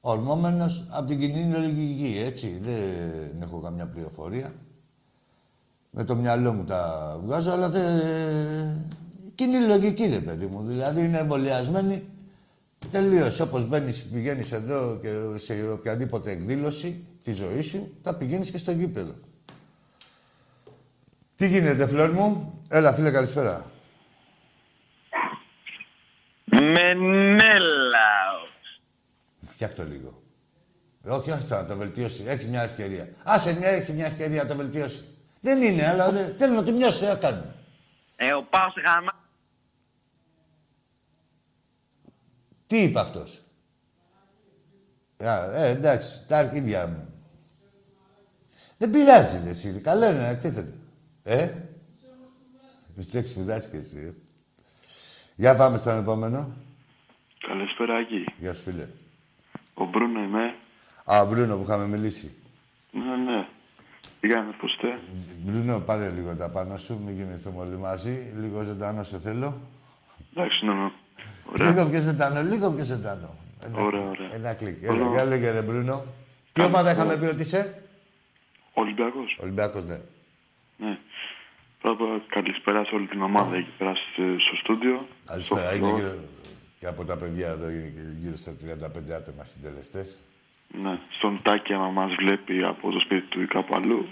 ορμόμενος 0.00 0.86
από 0.90 1.08
την 1.08 1.18
κοινή 1.18 1.50
λογική, 1.50 2.18
έτσι. 2.18 2.58
Δεν 2.62 3.42
έχω 3.42 3.60
καμιά 3.60 3.88
πληροφορία. 3.88 4.54
Με 5.90 6.04
το 6.04 6.14
μυαλό 6.16 6.52
μου 6.52 6.64
τα 6.64 7.20
βγάζω, 7.24 7.50
αλλά 7.50 7.70
δεν... 7.70 7.84
Κοινή 9.34 9.58
λογική, 9.58 10.06
ρε 10.06 10.20
παιδί 10.20 10.46
μου. 10.46 10.62
Δηλαδή 10.62 11.04
είναι 11.04 11.18
εμβολιασμένοι 11.18 12.02
τελείως. 12.90 13.40
Όπως 13.40 13.66
μπαίνεις, 13.66 14.02
πηγαίνεις 14.02 14.52
εδώ 14.52 14.98
και 15.02 15.38
σε 15.38 15.70
οποιαδήποτε 15.70 16.30
εκδήλωση 16.30 17.06
τη 17.22 17.32
ζωή 17.32 17.62
σου, 17.62 17.98
θα 18.02 18.14
πηγαίνεις 18.14 18.50
και 18.50 18.58
στο 18.58 18.70
γήπεδο. 18.72 19.14
Τι 21.34 21.46
γίνεται, 21.48 21.86
φλόρ 21.86 22.10
μου; 22.10 22.60
Έλα, 22.68 22.92
φίλε, 22.92 23.10
καλησπέρα. 23.10 23.70
Μενέλαος. 26.44 27.70
Φτιάχτω 29.46 29.84
λίγο. 29.84 30.22
Ε, 31.04 31.10
Όχι, 31.10 31.30
όχι 31.30 31.44
τώρα, 31.46 31.62
να 31.62 31.68
το 31.68 31.76
βελτιώσει. 31.76 32.24
Έχει 32.26 32.46
μια 32.46 32.62
ευκαιρία. 32.62 33.08
Άσε 33.24 33.56
μια, 33.58 33.68
έχει 33.68 33.92
μια 33.92 34.06
ευκαιρία 34.06 34.42
να 34.42 34.48
το 34.48 34.56
βελτιώσει. 34.56 35.04
Δεν 35.40 35.62
είναι, 35.62 35.88
αλλά 35.88 36.10
δεν... 36.10 36.34
θέλω 36.38 36.54
να 36.54 36.64
του 36.64 36.74
μειώσει, 36.74 36.98
τι 36.98 37.04
να 37.06 37.14
κάνουμε. 37.14 37.54
Ε, 38.16 38.32
ο 38.32 38.42
Πάος 38.50 38.74
γάμα. 38.86 39.24
Τι 42.66 42.82
είπε 42.82 43.00
αυτός; 43.00 43.40
Α, 45.24 45.54
ε, 45.54 45.70
εντάξει, 45.70 46.26
τα 46.26 46.38
αρχίδια 46.38 46.86
μου. 46.86 47.10
Δεν 48.78 48.90
πειράζει, 48.90 49.44
ρε, 49.44 49.50
εσύ. 49.50 49.80
Καλό 49.80 50.10
είναι 50.10 50.18
να 50.18 50.26
εκτίθεται. 50.26 50.74
Ε; 51.22 51.50
Τους 52.96 53.14
έχεις 53.14 53.30
σπουδάσει 53.30 53.70
κι 53.70 53.76
εσύ, 53.76 53.98
ε. 53.98 54.12
Για 55.36 55.56
πάμε 55.56 55.76
στον 55.76 55.98
επόμενο. 55.98 56.56
Καλησπέρα, 57.46 57.96
Άκη. 57.96 58.24
Γεια 58.38 58.54
σου, 58.54 58.62
φίλε. 58.62 58.88
Ο 59.74 59.84
Μπρούνο 59.84 60.22
είμαι. 60.22 60.54
Α, 61.04 61.26
Μπρούνο 61.26 61.56
που 61.56 61.62
είχαμε 61.62 61.86
μιλήσει. 61.86 62.34
Ναι, 62.90 63.16
ναι. 63.16 63.48
Τι 64.20 64.28
κάνετε, 64.28 64.56
πώς 64.60 64.72
είστε. 64.72 64.98
Μπρούνο, 65.44 65.80
πάρε 65.80 66.10
λίγο 66.10 66.36
τα 66.36 66.50
πάνω 66.50 66.76
σου, 66.76 67.00
μην 67.04 67.16
κοιμηθούμε 67.16 67.58
όλοι 67.58 67.76
μαζί. 67.76 68.32
Λίγο 68.36 68.62
ζωντανό 68.62 69.02
σε 69.02 69.18
θέλω. 69.18 69.60
Εντάξει, 70.34 70.64
ναι, 70.64 70.72
ναι. 70.72 70.90
Ωραία. 71.52 71.70
Λίγο 71.70 71.86
πιο 71.88 72.00
ζωντανό, 72.00 72.42
λίγο 72.42 72.72
πιο 72.72 72.84
ζωντανό. 72.84 73.34
Ένα, 73.64 73.80
Ωραία, 73.80 74.02
ωραία. 74.02 74.34
Ένα 74.34 74.54
κλικ. 74.54 74.76
Ωραία. 74.90 75.02
Έλα, 75.04 75.10
για 75.12 75.24
λέγε 75.24 75.50
ρε 75.50 75.62
Μπρούνο. 75.62 76.04
Τι 76.52 76.62
ομάδα 76.62 76.90
είχαμε 76.90 77.16
πει 77.16 77.24
ότι 77.24 77.42
είσαι; 77.42 77.82
Ολυμπιακός. 78.72 79.36
Ολυμπιακός, 79.40 79.84
ναι. 79.84 79.96
Ναι. 80.76 80.98
Πρώτα 81.80 82.04
καλησπέρα 82.28 82.84
σε 82.84 82.94
όλη 82.94 83.06
την 83.06 83.22
ομάδα 83.22 83.56
εκεί 83.56 83.70
πέρα 83.78 83.92
στο- 83.94 84.40
στο 84.46 84.56
στούντιο. 84.60 84.96
Καλησπέρα. 85.26 85.60
στο 85.66 85.76
Είναι 85.76 85.92
floor. 85.92 85.94
γύρω, 85.98 86.14
και 86.78 86.86
από 86.86 87.04
τα 87.04 87.16
παιδιά 87.16 87.48
εδώ 87.48 87.70
είναι 87.70 87.88
και 87.88 88.00
γύρω 88.18 88.36
στα 88.36 88.52
35 88.52 89.12
άτομα 89.12 89.44
συντελεστές. 89.44 90.18
Ναι. 90.82 90.98
Στον 91.16 91.40
Τάκη 91.42 91.72
να 91.72 91.78
μας 91.78 92.14
βλέπει 92.18 92.62
από 92.64 92.90
το 92.90 93.00
σπίτι 93.00 93.26
του 93.26 93.40
ή 93.42 93.46
κάπου 93.46 93.74
αλλού. 93.74 94.06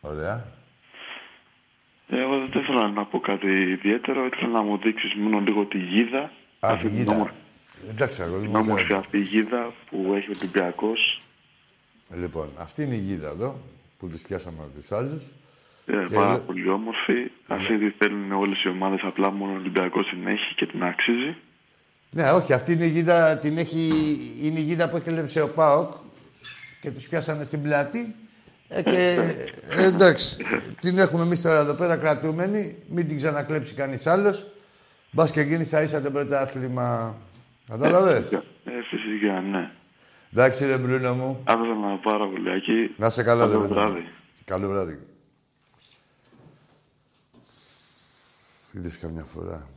Ωραία. 0.00 0.46
Ε, 2.10 2.20
Εγώ 2.20 2.38
δεν 2.38 2.62
ήθελα 2.62 2.88
να 2.88 3.04
πω 3.04 3.20
κάτι 3.20 3.46
ιδιαίτερο. 3.46 4.26
Ήθελα 4.26 4.48
να 4.52 4.62
μου 4.62 4.78
δείξεις 4.78 5.14
μόνο 5.14 5.38
λίγο 5.40 5.64
τη 5.64 5.78
γίδα. 5.78 6.20
Α, 6.20 6.30
Αυτή 6.60 6.84
τη 6.84 6.88
την 6.88 6.96
γίδα. 6.98 7.12
όμορφη- 7.14 7.34
Εντάξει, 7.90 8.22
αγόρι 8.22 8.40
Την 8.42 8.50
μου. 8.50 8.60
όμορφη 8.64 8.88
λέω. 8.88 8.98
αυτή 8.98 9.18
γίδα 9.20 9.72
που 9.90 10.12
έχει 10.16 10.30
ο 10.30 10.34
Ολυμπιακός. 10.40 11.20
Λοιπόν, 12.16 12.48
αυτή 12.58 12.82
είναι 12.82 12.94
η 12.94 12.98
γίδα 12.98 13.28
εδώ 13.28 13.60
που 13.98 14.08
τους 14.08 14.20
πιάσαμε 14.22 14.58
από 14.62 14.68
τους 14.78 14.92
άλλους. 14.92 15.22
Ε, 15.86 16.02
Και 16.08 16.14
πάρα 16.14 16.32
λέ- 16.32 16.40
πολύ 16.42 16.68
όμορφη. 16.68 17.30
Αυτή 17.46 17.78
τη 17.78 17.90
θέλουν 17.90 18.32
όλες 18.32 18.62
οι 18.62 18.68
ομάδες. 18.68 19.00
Απλά 19.02 19.30
μόνο 19.30 19.52
ο 19.52 19.54
Ολυμπιακός 19.54 20.06
την 20.08 20.26
έχει 20.26 20.54
και 20.54 20.66
την 20.66 20.82
αξίζει. 20.84 21.36
Ναι, 22.10 22.30
όχι, 22.30 22.52
αυτή 22.52 22.72
είναι 22.72 22.84
η 22.84 22.88
γίδα, 22.88 23.38
την 23.38 23.58
έχει, 23.58 23.88
είναι 24.42 24.58
η 24.60 24.62
γίδα 24.62 24.88
που 24.88 24.96
έκλεψε 24.96 25.40
ο 25.40 25.48
ΠΑΟΚ 25.54 25.90
και 26.80 26.90
τους 26.90 27.08
πιάσανε 27.08 27.44
στην 27.44 27.62
πλάτη. 27.62 28.14
Ε, 28.72 28.82
και, 28.82 29.34
ε, 29.68 29.86
εντάξει, 29.86 30.36
την 30.80 30.98
έχουμε 30.98 31.22
εμείς 31.22 31.40
τώρα 31.42 31.60
εδώ 31.60 31.74
πέρα 31.74 31.96
κρατούμενη, 31.96 32.78
μην 32.88 33.06
την 33.06 33.16
ξανακλέψει 33.16 33.74
κανείς 33.74 34.06
άλλος. 34.06 34.50
Μπας 35.10 35.30
και 35.30 35.40
γίνεις 35.40 35.66
στα 35.66 35.82
ίσα 35.82 36.02
το 36.02 36.10
πρωτάθλημα. 36.10 37.16
Κατάλαβες. 37.70 38.32
Ε, 38.32 38.40
φυσικά, 38.90 39.40
ναι. 39.40 39.70
Εντάξει 40.32 40.64
ρε 40.66 40.78
Μπρούνο 40.78 41.14
μου. 41.14 41.40
Αυτό 41.44 41.74
να 41.74 41.96
πάρα 41.98 42.28
πολύ 42.28 42.50
εκεί. 42.50 42.94
Να 42.96 43.10
σε 43.10 43.22
καλά, 43.22 43.46
Καλό 43.46 43.52
ρε 43.52 43.58
παιδί 43.58 43.68
μου. 43.68 43.74
βράδυ. 43.74 44.08
Καλό 44.44 44.68
βράδυ. 44.68 44.98
Είδες 48.72 48.98
καμιά 48.98 49.24
φορά. 49.24 49.68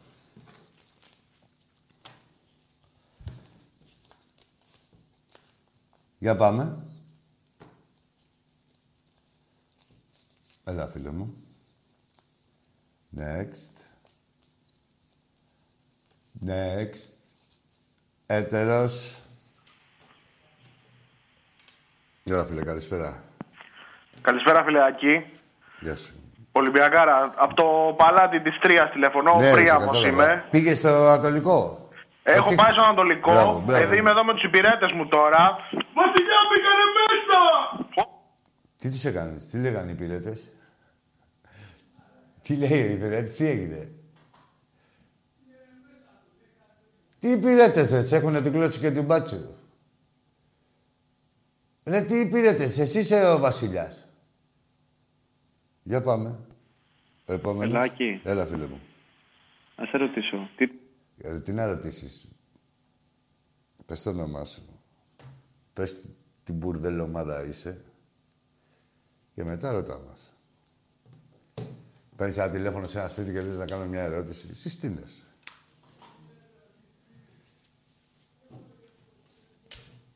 Για 6.18 6.36
πάμε. 6.36 6.84
Έλα, 10.66 10.88
φίλε 10.88 11.12
μου. 11.12 11.34
Next. 13.18 13.76
Next. 16.48 17.12
Έτερος. 18.26 19.22
Γεια, 22.24 22.46
φίλε, 22.46 22.62
καλησπέρα. 22.62 23.24
Καλησπέρα, 24.22 24.64
φιλεακή. 24.64 25.26
Γεια 25.80 25.96
σου. 25.96 26.14
Ολυμπιακάρα. 26.52 27.34
Από 27.38 27.54
το 27.54 27.94
παλάτι 27.98 28.42
της 28.42 28.60
Τρίας 28.60 28.92
τηλεφωνώ. 28.92 29.36
Ναι, 29.36 29.48
ρε, 29.48 29.52
Πρίαμος 29.54 29.86
κατάλαβα. 29.86 30.08
είμαι. 30.08 30.46
Πήγες 30.50 30.78
στο 30.78 30.88
Ανατολικό. 30.90 31.90
Έχω 32.24 32.50
τι- 32.50 32.56
πάει 32.56 32.72
στο 32.72 32.82
Ανατολικό. 32.82 33.32
Μπράβο, 33.32 33.60
μπράβο. 33.60 33.82
Επειδή 33.84 33.98
είμαι 33.98 34.10
εδώ 34.10 34.24
με 34.24 34.34
τους 34.34 34.44
υπηρέτες 34.44 34.92
μου 34.92 35.08
τώρα. 35.08 35.44
Βασιλιά, 36.00 36.40
μπήκανε 36.50 36.86
μέσα! 36.98 37.42
Τι 38.84 38.90
τους 38.90 39.04
έκανες, 39.04 39.46
τι 39.46 39.60
λέγανε 39.60 39.90
οι 39.90 39.94
υπηρέτε. 39.94 40.38
Τι 42.42 42.56
λέει 42.56 42.88
ο 42.88 42.92
υπηρέτης, 42.92 43.36
τι 43.36 43.46
έγινε; 43.46 43.92
Τι 47.20 47.30
υπηρέτε 47.30 47.84
δεν 47.84 48.06
έχουν 48.12 48.44
την 48.44 48.52
κλώτσι 48.52 48.80
και 48.80 48.92
την 48.92 49.04
μπάτσου; 49.04 49.56
Ναι, 51.84 52.06
τι 52.06 52.20
υπηρέτε, 52.20 52.64
εσύ 52.64 53.00
είσαι 53.00 53.26
ο 53.26 53.40
βασιλιάς. 53.40 54.10
Για 55.84 56.02
πάμε. 56.02 56.40
Ο 57.26 57.34
επόμενος. 57.34 57.74
Ελάκη. 57.74 58.22
Έλα, 58.24 58.46
φίλε 58.46 58.68
μου. 58.68 58.82
Να 59.76 59.86
σε 59.86 59.98
ρωτήσω. 59.98 60.50
Τι... 60.56 60.70
Ε, 61.18 61.40
τι 61.40 61.52
να 61.52 61.66
ρωτήσεις; 61.66 62.28
Πες 63.86 64.02
το 64.02 64.10
όνομά 64.10 64.46
σου. 64.46 64.64
Πες 65.74 66.00
την 66.44 66.56
μπουρδελομάδα 66.56 67.46
είσαι. 67.46 67.82
Και 69.34 69.44
μετά 69.44 69.72
ρωτά 69.72 70.00
μας. 70.08 70.32
Παίρνεις 72.16 72.38
ένα 72.38 72.50
τηλέφωνο 72.50 72.88
σε 72.88 73.00
ένα 73.00 73.08
σπίτι 73.08 73.32
και 73.32 73.42
λες 73.42 73.58
να 73.58 73.66
κάνω 73.66 73.86
μια 73.86 74.02
ερώτηση. 74.02 74.48
Εσύ 74.52 74.78
τι 74.78 74.90
λες; 74.90 75.24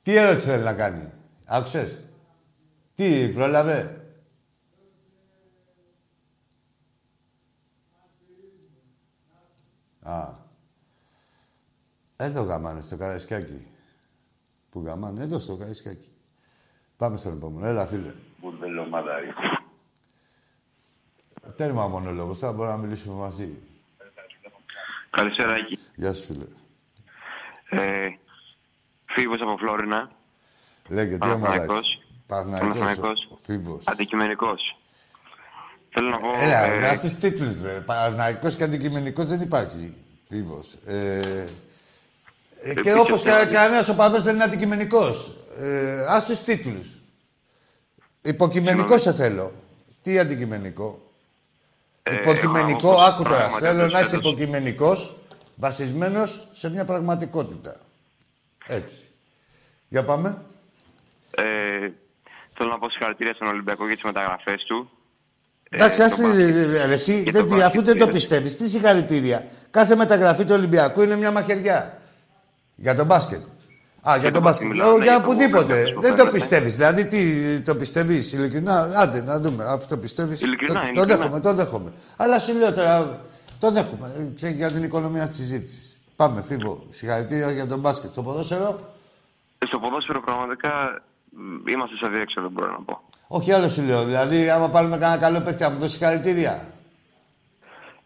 Τι 0.04 0.16
ερώτηση 0.16 0.46
θέλει 0.46 0.64
να 0.64 0.74
κάνει; 0.74 1.12
Άκουσες; 1.46 2.02
Τι, 2.96 3.30
πρόλαβε; 3.34 4.02
Α. 10.02 10.46
Εδώ 12.16 12.42
γαμάνε, 12.42 12.82
στο 12.82 12.98
Καραϊσκάκι. 12.98 13.68
Πού 14.70 14.82
γαμάνε, 14.82 15.24
εδώ 15.24 15.40
στο 15.40 15.56
Καραϊσκάκι. 15.56 16.12
Πάμε 16.98 17.18
στον 17.18 17.34
επόμενο. 17.34 17.68
Έλα, 17.68 17.88
φίλε. 17.88 18.14
Μπουρδελομάδα 18.52 19.12
Τέρμα 21.56 21.84
ο 21.84 21.88
μονόλογος, 21.90 22.40
τώρα 22.40 22.54
μπορούμε 22.54 22.76
να 22.76 22.82
μιλήσουμε 22.82 23.16
μαζί. 23.16 23.58
Καλησπέρα, 25.10 25.54
Άκη. 25.54 25.80
Γεια 25.96 26.14
σου, 26.14 26.24
φίλε. 26.24 26.46
Ε, 27.70 28.08
Φίβος 29.16 29.42
από 29.42 29.58
Φλόρινα. 29.58 30.10
Λέγε, 30.90 31.18
τι 31.18 31.28
ομάδα 31.30 31.40
Παναθηναϊκός. 31.46 31.88
είσαι. 31.96 32.06
Παναθηναϊκός. 32.28 32.78
Παναθηναϊκός. 32.80 33.28
ο 33.32 33.36
Φίβος. 33.46 33.84
Αντικειμενικός. 33.88 34.78
Θέλω 35.90 36.08
να 36.10 36.18
πω... 36.18 36.30
Έλα, 36.42 36.64
ε, 36.64 36.90
ε, 36.90 36.96
στους 36.96 37.14
τίτλους, 37.16 37.62
ρε. 37.62 37.82
Παναθηναϊκός 37.82 38.56
και 38.56 38.64
αντικειμενικός 38.64 39.26
δεν 39.26 39.42
υπάρχει. 39.42 39.96
Φίβος. 40.30 40.74
Ε, 40.86 41.20
ε, 42.64 42.74
και 42.74 42.80
Επίσης, 42.80 42.96
όπως 43.00 43.22
και 43.22 43.30
θέλω- 43.30 43.54
κανένας 43.54 43.90
οπαδός 43.90 44.22
δεν 44.24 44.34
είναι 44.34 44.44
αντικειμενικός. 44.44 45.36
Ε, 45.58 46.06
ας 46.10 46.26
τους 46.26 46.40
τίτλους. 46.40 46.97
Υποκειμενικό 48.22 48.98
σε 48.98 49.14
θέλω. 49.14 49.52
Τι 50.02 50.20
αντικειμενικό; 50.20 51.12
Ε, 52.04 52.14
υποκειμενικό, 52.14 52.90
όπως 52.90 53.06
άκου 53.08 53.24
τώρα. 53.24 53.36
πράγματι 53.36 53.64
Θέλω 53.66 53.78
αυτός 53.80 53.92
να 53.94 54.00
είσαι 54.00 54.10
φέτος- 54.10 54.32
υποκειμενικός, 54.32 55.18
βασισμένος 55.56 56.48
σε 56.52 56.70
μια 56.70 56.86
πραγματικότητα. 56.86 57.76
Έτσι. 58.68 58.96
Για 59.90 60.04
πάμε. 60.04 60.42
Ε, 61.32 61.44
θέλω 62.58 62.70
να 62.70 62.80
πω 62.80 62.90
συγχαρητήρια 62.90 63.34
στον 63.34 63.48
Ολυμπιακό 63.48 63.86
για 63.86 63.96
τις 63.96 64.04
μεταγραφές 64.04 64.64
του. 64.64 64.90
Εντάξει, 65.70 66.02
Ε, 66.02 66.04
ας 66.04 66.10
το 66.16 66.16
τη- 66.16 66.22
μπάσκετ- 66.28 66.86
ρε, 66.86 66.94
εσύ, 66.94 67.24
και 67.24 67.32
δεν, 67.32 67.42
το 67.42 67.48
τι- 67.48 67.54
αφού 67.54 67.64
μπάσκετ 67.64 67.84
δεν 67.86 67.98
το 67.98 68.06
πήρε. 68.06 68.18
πιστεύεις, 68.18 68.58
τι 68.58 68.70
συγχαρητήρια. 68.70 69.48
Κάθε 69.72 69.96
μεταγραφή 69.96 70.46
του 70.46 70.54
Ολυμπιακού 70.54 71.02
είναι 71.02 71.16
μια 71.16 71.32
μαχαιριά. 71.32 72.02
Για 72.76 72.96
τον 72.96 73.06
μπάσκετ. 73.06 73.46
Α, 74.10 74.18
για, 74.18 74.28
το 74.28 74.32
τον 74.32 74.42
μπάσκετ 74.42 74.42
μπάσκετ. 74.42 74.68
μιλάω, 74.68 74.94
Ω, 74.94 74.98
ναι, 74.98 75.04
για 75.04 75.14
για 75.14 75.22
το 75.24 75.30
οπουδήποτε. 75.30 75.84
Walker 75.84 75.94
που 75.94 76.02
Δεν 76.02 76.12
το 76.12 76.18
φέρατε. 76.18 76.38
πιστεύεις. 76.38 76.76
Δηλαδή, 76.76 77.06
τι 77.08 77.22
το 77.62 77.76
πιστεύεις, 77.76 78.34
ειλικρινά; 78.34 78.90
Άντε, 79.02 79.22
να 79.22 79.40
δούμε. 79.40 79.64
Αυτό 79.68 79.98
πιστεύεις. 79.98 80.42
Ειλικρινά, 80.42 80.74
το, 80.74 80.80
το 80.80 80.88
ειλικρινά. 80.88 81.18
δέχομαι, 81.18 81.40
το 81.40 81.54
δέχομαι. 81.54 81.92
Αλλά 82.18 82.40
σου 82.40 82.58
λέω 82.58 82.74
τώρα, 82.74 83.22
το 83.60 83.72
δέχομαι. 83.72 84.12
Ε, 84.18 84.32
Ξέρεις 84.36 84.56
για 84.58 84.72
την 84.72 84.84
οικονομία 84.84 85.28
της 85.28 85.36
συζήτησης. 85.36 85.98
Πάμε, 86.16 86.42
Φίβο. 86.42 86.84
Συγχαρητήρια 86.90 87.52
για 87.52 87.68
τον 87.68 87.80
μπάσκετ. 87.80 88.12
Στο 88.12 88.24
ποδόσφαιρο; 88.24 88.80
Στο 89.68 89.80
ποδόσφαιρο 89.80 90.22
πραγματικά 90.22 91.02
μ, 91.30 91.68
είμαστε 91.68 91.96
σε 91.96 92.08
διέξοδο, 92.08 92.50
μπορώ 92.50 92.72
να 92.72 92.80
πω. 92.84 93.02
Όχι 93.28 93.52
άλλο 93.52 93.70
σου 93.70 93.82
λέω. 93.82 94.04
Δηλαδή, 94.04 94.50
άμα 94.50 94.70
πάρουμε 94.70 94.98
κανένα 94.98 95.22
καλό 95.22 95.42
παίκτη, 95.42 95.64
να 95.64 95.70
μου 95.70 95.80
δώσεις 95.80 95.98
συγχαρητήρια; 95.98 96.68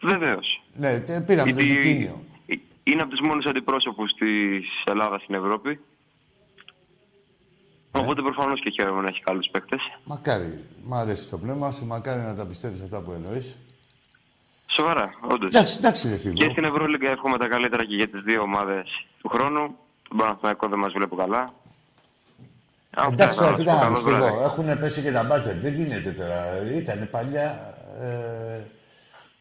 Βεβαίως. 0.02 0.64
Ναι, 0.74 1.00
τε- 1.00 1.26
πήραμε 1.26 1.52
το 1.52 1.58
Τικίνιο. 1.58 2.24
Είναι 2.84 3.02
από 3.02 3.12
τους 3.12 3.20
μόνους 3.28 3.46
αντιπρόσωπους 3.46 4.14
της 4.14 4.66
Ελλάδας 4.86 5.22
στην 5.22 5.36
Ευρώπη. 5.36 5.80
Ναι. 7.92 8.02
Οπότε 8.02 8.22
προφανώς 8.22 8.62
και 8.62 8.70
χαίρομαι 8.70 9.02
να 9.02 9.08
έχει 9.08 9.22
καλούς 9.22 9.48
παίκτες. 9.52 9.80
Μακάρι. 10.04 10.64
Μ' 10.84 10.94
αρέσει 10.94 11.30
το 11.30 11.38
πνεύμα 11.38 11.72
σου. 11.72 11.86
Μακάρι 11.86 12.22
να 12.22 12.36
τα 12.36 12.46
πιστεύεις 12.46 12.82
αυτά 12.82 13.02
που 13.02 13.12
εννοείς. 13.12 13.58
Σοβαρά, 14.68 15.14
όντως. 15.32 15.50
Εντάξει, 15.54 15.76
εντάξει, 15.80 16.10
ρε 16.10 16.18
Φίβο. 16.18 16.34
Και 16.36 16.50
στην 16.52 16.64
Ευρωλίγκα 16.64 17.10
εύχομαι 17.10 17.38
τα 17.38 17.48
καλύτερα 17.48 17.86
και 17.86 17.96
για 17.96 18.10
τις 18.10 18.22
δύο 18.22 18.42
ομάδες 18.42 18.86
του 19.22 19.30
χρόνου. 19.30 19.76
Τον 20.10 20.18
Παναθηναϊκό 20.18 20.68
δεν 20.68 20.80
μας 20.80 20.92
βλέπω 20.94 21.16
καλά. 21.16 21.54
Αυτά 22.96 23.14
Εντάξει, 23.14 23.40
ήθελα 23.44 23.56
τώρα, 23.56 23.74
να 23.74 23.80
κοίτα 23.80 23.80
σου 23.80 23.82
να 23.82 23.90
πω. 23.90 23.96
δεις 23.96 24.04
Καλό 24.04 24.26
εδώ. 24.26 24.36
βράδυ. 24.36 24.44
Έχουν 24.44 24.80
πέσει 24.80 25.02
και 25.02 25.12
τα 25.12 25.24
μπάτζετ. 25.24 25.62
Δεν 25.62 25.74
γίνεται 25.74 26.12
τώρα. 26.12 26.62
Ήταν 26.76 27.08
παλιά. 27.12 27.76
Ε, 28.02 28.60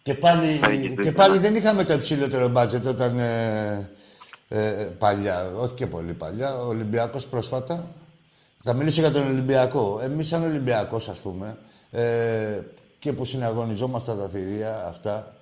και, 0.02 0.14
πάλι, 0.14 0.60
Έχει 0.64 0.94
και 1.02 1.12
πάλι 1.12 1.38
δεν 1.38 1.54
είχαμε 1.54 1.84
το 1.84 1.92
υψηλότερο 1.92 2.48
μπάτζετ 2.48 2.86
όταν. 2.86 3.18
Ε, 3.18 3.90
ε, 4.48 4.88
παλιά, 4.98 5.50
όχι 5.56 5.74
και 5.74 5.86
πολύ 5.86 6.12
παλιά. 6.12 6.54
Ο 6.54 6.66
Ολυμπιακός 6.68 7.26
πρόσφατα. 7.26 7.86
Θα 8.62 8.72
μιλήσω 8.74 9.00
για 9.00 9.10
τον 9.10 9.26
Ολυμπιακό. 9.26 10.00
Εμείς 10.02 10.28
σαν 10.28 10.42
Ολυμπιακός, 10.44 11.08
ας 11.08 11.18
πούμε, 11.18 11.58
ε, 11.90 12.60
και 12.98 13.12
που 13.12 13.24
συναγωνιζόμαστε 13.24 14.14
τα 14.14 14.28
θηρία 14.28 14.86
αυτά, 14.88 15.34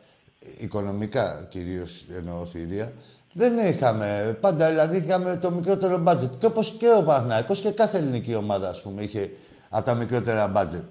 οικονομικά 0.59 1.47
κυρίως 1.49 2.05
εννοώ 2.17 2.47
θηρία, 2.47 2.93
Δεν 3.33 3.59
είχαμε. 3.59 4.39
Πάντα 4.41 4.69
δηλαδή 4.69 4.97
είχαμε 4.97 5.37
το 5.37 5.51
μικρότερο 5.51 5.99
μπάτζετ. 5.99 6.33
Και 6.39 6.47
όπως 6.47 6.71
και 6.79 6.87
ο 6.99 7.03
Παναθηναϊκός 7.05 7.61
και 7.61 7.71
κάθε 7.71 7.99
ελληνική 7.99 8.35
ομάδα, 8.35 8.69
ας 8.69 8.83
πούμε, 8.83 9.03
είχε 9.03 9.31
από 9.69 9.85
τα 9.85 9.95
μικρότερα 9.95 10.49
μπάτζετ. 10.49 10.85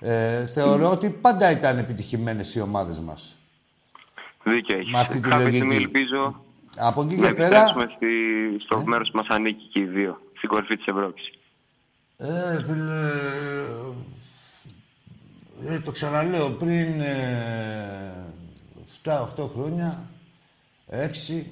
Ε, 0.00 0.46
θεωρώ 0.46 0.90
ότι 0.90 1.10
πάντα 1.10 1.50
ήταν 1.50 1.78
επιτυχημένες 1.78 2.54
οι 2.54 2.60
ομάδες 2.60 2.98
μας. 2.98 3.36
Δίκιο 4.44 4.76
έχεις. 4.76 4.92
Με 4.92 4.98
αυτή 4.98 5.14
τη 5.20 5.28
Κάποια 5.28 5.36
λογική. 5.38 5.56
στιγμή 5.56 5.76
ελπίζω 5.76 6.42
Από 6.76 7.02
εκεί 7.02 7.16
να 7.16 7.26
και 7.28 7.34
πέρα. 7.34 7.46
επιστρέψουμε 7.60 7.86
στη, 7.96 8.06
στο 8.64 8.82
μέρος 8.86 9.10
που 9.10 9.16
μας 9.16 9.26
ανήκει 9.28 9.64
και 9.72 9.80
οι 9.80 9.84
δύο. 9.84 10.20
Στην 10.36 10.48
κορυφή 10.48 10.76
της 10.76 10.86
Ευρώπης. 10.86 11.30
Ε, 12.20 12.62
φίλε. 12.62 13.10
Ε, 15.64 15.80
το 15.80 15.90
ξαναλέω 15.90 16.50
πριν 16.50 17.00
ε, 17.00 18.34
7-8 19.04 19.48
χρόνια, 19.54 20.10
6. 20.90 21.44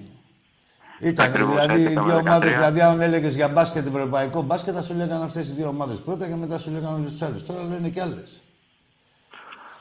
Ήταν 1.00 1.26
Ακριβώς, 1.26 1.60
δηλαδή 1.60 1.82
έτσι, 1.82 1.92
δύο 1.94 2.12
το 2.12 2.16
ομάδες. 2.16 2.50
13. 2.50 2.54
Δηλαδή, 2.54 2.80
αν 2.80 3.00
έλεγες 3.00 3.34
για 3.34 3.48
μπάσκετ, 3.48 3.86
ευρωπαϊκό 3.86 4.42
μπάσκετ, 4.42 4.74
θα 4.76 4.82
σου 4.82 4.94
λέγανε 4.94 5.24
αυτές 5.24 5.48
οι 5.48 5.52
δύο 5.52 5.68
ομάδες 5.68 6.00
πρώτα 6.00 6.28
και 6.28 6.34
μετά 6.34 6.58
σου 6.58 6.70
λέγανε 6.70 6.96
όλες 6.96 7.10
τις 7.10 7.22
άλλες. 7.22 7.44
Τώρα 7.44 7.62
λένε 7.62 7.88
και 7.88 8.00
άλλες. 8.00 8.42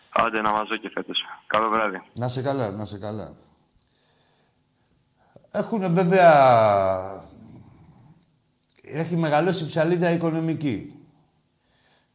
Άντε 0.10 0.42
να 0.42 0.52
μας 0.52 0.68
δω 0.68 0.78
και 0.78 0.90
φέτος. 0.94 1.20
Καλό 1.48 1.70
βράδυ. 1.70 2.02
Να 2.14 2.28
σε 2.28 2.42
καλά, 2.42 2.72
να 2.72 2.86
σε 2.86 2.98
καλά. 2.98 3.32
Έχουν 5.52 5.94
βέβαια... 5.94 6.34
Έχει 8.88 9.16
μεγαλώσει 9.16 9.64
η 9.64 9.68
ψαλίδα 9.68 10.12
οικονομική. 10.12 10.94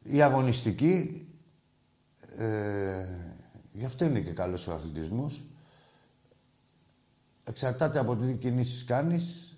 Η 0.03 0.21
αγωνιστική... 0.21 1.25
Ε, 2.35 3.05
γι' 3.71 3.85
αυτό 3.85 4.05
είναι 4.05 4.19
και 4.19 4.31
καλός 4.31 4.67
ο 4.67 4.73
αθλητισμός. 4.73 5.43
Εξαρτάται 7.43 7.99
από 7.99 8.15
τι 8.15 8.35
κινήσεις 8.35 8.83
κάνεις 8.83 9.55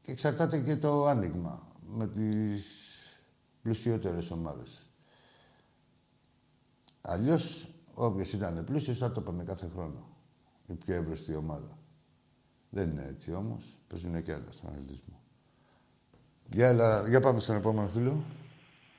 και 0.00 0.12
εξαρτάται 0.12 0.60
και 0.60 0.76
το 0.76 1.06
άνοιγμα 1.06 1.68
με 1.86 2.06
τις 2.08 2.66
πλουσιότερες 3.62 4.30
ομάδες. 4.30 4.86
Αλλιώς, 7.00 7.74
όποιος 7.94 8.32
ήταν 8.32 8.64
πλούσιος 8.64 8.98
θα 8.98 9.12
το 9.12 9.20
έπαιρνε 9.20 9.44
κάθε 9.44 9.68
χρόνο. 9.68 10.08
Η 10.66 10.74
πιο 10.74 10.94
εύρωστη 10.94 11.34
ομάδα. 11.34 11.78
Δεν 12.76 12.90
είναι 12.90 13.06
έτσι 13.10 13.32
όμως. 13.32 13.64
Παίζουν 13.88 14.22
και 14.22 14.32
άλλα 14.32 14.50
στον 14.50 14.70
αθλητισμό. 14.70 15.20
Για, 16.50 16.68
έλα, 16.68 17.08
για 17.08 17.20
πάμε 17.20 17.40
στον 17.40 17.56
επόμενο 17.56 17.88
φίλο. 17.88 18.24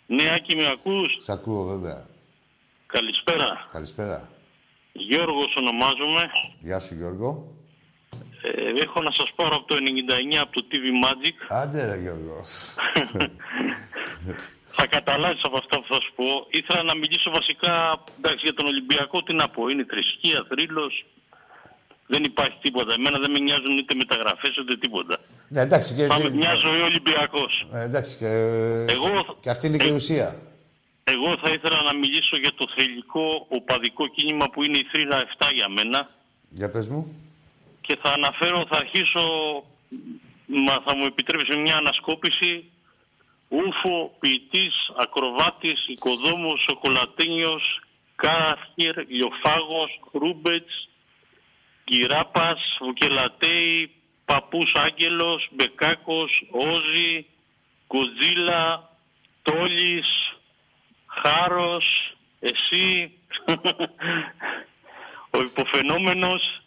Ναι, 0.07 0.34
Άκη, 0.36 0.55
με 0.55 0.67
ακούς; 0.67 1.17
Σ' 1.19 1.30
ακούω 1.30 1.63
βέβαια. 1.63 2.05
Καλησπέρα. 2.88 3.67
Καλησπέρα. 3.71 4.30
Γιώργος 4.93 5.55
ονομάζομαι. 5.55 6.30
Γεια 6.59 6.80
σου 6.80 6.95
Γιώργο. 6.95 7.55
Ε, 8.41 8.82
έχω 8.82 9.01
να 9.01 9.11
σας 9.13 9.32
πάρω 9.36 9.55
από 9.55 9.67
το 9.67 9.75
99 9.75 10.36
από 10.41 10.51
το 10.51 10.65
TV 10.71 10.86
Magic. 11.05 11.38
Άντε 11.47 11.86
ρε 11.86 12.01
Γιώργο. 12.01 12.43
Θα 14.78 14.88
καταλάβεις 14.88 15.41
από 15.43 15.57
αυτά 15.57 15.80
που 15.80 15.88
θα 15.93 15.99
σου 16.01 16.13
πω. 16.15 16.47
Ήθελα 16.49 16.84
να 16.84 16.95
μιλήσω 16.95 17.32
βασικά 17.32 18.03
εντάξει, 18.17 18.43
για 18.43 18.53
τον 18.53 18.65
Ολυμπιακό. 18.65 19.23
Τι 19.23 19.34
να 19.34 19.49
πω, 19.49 19.67
είναι 19.69 19.86
θρησκεία, 19.89 20.45
θρύλος. 20.49 21.05
Δεν 22.07 22.23
υπάρχει 22.23 22.57
τίποτα. 22.61 22.93
Εμένα 22.93 23.19
δεν 23.19 23.31
με 23.31 23.39
νοιάζουν 23.39 23.77
είτε 23.77 23.95
μεταγραφές 23.95 24.57
ούτε 24.57 24.77
τίποτα. 24.77 25.17
ναι, 25.47 25.61
εντάξει 25.61 25.95
και, 25.95 26.05
Πάμε 26.07 26.23
εσύ- 26.23 26.33
μια 26.35 26.53
ζωή 26.55 26.81
Ολυμπιακός. 26.81 27.67
ε, 27.73 27.81
εντάξει, 27.83 28.17
και, 28.17 28.25
Εγώ- 28.95 29.37
και 29.39 29.49
αυτή 29.49 29.67
είναι 29.67 29.77
και 29.77 29.89
η 29.89 29.95
ουσία. 29.95 30.41
Εγώ 31.03 31.37
θα 31.37 31.49
ήθελα 31.49 31.81
να 31.83 31.93
μιλήσω 31.95 32.37
για 32.37 32.53
το 32.53 32.65
θρηλυκό 32.75 33.45
οπαδικό 33.49 34.07
κίνημα 34.07 34.49
που 34.49 34.63
είναι 34.63 34.77
η 34.77 34.87
θρύλα 34.91 35.21
7 35.21 35.49
για 35.53 35.69
μένα. 35.69 36.09
Για 36.49 36.69
πες 36.69 36.87
μου. 36.89 37.21
και 37.81 37.97
θα 38.01 38.09
αναφέρω, 38.11 38.65
θα 38.69 38.77
αρχίσω, 38.77 39.23
μα 40.45 40.81
θα 40.85 40.95
μου 40.95 41.05
επιτρέψει 41.05 41.57
μια 41.57 41.75
ανασκόπηση. 41.77 42.71
Ούφο, 43.49 44.15
ποιητής, 44.19 44.75
ακροβάτης, 44.99 45.87
οικοδόμος, 45.87 46.65
σοκολατένιος, 46.69 47.81
κάραχυρ, 48.15 48.95
λιοφάγος, 49.07 49.99
χρούμπετς, 50.11 50.86
κυράπας, 51.88 52.77
βουκελατέι, 52.79 53.91
παππούς 54.25 54.71
άγγελος, 54.75 55.47
μπεκάκος, 55.51 56.43
όζη, 56.51 57.25
κοτζίλα, 57.88 58.89
τόλης, 59.41 60.07
χάρος, 61.05 62.15
εσύ, 62.39 63.11
ο 65.38 65.41
υποφαινόμενος, 65.41 66.61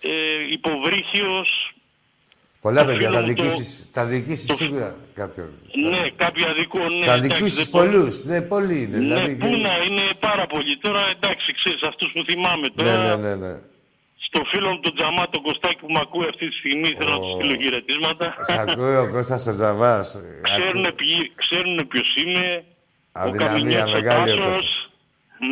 ε, 0.00 0.52
υποβρύχιος, 0.52 1.74
Πολλά 2.64 2.80
Το 2.80 2.86
παιδιά, 2.86 3.06
φίλο 3.08 3.18
θα 3.18 3.22
μου 3.22 3.26
το- 3.28 3.32
δικήσεις, 3.42 3.68
θα 3.94 4.02
δικήσεις 4.14 4.50
σίγουρα 4.60 4.88
κάποιον. 5.20 5.48
ναι, 5.90 6.02
κάποια 6.24 6.48
δικό, 6.60 6.78
ναι. 6.98 7.06
θα 7.06 7.14
εντάξει, 7.14 7.28
δικήσεις 7.32 7.56
δεν 7.58 7.66
μπορώ- 7.70 7.90
πολλούς. 7.90 8.14
Ναι, 8.30 8.38
πολλοί 8.52 8.78
είναι. 8.84 8.96
Ναι, 8.98 9.02
δηλαδή, 9.04 9.32
πού 9.42 9.46
να 9.68 9.74
είναι 9.86 10.04
πάρα 10.26 10.44
πολύ. 10.52 10.72
Τώρα 10.84 11.02
εντάξει, 11.16 11.48
ξέρεις, 11.58 11.80
αυτούς 11.90 12.08
που 12.14 12.22
θυμάμαι 12.28 12.66
ναι, 12.68 12.82
τώρα. 12.84 13.16
ναι, 13.16 13.16
ναι, 13.28 13.34
ναι. 13.44 13.52
Στο 14.26 14.40
φίλο 14.50 14.68
μου 14.72 14.80
τον 14.86 14.94
Τζαμά, 14.96 15.24
τον 15.34 15.42
Κωστάκη 15.46 15.78
που 15.84 15.90
με 15.94 16.00
ακούει 16.06 16.26
αυτή 16.32 16.44
τη 16.50 16.54
στιγμή, 16.60 16.88
θέλω 16.98 17.10
να 17.16 17.20
τους 17.24 17.32
στείλω 17.36 17.54
χαιρετίσματα. 17.62 18.26
Σ' 18.48 18.58
ακούει 18.64 18.96
ο 19.04 19.06
Κώστας 19.14 19.42
ο 19.50 19.54
Τζαβάς. 19.58 20.08
Ξέρουν, 20.48 20.82
ποιοι- 20.98 21.28
ξέρουν 21.42 21.76
ποιος 21.90 22.08
είμαι. 22.22 22.46
Αδυναμία, 23.12 23.46
ο 23.46 23.52
Καμινιάς 23.52 23.88
ο 23.90 23.94
μεγάλη 23.98 24.30
ο 24.32 24.36
Τάσος. 24.36 24.52
Κώστας. 24.52 24.88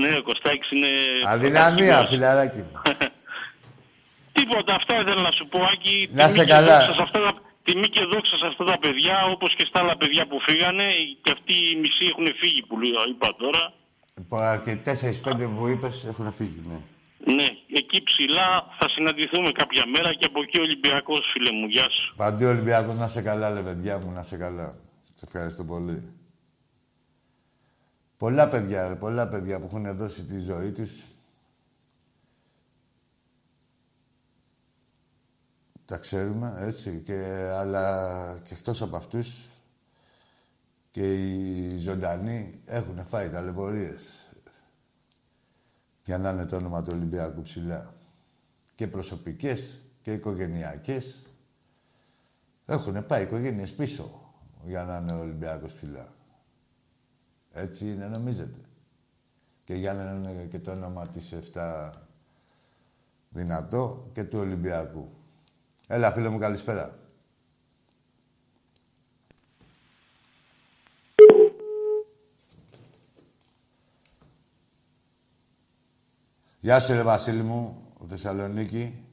Ναι, 0.00 0.11
ο 0.20 0.22
Κωστάκης 0.28 0.68
είναι... 0.74 0.90
Αδυναμία, 1.34 1.96
φιλαράκι 2.11 2.58
μου. 2.66 2.74
Τίποτα, 4.32 4.74
αυτά 4.74 4.92
ήθελα 5.00 5.22
να 5.28 5.30
σου 5.30 5.46
πω, 5.52 5.58
Άκη. 5.72 6.08
Να 6.12 6.22
Τιμή 6.26 6.36
σε 6.38 6.44
και 6.44 6.50
καλά. 6.50 6.76
δόξα 6.78 6.92
σε 6.98 7.02
αυτά 7.02 7.18
τα- 7.24 7.40
Τιμή 7.64 7.88
και 7.88 8.04
δόξα 8.12 8.36
σε 8.42 8.46
αυτά 8.46 8.64
τα 8.64 8.78
παιδιά, 8.78 9.16
όπως 9.34 9.54
και 9.56 9.64
στα 9.68 9.78
άλλα 9.82 9.96
παιδιά 9.96 10.26
που 10.26 10.36
φύγανε. 10.48 10.86
Και 11.22 11.30
αυτοί 11.36 11.52
οι 11.70 11.76
μισοί 11.82 12.04
έχουν 12.12 12.26
φύγει, 12.40 12.62
που 12.68 12.74
λέω- 12.80 13.08
είπα 13.12 13.28
τώρα. 13.42 13.62
Λοιπόν, 14.18 14.62
και 14.64 14.72
τέσσερις-πέντε 14.76 15.44
που 15.46 15.66
είπες 15.72 16.04
έχουν 16.04 16.32
φύγει, 16.32 16.62
ναι. 16.70 16.80
Ναι, 17.34 17.46
εκεί 17.80 18.02
ψηλά 18.02 18.48
θα 18.78 18.86
συναντηθούμε 18.94 19.50
κάποια 19.52 19.84
μέρα 19.94 20.14
και 20.14 20.24
από 20.24 20.42
εκεί 20.42 20.58
ο 20.58 20.62
Ολυμπιακός, 20.62 21.20
φίλε 21.32 21.52
μου. 21.52 21.66
Γεια 21.66 21.86
σου. 21.90 22.14
Παντού 22.16 22.44
Ολυμπιακός, 22.46 22.94
να 22.94 23.08
σε 23.08 23.22
καλά, 23.22 23.50
λεβεντιά 23.50 23.98
μου, 23.98 24.10
να 24.12 24.22
σε 24.22 24.36
καλά. 24.36 24.68
Σε 25.14 25.24
ευχαριστώ 25.26 25.64
πολύ. 25.64 26.12
Πολλά 28.16 28.48
παιδιά, 28.48 28.88
ρε, 28.88 28.94
πολλά 28.94 29.28
παιδιά 29.28 29.58
που 29.60 29.66
έχουν 29.66 29.96
δώσει 29.96 30.24
τη 30.24 30.38
ζωή 30.40 30.72
τους. 30.72 31.04
Τα 35.91 35.99
ξέρουμε, 35.99 36.55
έτσι, 36.59 37.01
και, 37.01 37.51
αλλά 37.53 38.41
και 38.43 38.55
εκτός 38.55 38.82
από 38.82 38.97
αυτούς 38.97 39.47
και 40.91 41.14
οι 41.14 41.76
ζωντανοί 41.78 42.61
έχουν 42.64 43.07
φάει 43.07 43.30
ταλαιπωρίες 43.30 44.28
για 46.05 46.18
να 46.18 46.30
είναι 46.30 46.45
το 46.45 46.57
όνομα 46.57 46.82
του 46.82 46.93
Ολυμπιακού 46.95 47.41
ψηλά. 47.41 47.93
Και 48.74 48.88
προσωπικές 48.88 49.82
και 50.01 50.12
οικογενειακές. 50.12 51.26
Έχουν 52.66 53.07
πάει 53.07 53.22
οικογένειες 53.22 53.74
πίσω 53.74 54.32
για 54.62 54.84
να 54.84 54.97
είναι 54.97 55.12
ο 55.12 55.18
Ολυμπιακός 55.18 55.72
ψηλά. 55.72 56.07
Έτσι 57.53 57.91
είναι, 57.91 58.07
νομίζετε. 58.07 58.59
Και 59.64 59.74
για 59.74 59.93
να 59.93 60.03
είναι 60.12 60.47
και 60.47 60.59
το 60.59 60.70
όνομα 60.70 61.09
της 61.09 61.34
7 61.53 61.93
δυνατό 63.28 64.11
και 64.12 64.24
του 64.24 64.38
Ολυμπιακού. 64.38 65.18
Έλα, 65.93 66.12
φίλε 66.12 66.28
μου, 66.28 66.38
καλησπέρα. 66.38 66.95
Γεια 76.61 76.80
σου, 76.80 76.93
ρε 76.93 77.03
Βασίλη 77.03 77.43
μου, 77.43 77.93
από 77.95 78.09
Θεσσαλονίκη. 78.09 79.05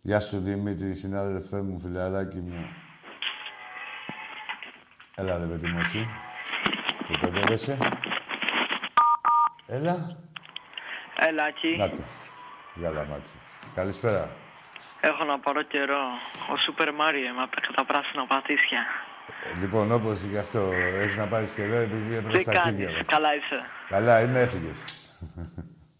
Γεια 0.00 0.20
σου, 0.20 0.40
Δημήτρη, 0.40 0.94
συνάδελφέ 0.94 1.62
μου, 1.62 1.80
φιλαράκι 1.80 2.38
μου. 2.38 2.66
Έλα, 5.14 5.38
ρε 5.38 5.46
παιδί 5.46 5.66
μου, 5.66 5.78
εσύ. 5.78 6.06
Που 7.06 7.18
παιδεύεσαι. 7.20 7.78
Έλα. 9.66 10.16
Έλα, 11.18 11.44
Άκη. 11.44 11.76
Να 11.76 11.90
το. 11.90 12.02
Γάλα 12.80 13.04
μάτι. 13.04 13.30
Καλησπέρα. 13.74 14.41
Έχω 15.08 15.24
να 15.24 15.40
πάρω 15.40 15.62
καιρό. 15.62 16.02
Ο 16.52 16.56
Σούπερ 16.64 16.94
Μάριο 16.94 17.34
με 17.34 17.42
απ' 17.42 17.74
τα 17.76 17.84
πράσινα 17.86 18.26
πατήσια. 18.26 18.82
Ε, 19.54 19.58
Λοιπόν, 19.60 19.92
όπως 19.92 20.22
γι' 20.22 20.38
αυτό 20.38 20.58
έχεις 21.02 21.16
να 21.16 21.28
πάρεις 21.28 21.52
καιρό 21.52 21.74
επειδή 21.74 22.14
έπρεπε 22.14 22.36
Τι 22.36 22.42
στα 22.42 22.52
κάνεις, 22.52 22.66
αρχίδια 22.66 22.90
μας. 22.98 23.06
καλά 23.06 23.34
είσαι. 23.34 23.60
Καλά, 23.88 24.22
είμαι, 24.22 24.40
έφυγες. 24.40 24.84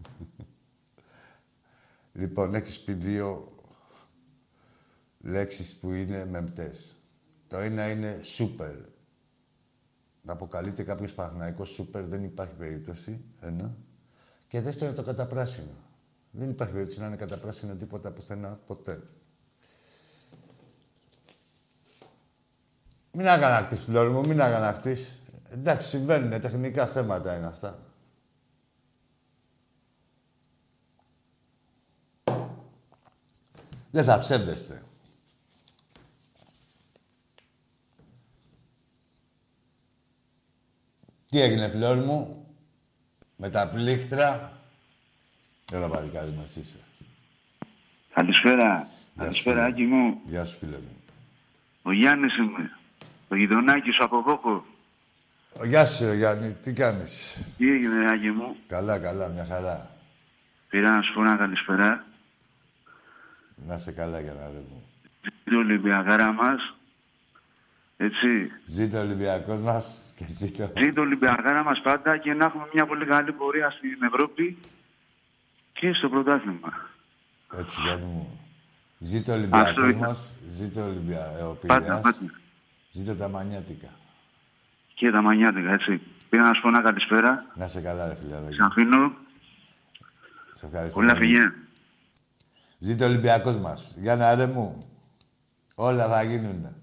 λοιπόν, 2.20 2.54
έχεις 2.54 2.80
πει 2.80 2.92
δύο 2.92 3.46
λέξεις 5.18 5.76
που 5.76 5.92
είναι 5.92 6.26
μεμπτές. 6.26 6.96
Το 7.48 7.56
ένα 7.58 7.90
είναι 7.90 8.20
σούπερ. 8.22 8.74
Να 10.22 10.32
αποκαλείται 10.32 10.82
κάποιος 10.82 11.12
Παναθηναϊκός 11.14 11.68
σούπερ 11.68 12.04
δεν 12.04 12.24
υπάρχει 12.24 12.54
περίπτωση. 12.54 13.24
Ένα. 13.40 13.74
Και 14.48 14.60
δεύτερο 14.60 14.92
το 14.92 15.02
καταπράσινο. 15.02 15.81
Δεν 16.34 16.50
υπάρχει 16.50 16.72
περίπτωση 16.72 17.00
να 17.00 17.06
είναι 17.06 17.16
καταπράσινο 17.16 17.76
τίποτα 17.76 18.12
πουθενά, 18.12 18.58
ποτέ. 18.66 19.02
Μην 23.12 23.28
αγανακτείς, 23.28 23.80
φλόρ 23.80 24.10
μου, 24.10 24.26
μην 24.26 24.40
αγανακτείς. 24.40 25.18
Εντάξει, 25.48 25.88
συμβαίνουν, 25.88 26.40
τεχνικά 26.40 26.86
θέματα 26.86 27.36
είναι 27.36 27.46
αυτά. 27.46 27.78
Δεν 33.90 34.04
θα 34.04 34.18
ψεύδεστε. 34.18 34.82
Τι 41.26 41.40
έγινε, 41.40 41.68
φλόρ 41.68 41.96
μου, 41.96 42.46
με 43.36 43.50
τα 43.50 43.68
πλήκτρα; 43.68 44.61
Έλα, 45.72 45.88
παλικάρι 45.88 46.34
μας 46.38 46.56
είσαι. 46.56 46.76
Καλησπέρα. 48.14 48.86
Καλησπέρα, 49.16 49.64
Άκη 49.64 49.82
μου. 49.82 50.20
Γεια 50.24 50.44
σου, 50.44 50.58
φίλε 50.58 50.76
μου. 50.76 50.96
Ο 51.82 51.92
Γιάννης 51.92 52.36
είμαι. 52.36 52.70
Ο 53.28 53.36
γειτονάκι 53.36 53.90
σου 53.90 54.04
από 54.04 54.22
Βόκο. 54.22 54.64
Ο, 55.60 55.64
Γεια 55.66 55.86
σου, 55.86 56.04
ρε, 56.04 56.14
Γιάννη. 56.14 56.52
Τι 56.54 56.72
κάνεις; 56.72 57.44
Τι 57.58 57.70
έγινε, 57.70 58.10
Άκη 58.10 58.30
μου; 58.30 58.56
Καλά, 58.66 58.98
καλά, 58.98 59.28
μια 59.28 59.44
χαρά. 59.44 59.90
Πήρα 60.68 60.90
να 60.90 61.02
σου 61.02 61.12
πω 61.14 61.20
ένα 61.20 61.36
καλησπέρα. 61.36 62.04
Να 63.66 63.78
σε 63.78 63.92
καλά, 63.92 64.20
για 64.20 64.32
να 64.32 64.48
μου. 64.48 64.82
Ζήτω 65.44 65.58
Ολυμπιακάρα 65.58 66.32
μας. 66.32 66.74
Έτσι. 67.96 68.50
Ζήτω 68.64 68.98
ο 68.98 69.00
Ολυμπιακός 69.00 69.60
μας 69.60 70.12
και 70.16 70.24
ζήτω... 70.28 70.72
Ζήτω 70.82 71.00
Ολυμπιακάρα 71.00 71.62
μας 71.62 71.80
πάντα 71.80 72.16
και 72.16 72.32
να 72.34 72.44
έχουμε 72.44 72.68
μια 72.72 72.86
πολύ 72.86 73.06
καλή 73.06 73.32
πορεία 73.32 73.70
στην 73.70 74.02
Ευρώπη 74.02 74.58
και 75.82 75.92
στο 75.92 76.08
πρωτάθλημα. 76.08 76.72
Έτσι, 77.52 77.80
Γιάννη 77.80 78.04
μου. 78.04 78.40
Ζήτω 78.98 79.32
ο 79.32 79.34
Αυτό 79.34 79.46
Ολυμπιακός 79.46 79.88
ήταν. 79.90 80.08
μας, 80.08 80.34
ζήτω 80.48 80.80
ο 80.80 80.84
Ολυμπια... 80.84 81.36
ε, 81.38 81.42
ο 81.42 81.54
Πάντα, 81.66 81.80
Πειραιάς, 81.80 82.00
πάντα. 82.00 82.32
ζήτω 82.90 83.14
τα 83.16 83.28
μανιάτικα. 83.28 83.88
Και 84.94 85.10
τα 85.10 85.22
μανιάτικα, 85.22 85.72
έτσι. 85.72 86.00
Πήρα 86.28 86.42
να 86.42 86.54
σου 86.54 86.60
πω 86.60 86.68
ένα 86.68 86.82
καλησπέρα. 86.82 87.44
Να 87.54 87.66
σε 87.66 87.80
καλά, 87.80 88.06
ρε 88.08 88.14
φιλαράκι. 88.14 88.54
Σε 88.54 88.62
αφήνω. 88.62 89.12
Σε 90.52 90.66
ευχαριστώ. 90.66 91.00
Πολλά 91.00 91.12
πολύ. 91.14 91.24
φιλιά. 91.26 91.54
Ζήτω 92.78 93.04
ο 93.04 93.08
Ολυμπιακός 93.08 93.56
μας. 93.58 93.96
Για 94.00 94.16
να 94.16 94.34
ρε 94.34 94.46
μου. 94.46 94.78
Όλα 95.74 96.08
θα 96.08 96.22
γίνουνε. 96.22 96.76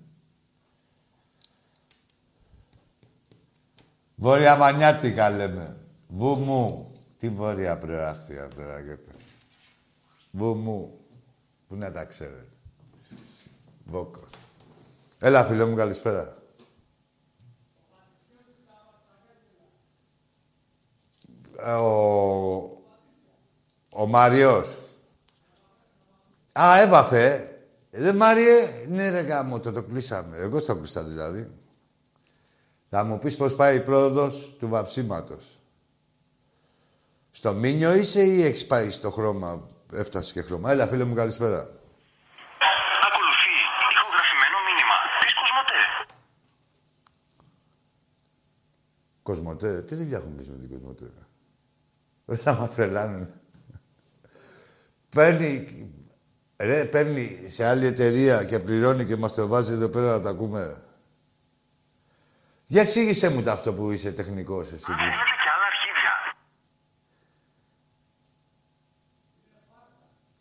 Βόρεια 4.16 4.58
Μανιάτικα 4.58 5.30
λέμε. 5.30 5.78
Βούμου. 6.08 6.91
Τι 7.20 7.30
βόρεια 7.30 7.78
προάστια 7.78 8.47
τώρα 8.47 8.80
γιατί. 8.80 9.09
Βούμου. 10.32 10.99
Πού 11.67 11.76
να 11.76 11.91
τα 11.91 12.05
ξέρετε. 12.05 12.47
Βόκος. 13.86 14.32
Έλα 15.20 15.45
φίλε 15.45 15.65
μου 15.65 15.76
καλησπέρα. 15.76 16.38
Ε, 21.57 21.72
Ο, 21.72 22.84
ο 23.89 24.07
Μάριος. 24.07 24.80
Α, 26.59 26.80
έβαφε. 26.80 27.53
Ρε 27.91 28.13
Μάριε, 28.13 28.88
ναι 28.88 29.09
ρε 29.09 29.20
γάμο, 29.20 29.59
το, 29.59 29.72
το 29.72 29.84
κλείσαμε. 29.84 30.38
Εγώ 30.38 30.59
στο 30.59 30.76
κλείσα 30.76 31.03
δηλαδή. 31.03 31.51
Θα 32.89 33.03
μου 33.03 33.20
πεις 33.20 33.36
πώς 33.36 33.55
πάει 33.55 33.76
η 33.76 33.82
πρόοδος 33.82 34.55
του 34.59 34.67
βαψίματος. 34.67 35.59
Στο 37.40 37.54
Μίνιο 37.54 37.94
είσαι 37.96 38.22
ή 38.24 38.44
έχεις 38.44 38.66
πάει 38.66 38.90
στο 38.90 39.12
χρώμα, 39.12 39.68
έφτασες 39.94 40.32
και 40.32 40.42
χρώμα; 40.42 40.72
Έλα 40.72 40.88
φίλε 40.88 41.04
μου 41.04 41.14
καλησπέρα. 41.16 41.58
Ακολουθεί 43.08 43.52
ηχογραφημένο 43.94 44.58
μήνυμα 44.68 44.96
της 45.22 45.34
Κοσμοτέ. 45.42 45.82
Κοσμοτέ, 49.24 49.82
τι 49.82 49.96
δουλειά 49.96 50.18
έχουμε 50.18 50.34
εμείς 50.34 50.50
με 50.50 50.56
την 50.58 50.70
Κοσμοτέ. 50.70 51.12
Δεν 52.26 52.38
θα 52.38 52.54
μας 52.54 52.76
τρελάνουν. 52.76 53.30
παίρνει, 55.10 55.66
ρε, 56.58 56.86
παίρνει 56.86 57.44
σε 57.48 57.66
άλλη 57.66 57.86
εταιρεία 57.86 58.44
και 58.44 58.60
πληρώνει 58.60 59.06
και 59.06 59.16
μας 59.18 59.34
το 59.34 59.48
βάζει 59.48 59.74
εδώ 59.74 59.90
πέρα 59.90 60.06
να 60.12 60.22
τα 60.22 60.30
ακούμε. 60.30 60.84
Για 62.66 62.82
εξήγησέ 62.82 63.30
μου 63.30 63.42
το 63.42 63.52
αυτό 63.52 63.74
που 63.74 63.92
είσαι 63.92 64.12
τεχνικός 64.12 64.72
εσύ. 64.72 64.86
που- 64.86 64.92
Φαίνεται 64.98 65.14
και 65.44 65.50
άλλα 65.56 65.66
αρχίδια. 65.66 66.14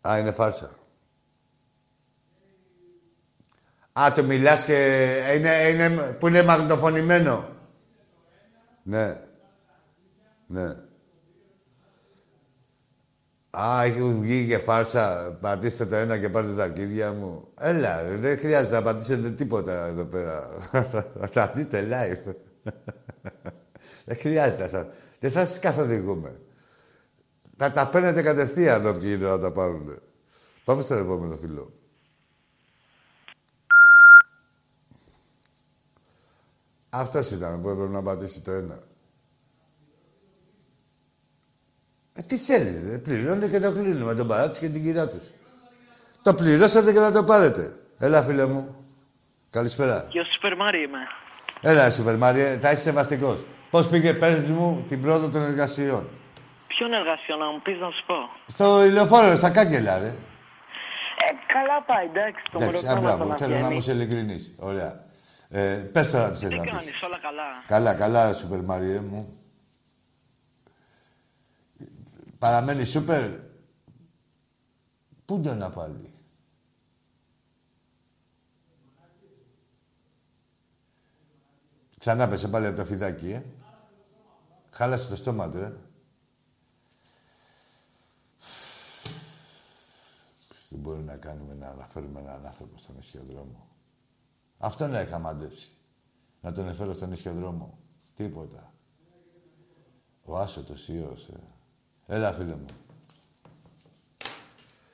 Α, 0.01 0.19
είναι 0.19 0.31
φάρσα. 0.31 0.71
Α, 4.01 4.13
το 4.13 4.25
μιλάς 4.25 4.65
και 4.65 5.07
είναι, 5.37 5.55
είναι, 5.55 6.17
που 6.19 6.27
είναι 6.27 6.43
μαγνητοφωνημένο. 6.43 7.49
Ναι. 8.83 9.21
Ναι. 10.47 10.75
Α, 13.51 13.83
έχει 13.85 14.03
βγει 14.03 14.47
και 14.47 14.59
φάρσα. 14.59 15.37
Πατήστε 15.41 15.87
το 15.87 15.97
ένα 15.97 16.19
και 16.19 16.29
πάρτε 16.29 16.55
τα 16.55 16.63
αρχίδια 16.63 17.13
μου. 17.13 17.49
Έλα, 17.61 18.03
ρε, 18.03 18.17
δεν 18.17 18.39
χρειάζεται 18.39 18.75
να 18.75 18.83
πατήσετε 18.83 19.31
τίποτα 19.31 19.87
εδώ 19.87 20.05
πέρα. 20.05 20.49
Θα 21.21 21.29
τα 21.33 21.53
δείτε 21.55 21.89
live. 21.91 22.35
δεν 24.07 24.17
χρειάζεται 24.17 24.63
να 24.63 24.69
σας... 24.69 24.87
Δεν 25.19 25.31
θα 25.31 25.47
σας 25.47 25.59
καθοδηγούμε. 25.59 26.41
Να 27.59 27.73
τα 27.73 27.89
παίρνετε 27.89 28.23
κατευθείαν 28.23 28.87
όποιοι 28.87 29.15
είναι 29.15 29.29
να 29.29 29.39
τα 29.39 29.53
πάρουν. 29.53 29.99
Πάμε 30.65 30.83
στο 30.83 30.95
επόμενο 30.95 31.37
φίλο. 31.37 31.73
Αυτός 36.91 37.31
ήταν 37.31 37.63
που 37.63 37.69
έπρεπε 37.69 37.91
να 37.91 38.03
πατήσει 38.03 38.41
το 38.41 38.51
ένα. 38.51 38.79
Ε, 42.15 42.23
τι 42.23 42.37
θέλεις, 42.37 42.83
δεν 42.83 43.03
πληρώνετε 43.03 43.49
και 43.49 43.61
το 43.61 43.73
κλείνουμε 43.73 44.15
τον 44.15 44.27
παράτη 44.27 44.59
και 44.59 44.69
την 44.69 44.83
κυρία 44.83 45.09
τους. 45.09 45.25
Το 46.23 46.35
πληρώσατε 46.35 46.93
και 46.93 47.01
να 47.01 47.13
το 47.13 47.25
πάρετε. 47.25 47.79
Έλα, 47.99 48.23
φίλε 48.23 48.47
μου. 48.47 48.85
Καλησπέρα. 49.51 50.07
Γεια 50.11 50.25
σου, 50.25 50.33
Σούπερ 50.33 50.57
Μάρι 50.57 50.83
είμαι. 50.83 50.99
Έλα, 51.61 51.91
Σούπερ 51.91 52.17
Μάριε, 52.17 52.59
θα 52.59 52.71
είσαι 52.71 52.81
σεβαστικός. 52.81 53.45
Πώς 53.71 53.89
πήγε, 53.89 54.15
πες 54.15 54.39
μου, 54.39 54.85
την 54.89 55.01
πρόοδο 55.01 55.29
των 55.29 55.43
εργασιών. 55.43 56.18
Ποιον 56.79 56.93
εργασιό 56.93 57.37
να 57.37 57.51
μου 57.51 57.61
πεις 57.63 57.79
να 57.79 57.91
σου 57.91 58.05
πω; 58.07 58.15
Στο 58.47 58.85
ηλιοφόρο, 58.85 59.37
στα 59.37 59.51
κάγκελα, 59.51 59.99
ρε. 59.99 60.07
Ε, 60.07 60.15
καλά 61.47 61.83
πάει, 61.83 62.07
εντάξει. 62.07 62.43
Το 62.53 62.59
Εντάξει, 62.63 62.85
μωρό 62.85 62.99
α, 62.99 63.01
μπράβο, 63.01 63.27
τον 63.27 63.37
θέλω 63.37 63.51
να 63.55 63.57
αφιένει. 63.57 63.75
είμαι 63.75 63.83
σε 63.83 63.93
ειλικρινής. 63.93 64.55
Ωραία. 64.59 65.05
Ε, 65.49 65.89
πες 65.93 66.11
τώρα 66.11 66.31
τι 66.31 66.37
θες 66.37 66.49
Τι 66.49 66.57
να 66.57 66.63
πεις. 66.63 66.71
κάνεις, 66.73 67.03
όλα 67.03 67.19
καλά; 67.19 67.43
Καλά, 67.67 67.95
καλά, 67.95 68.35
Σούπερ 68.35 68.63
Μάριε 68.65 69.01
μου. 69.01 69.39
Παραμένει 72.39 72.85
Σούπερ. 72.85 73.31
Πού 75.25 75.41
το 75.41 75.55
να 75.55 75.71
πάλι; 75.71 76.11
Ξανά 81.99 82.29
πέσε 82.29 82.49
πάλι 82.49 82.67
από 82.67 82.77
το 82.77 82.85
φιδάκι, 82.85 83.31
ε. 83.33 83.43
Χάλασε 84.71 85.09
το 85.09 85.17
στόμα 85.17 85.49
του, 85.49 85.59
ε. 85.59 85.73
Τι 90.69 90.77
μπορεί 90.77 91.03
να 91.03 91.17
κάνουμε 91.17 91.55
να 91.55 91.69
αναφέρουμε 91.69 92.21
έναν 92.21 92.47
άνθρωπο 92.47 92.79
στον 92.79 92.99
ισχυοδρόμο. 92.99 93.69
Αυτό 94.59 94.87
να 94.87 95.01
είχα 95.01 95.19
μαντέψει. 95.19 95.69
Να 96.41 96.53
τον 96.53 96.69
εφέρω 96.69 96.93
στον 96.93 97.13
ισχυοδρόμο. 97.13 97.79
Τίποτα. 98.15 98.73
Ο 100.23 100.39
άσωτος 100.39 100.89
ιός, 100.89 101.29
ε. 101.29 101.41
Έλα, 102.07 102.33
φίλε 102.33 102.55
μου. 102.55 102.67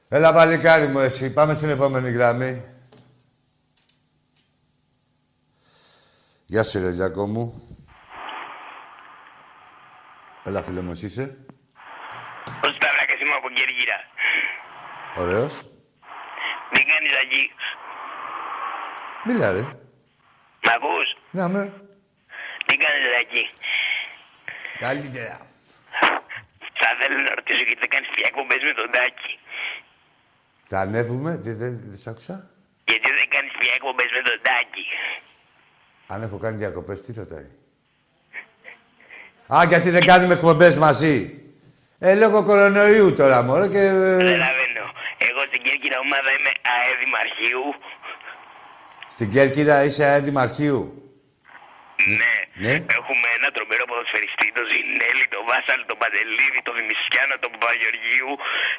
Έλα, 0.08 0.32
παλικάρι 0.32 0.86
μου, 0.86 0.98
εσύ. 0.98 1.32
Πάμε 1.32 1.54
στην 1.54 1.68
επόμενη 1.68 2.10
γραμμή. 2.10 2.64
Γεια 6.46 6.62
σου, 6.62 6.80
ρε 6.80 6.90
Λιάκο 6.90 7.26
μου. 7.26 7.68
Έλα, 10.44 10.62
φίλε 10.62 10.80
μου, 10.80 10.90
εσύ 10.90 11.06
είσαι. 11.06 11.38
Ο 12.46 12.66
Σταύρακας 12.66 13.20
είμαι 13.20 13.34
από 13.38 13.48
Κέρκυρα. 13.48 13.98
Ωραίος. 15.16 15.52
Τι 16.72 16.84
κάνεις 16.90 17.12
εκεί. 17.22 17.50
Μίλα, 19.24 19.52
ρε. 19.52 19.60
Μ' 20.64 20.70
ακούς; 20.76 21.08
Να 21.30 21.48
με. 21.48 21.62
Τι 22.66 22.76
κάνεις 22.76 23.04
εκεί. 23.20 23.44
Καλύτερα. 24.78 25.36
Θα 26.80 26.88
θέλω 27.00 27.18
να 27.28 27.34
ρωτήσω 27.34 27.62
γιατί 27.68 27.80
δεν 27.80 27.88
κάνεις 27.88 28.08
διακοπές 28.14 28.60
με 28.62 28.72
τον 28.80 28.90
Τάκη. 28.90 29.32
Θα 30.66 30.78
ανέβουμε. 30.80 31.38
Τι, 31.38 31.50
δεν, 31.52 31.72
δεν 31.84 31.96
σ' 31.96 32.06
άκουσα. 32.06 32.50
Γιατί 32.84 33.08
δεν 33.18 33.28
κάνεις 33.34 33.52
διακοπές 33.60 34.08
με 34.16 34.22
τον 34.28 34.38
Τάκη. 34.46 34.84
Αν 36.06 36.22
έχω 36.22 36.38
κάνει 36.38 36.56
διακοπές, 36.56 37.02
τι 37.02 37.12
ρωτάει. 37.12 37.50
Α, 39.54 39.64
γιατί 39.68 39.90
δεν 39.90 40.04
κάνουμε 40.06 40.34
εκπομπές 40.34 40.76
μαζί. 40.76 41.38
Ε, 41.98 42.14
λόγω 42.14 42.44
κορονοϊού 42.44 43.12
τώρα, 43.14 43.42
μωρέ, 43.42 43.68
και... 43.68 43.78
ε, 43.78 44.16
Καταλαβαίνω. 44.16 44.73
Εγώ 45.28 45.40
στην 45.50 45.60
Κέρκυρα 45.66 45.98
ομάδα 46.06 46.30
είμαι 46.36 46.52
ΑΕ 46.74 46.92
Δημαρχείου. 47.02 47.66
Στην 49.14 49.28
Κέρκυρα 49.34 49.76
είσαι 49.86 50.04
ΑΕ 50.10 50.20
Δημαρχείου. 50.28 50.82
Ναι. 52.18 52.32
Ναι. 52.64 52.74
Έχουμε 52.98 53.26
ένα 53.38 53.48
τρομερό 53.56 53.84
ποδοσφαιριστή, 53.90 54.46
τον 54.56 54.66
Ζινέλη, 54.72 55.24
τον 55.34 55.42
Βάσαλ, 55.48 55.80
τον 55.90 55.98
Παντελίδη, 56.02 56.60
τον 56.68 56.74
Δημησιάνο, 56.80 57.34
τον 57.44 57.50
Παπαγεωργίου. 57.54 58.30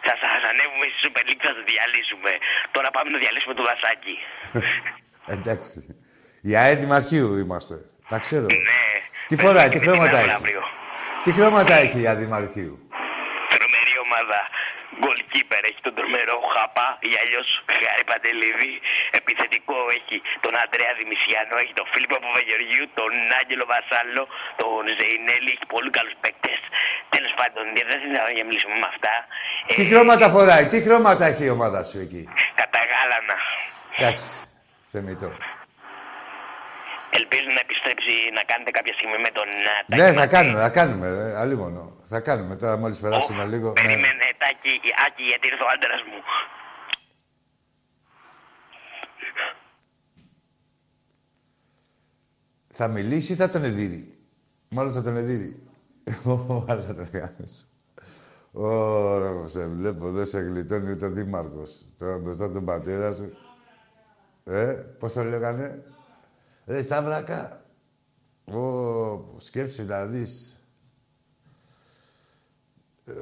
Θα 0.05 0.13
σας 0.21 0.41
ανέβουμε 0.51 0.85
στη 0.91 0.97
Super 1.03 1.23
League, 1.27 1.43
θα 1.47 1.51
σας 1.57 1.65
διαλύσουμε. 1.71 2.31
Τώρα 2.75 2.89
πάμε 2.95 3.09
να 3.15 3.19
διαλύσουμε 3.23 3.53
το 3.59 3.63
δασάκι. 3.69 4.15
Εντάξει. 5.35 5.77
Η 6.49 6.51
ΑΕ 6.61 6.73
Δημαρχείου 6.83 7.29
είμαστε. 7.43 7.75
Τα 8.11 8.17
ξέρω. 8.25 8.47
Ναι. 8.69 8.83
Τι 9.29 9.35
φοράει, 9.43 9.69
τι 9.69 9.79
Παίζουμε 9.79 9.95
χρώματα 9.95 10.17
την 10.17 10.29
έχει; 10.29 10.37
αύριο. 10.39 10.61
Τι 11.23 11.29
χρώματα 11.37 11.73
έχει 11.85 11.97
η 12.03 12.07
ΑΕ 12.09 12.17
Δημαρχείου. 12.23 12.75
Τρομερή 13.53 13.95
ομάδα. 14.07 14.39
Goalkeeper 15.03 15.61
έχει 15.69 15.81
τον 15.87 15.93
τρομερό 15.97 16.37
Χάπα 16.53 16.87
ή 17.09 17.11
αλλιώς 17.21 17.47
Χάρη 17.83 18.03
Παντελίδη. 18.11 18.73
Επιθετικό 19.19 19.77
έχει 19.97 20.17
τον 20.45 20.53
Αντρέα 20.63 20.93
Δημησιάνο, 21.01 21.53
έχει 21.63 21.73
τον 21.79 21.87
Φίλιππο 21.91 22.17
Παπαγεωργίου, 22.25 22.85
τον 22.99 23.11
Άγγελο 23.39 23.65
Βασάλο, 23.73 24.23
τον 24.61 24.83
Ζεϊνέλη. 24.97 25.49
Έχει 25.55 25.65
πολύ 25.75 25.89
καλούς 25.97 26.15
παίκτες. 26.23 26.59
Τέλος 27.15 27.33
πάντων, 27.39 27.63
δεν 27.75 27.85
θα 27.89 27.95
ήθελα 27.97 28.19
να 28.37 28.43
μιλήσουμε 28.49 28.75
με 28.83 28.87
αυτά. 28.93 29.13
Τι 29.77 29.83
χρώματα 29.91 30.25
φοράει, 30.35 30.65
τι 30.71 30.77
χρώματα 30.85 31.23
έχει 31.31 31.43
η 31.49 31.51
ομάδα 31.57 31.79
σου 31.89 31.97
εκεί; 32.05 32.21
Κατά 32.59 32.79
γάλανα. 32.91 33.37
Εντάξει. 33.97 34.29
Θεμητό. 34.93 35.29
Ελπίζω 37.19 37.49
να 37.57 37.61
επιστρέψει 37.65 38.13
να 38.37 38.43
κάνετε 38.51 38.71
κάποια 38.77 38.93
στιγμή 38.97 39.17
με 39.25 39.31
τον 39.37 39.47
α, 39.73 39.75
Τάκη 39.87 40.01
Ναι, 40.01 40.07
θα 40.07 40.13
Μαρτίνη. 40.19 40.33
κάνουμε, 40.35 40.59
θα 40.65 40.71
κάνουμε. 40.79 41.05
Ρε, 41.17 41.25
αλίμονο. 41.43 41.83
Θα 42.11 42.19
κάνουμε 42.27 42.53
τώρα 42.61 42.75
μόλις 42.81 42.99
περάσει 43.03 43.29
ένα 43.35 43.45
λίγο. 43.53 43.67
ναι. 43.71 43.81
Περίμενε, 43.81 44.27
Τάκη, 44.41 44.73
Άκη, 45.05 45.23
γιατί 45.31 45.45
ήρθε 45.51 45.63
ο 45.67 45.69
άντρας 45.75 46.01
μου. 46.09 46.19
Θα 52.73 52.87
μιλήσει 52.87 53.33
ή 53.33 53.35
θα 53.35 53.49
τον 53.49 53.63
εδείρει. 53.63 54.13
Μάλλον 54.69 54.93
θα 54.93 55.01
τον 55.01 55.15
εδείρει. 55.17 55.55
Αλλά 56.67 56.81
θα 56.87 56.95
τον 56.95 57.09
κάνεις. 57.09 57.69
Ωραία, 58.51 59.47
σε 59.47 59.67
βλέπω, 59.67 60.11
δεν 60.11 60.25
σε 60.25 60.39
γλιτώνει 60.39 60.91
ούτε 60.91 61.05
ο 61.05 61.09
Δήμαρχος. 61.11 61.85
Τώρα 61.97 62.17
μπροστά 62.19 62.51
τον 62.51 62.65
πατέρα 62.65 63.13
σου. 63.13 63.37
Ε, 64.43 64.73
πώς 64.99 65.13
το 65.13 65.23
λέγανε; 65.23 65.83
Ρε 66.65 66.81
Σταύρακα. 66.81 67.65
Ω, 68.45 69.39
σκέψου 69.39 69.85
να 69.85 70.05
δεις. 70.05 70.59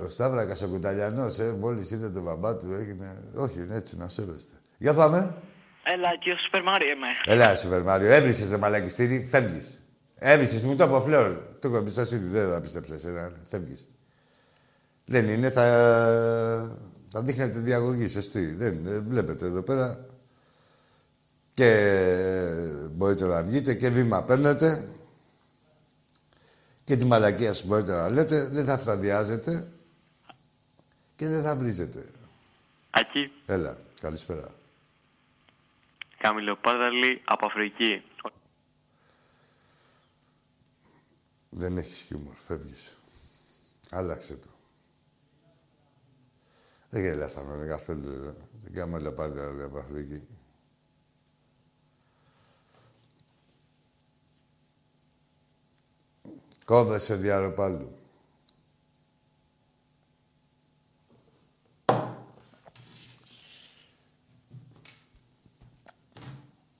Ο 0.05 0.09
Σταύρακας 0.09 0.61
ο 0.61 0.67
Κουταλιανός, 0.67 1.39
ε, 1.39 1.53
μόλις 1.53 1.91
είδε 1.91 2.09
τον 2.09 2.23
μπαμπά 2.23 2.57
του, 2.57 2.73
έγινε... 2.73 3.13
Όχι, 3.35 3.59
είναι 3.59 3.75
έτσι, 3.75 3.97
να 3.97 4.07
σέβεστε. 4.07 4.55
Για 4.77 4.93
πάμε. 4.93 5.35
Έλα, 5.83 6.17
και 6.17 6.31
ο 6.31 6.37
Σούπερ 6.37 6.63
Μάριο 6.63 6.89
είμαι. 6.89 7.07
Έλα, 7.25 7.55
Σούπερ 7.55 7.81
Μάριο. 7.81 8.11
Έβρισες, 8.11 8.49
ρε 8.49 8.57
μαλακιστήρι, 8.57 9.25
φεύγεις. 9.25 9.81
Έβρισες, 10.15 10.63
μου 10.63 10.75
το 10.75 10.83
από 10.83 11.01
φλόρ. 11.01 11.33
Το 11.59 11.67
έχω 11.67 11.77
εμπιστοσύνη, 11.77 12.27
δεν 12.27 12.51
θα 12.51 12.61
πίστεψες, 12.61 12.95
εσένα, 12.95 13.31
φεύγεις. 13.49 13.89
Δεν 15.05 15.27
είναι, 15.27 15.49
θα, 15.49 15.63
θα 17.11 17.21
δείχνετε 17.21 17.59
διαγωγή, 17.59 18.07
σωστή. 18.07 18.45
Δεν 18.45 18.73
είναι, 18.73 18.99
βλέπετε 18.99 19.45
εδώ 19.45 19.61
πέρα. 19.61 20.05
Και 21.53 21.69
μπορείτε 22.91 23.25
να 23.25 23.43
βγείτε 23.43 23.73
και 23.73 23.89
βήμα 23.89 24.23
παίρνετε. 24.23 24.89
Και 26.83 26.95
τη 26.95 27.05
μαλακία 27.05 27.53
σου 27.53 27.67
μπορείτε 27.67 27.91
να 27.91 28.09
λέτε. 28.09 28.47
Δεν 28.49 28.65
θα 28.65 28.77
φταδιάζετε. 28.77 29.71
Και 31.15 31.27
δεν 31.27 31.43
θα 31.43 31.55
βρίζετε. 31.55 32.05
Ακή, 32.89 33.31
Έλα, 33.45 33.77
καλησπέρα. 34.01 34.47
Καμιλοπάρδαλη 36.17 37.21
από 37.25 37.45
Αφρική. 37.45 38.03
Δεν 41.49 41.77
έχεις 41.77 41.97
χιούμορ, 42.01 42.35
φεύγεις. 42.35 42.97
Άλλαξε 43.89 44.35
το. 44.35 44.47
Δεν 46.89 47.01
γελάσαμε 47.01 47.65
καθόλου. 47.65 48.23
ρε. 48.23 48.33
Δεν 48.63 48.73
κάνουμε 48.73 48.99
λεπάρδια 48.99 49.51
λέει, 49.51 49.65
από 49.65 49.77
Αφρική. 49.77 50.27
Κόβεσαι 56.65 57.15
διαρροπάλου. 57.15 57.95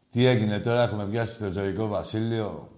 Τι 0.09 0.25
έγινε 0.25 0.59
τώρα, 0.59 0.81
έχουμε 0.81 1.05
πιάσει 1.05 1.39
το 1.39 1.51
ζωικό 1.51 1.87
βασίλειο; 1.87 2.73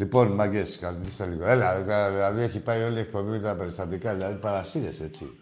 Λοιπόν, 0.00 0.32
μαγκές, 0.32 0.78
καθίστε 0.78 1.26
λίγο. 1.26 1.46
Έλα, 1.46 1.72
ρε, 1.72 1.84
τώρα, 1.84 2.10
δηλαδή 2.10 2.42
έχει 2.42 2.60
πάει 2.60 2.82
όλη 2.82 2.96
η 2.96 3.00
εκπομπή 3.00 3.30
με 3.30 3.38
τα 3.38 3.56
περιστατικά, 3.56 4.14
δηλαδή 4.14 4.36
παρασύρε 4.36 4.88
έτσι. 5.04 5.38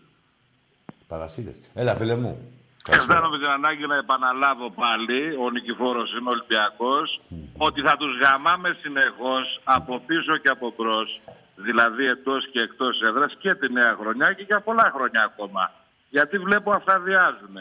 Παρασύρε. 1.06 1.50
Έλα, 1.74 1.96
φίλε 1.96 2.16
μου. 2.16 2.57
Αισθάνομαι 2.96 3.38
την 3.38 3.46
ανάγκη 3.58 3.86
να 3.86 3.96
επαναλάβω 3.96 4.70
πάλι, 4.82 5.20
ο 5.44 5.50
Νικηφόρος 5.50 6.08
είναι 6.16 6.30
Ολυμπιακός, 6.34 7.20
ότι 7.66 7.80
θα 7.86 7.94
τους 8.00 8.12
γαμάμε 8.22 8.76
συνεχώς 8.82 9.60
από 9.64 9.92
πίσω 10.06 10.36
και 10.42 10.48
από 10.48 10.74
μπρος, 10.76 11.20
δηλαδή 11.66 12.04
εντό 12.14 12.36
και 12.52 12.60
εκτός 12.60 12.94
έδρας 13.08 13.32
και 13.42 13.54
τη 13.54 13.72
νέα 13.72 13.96
χρονιά 14.00 14.32
και 14.32 14.44
για 14.50 14.60
πολλά 14.60 14.92
χρόνια 14.94 15.22
ακόμα. 15.30 15.62
Γιατί 16.10 16.38
βλέπω 16.38 16.72
αυτά 16.72 16.94
διάζουν. 17.00 17.56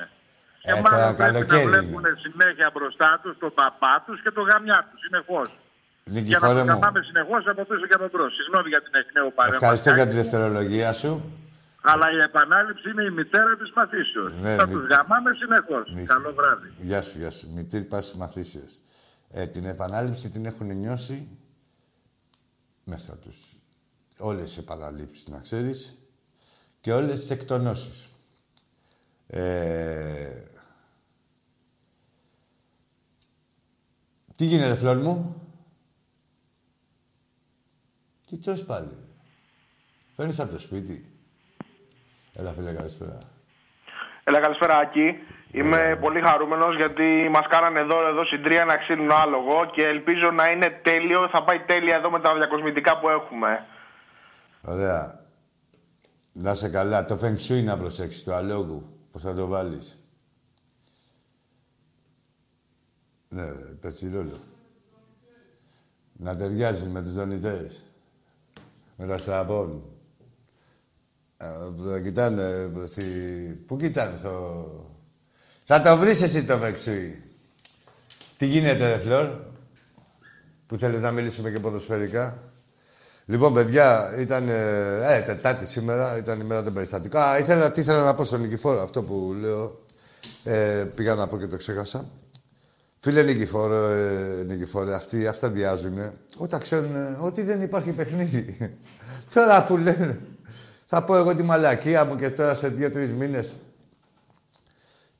Και 0.62 0.72
Ε, 0.72 0.82
τώρα 0.82 0.98
μάλλον 0.98 1.16
πρέπει 1.16 1.34
να 1.34 1.40
καλοκαίρι 1.46 1.68
βλέπουν 1.72 2.06
συνέχεια 2.26 2.68
μπροστά 2.74 3.20
τους 3.24 3.38
τον 3.44 3.52
παπά 3.60 4.04
τους 4.06 4.22
και 4.24 4.32
το 4.32 4.42
γαμιά 4.42 4.80
τους 4.90 5.00
συνεχώ. 5.06 5.42
Για 6.04 6.14
να 6.14 6.20
Νικηφόρε 6.20 6.54
τους 6.54 6.62
μου, 6.62 6.68
γαμάμε 6.72 7.00
συνεχώς 7.10 7.42
από 7.52 7.62
πίσω 7.70 7.86
και 7.90 7.98
από 8.00 8.08
μπρος. 8.12 8.32
Συγγνώμη 8.40 8.68
για 8.74 8.82
την 8.86 8.94
εκ 9.02 9.08
νέου 9.16 9.30
ευχαριστώ 9.38 9.60
παρέμβαση. 9.60 9.94
για 10.00 10.08
τη 10.10 10.16
δευτερολογία 10.22 10.94
σου. 11.02 11.12
Αλλά 11.90 12.12
η 12.12 12.18
επανάληψη 12.20 12.90
είναι 12.90 13.04
η 13.04 13.10
μητέρα 13.10 13.58
της 13.58 13.72
μαθήσεως. 13.76 14.34
Ναι, 14.34 14.56
θα 14.56 14.66
μη- 14.68 14.74
τους 14.76 14.88
γαμάμε 14.90 15.32
συνεχώς. 15.34 15.92
Μη- 15.94 16.06
Καλό 16.06 16.34
βράδυ. 16.34 16.74
Γεια 16.82 17.02
σου, 17.02 17.18
γεια 17.18 17.32
σου. 17.32 17.52
Μητήρ 17.54 17.84
πας 17.84 18.06
στις 18.06 18.18
μαθήσιες. 18.18 18.80
Ε, 19.30 19.48
την 19.48 19.66
επανάληψη 19.66 20.30
την 20.30 20.46
έχουν 20.46 20.78
νιώσει 20.78 21.40
μέσα 22.84 23.18
τους. 23.18 23.56
Όλες 24.20 24.56
οι 24.56 24.60
επαναλήψεις, 24.60 25.28
να 25.28 25.40
ξέρεις. 25.42 25.96
Και 26.82 26.94
όλες 26.94 27.20
τις 27.20 27.30
εκτονώσεις. 27.30 28.10
Ε... 29.28 30.42
Τι 34.36 34.46
γίνεται, 34.46 34.76
φλόρ 34.76 34.98
μου; 34.98 35.42
Τι 38.30 38.38
τρως 38.38 38.64
πάλι; 38.66 38.98
Φέρνεις 40.16 40.40
από 40.40 40.52
το 40.52 40.60
σπίτι; 40.60 41.17
Έλα, 42.40 42.52
φίλε, 42.54 42.74
καλησπέρα. 42.74 43.18
Έλα, 44.24 44.40
καλησπέρα, 44.40 44.78
Άκη. 44.78 45.14
Είμαι 45.52 45.98
πολύ 46.02 46.22
χαρούμενος 46.22 46.76
γιατί 46.76 47.28
μας 47.32 47.48
κάνανε 47.48 47.84
δώρο 47.84 48.08
εδώ 48.08 48.26
στην 48.26 48.44
Τρία 48.44 48.66
να 48.66 48.78
ξύνουν 48.78 49.12
άλογο 49.12 49.66
και 49.74 49.84
ελπίζω 49.84 50.32
να 50.32 50.52
είναι 50.52 50.70
τέλειο, 50.84 51.30
θα 51.30 51.44
πάει 51.44 51.60
τέλεια 51.60 51.96
εδώ 51.96 52.10
με 52.10 52.20
τα 52.20 52.36
διακοσμητικά 52.36 53.00
που 53.00 53.10
έχουμε. 53.10 53.66
Ωραία. 54.62 55.20
Να 56.34 56.54
σε 56.54 56.70
καλά. 56.70 57.06
Το 57.06 57.20
Feng 57.22 57.52
Shui 57.52 57.64
να 57.64 57.78
προσέξεις, 57.78 58.24
το 58.24 58.34
αλόγου. 58.34 58.84
Πώς 59.12 59.22
θα 59.22 59.34
το 59.36 59.48
βάλεις. 59.48 60.00
Ναι, 63.30 63.44
ρε, 63.44 63.76
παίζει 63.82 64.12
ρόλο. 64.12 64.36
Να 66.14 66.36
ταιριάζει 66.36 66.88
με 66.88 67.02
τους 67.02 67.14
δονητές. 67.14 67.86
Με 68.98 69.08
τα 69.08 69.18
στραπών. 69.18 69.97
Ε, 71.38 72.00
κοιτάνε 72.02 72.68
προς 72.74 72.92
τη... 72.92 73.04
Πού 73.66 73.78
κοιτάνε 73.78 74.18
στο... 74.18 74.66
Θα 75.64 75.82
το 75.82 75.98
βρεις 75.98 76.22
εσύ 76.22 76.44
το 76.44 76.60
Feng 76.64 76.88
Shui. 76.88 77.22
Τι 78.38 78.46
γίνεται, 78.46 78.88
ρε 78.88 78.98
Φλόρ. 78.98 79.30
Που 80.68 80.78
θέλετε 80.78 81.00
να 81.00 81.12
μιλήσουμε 81.12 81.52
και 81.52 81.60
ποδοσφαιρικά; 81.60 82.44
Λοιπόν, 83.26 83.54
παιδιά, 83.54 84.14
ήταν. 84.20 84.50
Ε, 84.50 85.16
ε, 85.16 85.22
Τετάρτη 85.22 85.66
σήμερα, 85.66 86.18
ήταν 86.18 86.40
η 86.40 86.44
μέρα 86.44 86.64
των 86.64 86.74
περιστατικών. 86.74 87.22
Α, 87.22 87.38
ήθελα, 87.38 87.72
τι 87.72 87.82
ήθελα 87.82 88.04
να 88.04 88.16
πω 88.16 88.24
στον 88.24 88.42
Νικηφόρο, 88.42 88.82
αυτό 88.82 89.04
που 89.04 89.36
λέω. 89.40 89.86
Ε, 90.44 90.86
πήγα 90.96 91.16
να 91.16 91.28
πω 91.28 91.38
και 91.38 91.48
το 91.48 91.58
ξέχασα. 91.58 92.10
Φίλε 93.00 93.24
Νικηφόρο, 93.24 93.86
ε, 93.86 94.44
Νικηφόρε, 94.48 94.94
αυτοί 94.94 95.28
αυτά 95.28 95.50
διάζουν 95.50 95.98
όταν 96.38 96.60
ξέρουν 96.60 96.96
ε, 96.96 97.18
ότι 97.20 97.42
δεν 97.42 97.62
υπάρχει 97.62 97.92
παιχνίδι. 97.92 98.58
τώρα 99.34 99.66
που 99.66 99.78
λένε, 99.78 100.20
θα 100.90 101.04
πω 101.04 101.16
εγώ 101.16 101.36
τη 101.36 101.44
μαλακία 101.44 102.06
μου 102.06 102.16
και 102.16 102.30
τώρα 102.30 102.56
σε 102.56 102.68
δύο-τρεις 102.70 103.14
μήνες. 103.14 103.56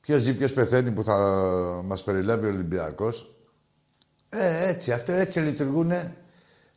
Ποιος 0.00 0.20
ζει, 0.20 0.34
ποιος 0.34 0.52
πεθαίνει 0.52 0.90
που 0.90 1.02
θα 1.02 1.16
μας 1.84 2.04
περιλάβει 2.04 2.46
ο 2.46 2.48
Ολυμπιακός. 2.48 3.34
Ε, 4.28 4.68
έτσι, 4.68 4.92
αυτό 4.92 5.12
έτσι 5.12 5.40
λειτουργούν 5.40 5.92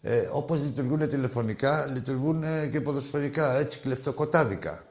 Ε, 0.04 0.30
όπως 0.32 0.64
λειτουργούν 0.64 1.08
τηλεφωνικά, 1.08 1.88
λειτουργούν 1.88 2.44
ε, 2.44 2.68
και 2.68 2.82
ποδοσφαιρικά, 2.82 3.58
έτσι, 3.58 3.80
κλεφτοκοτάδικα. 3.80 4.84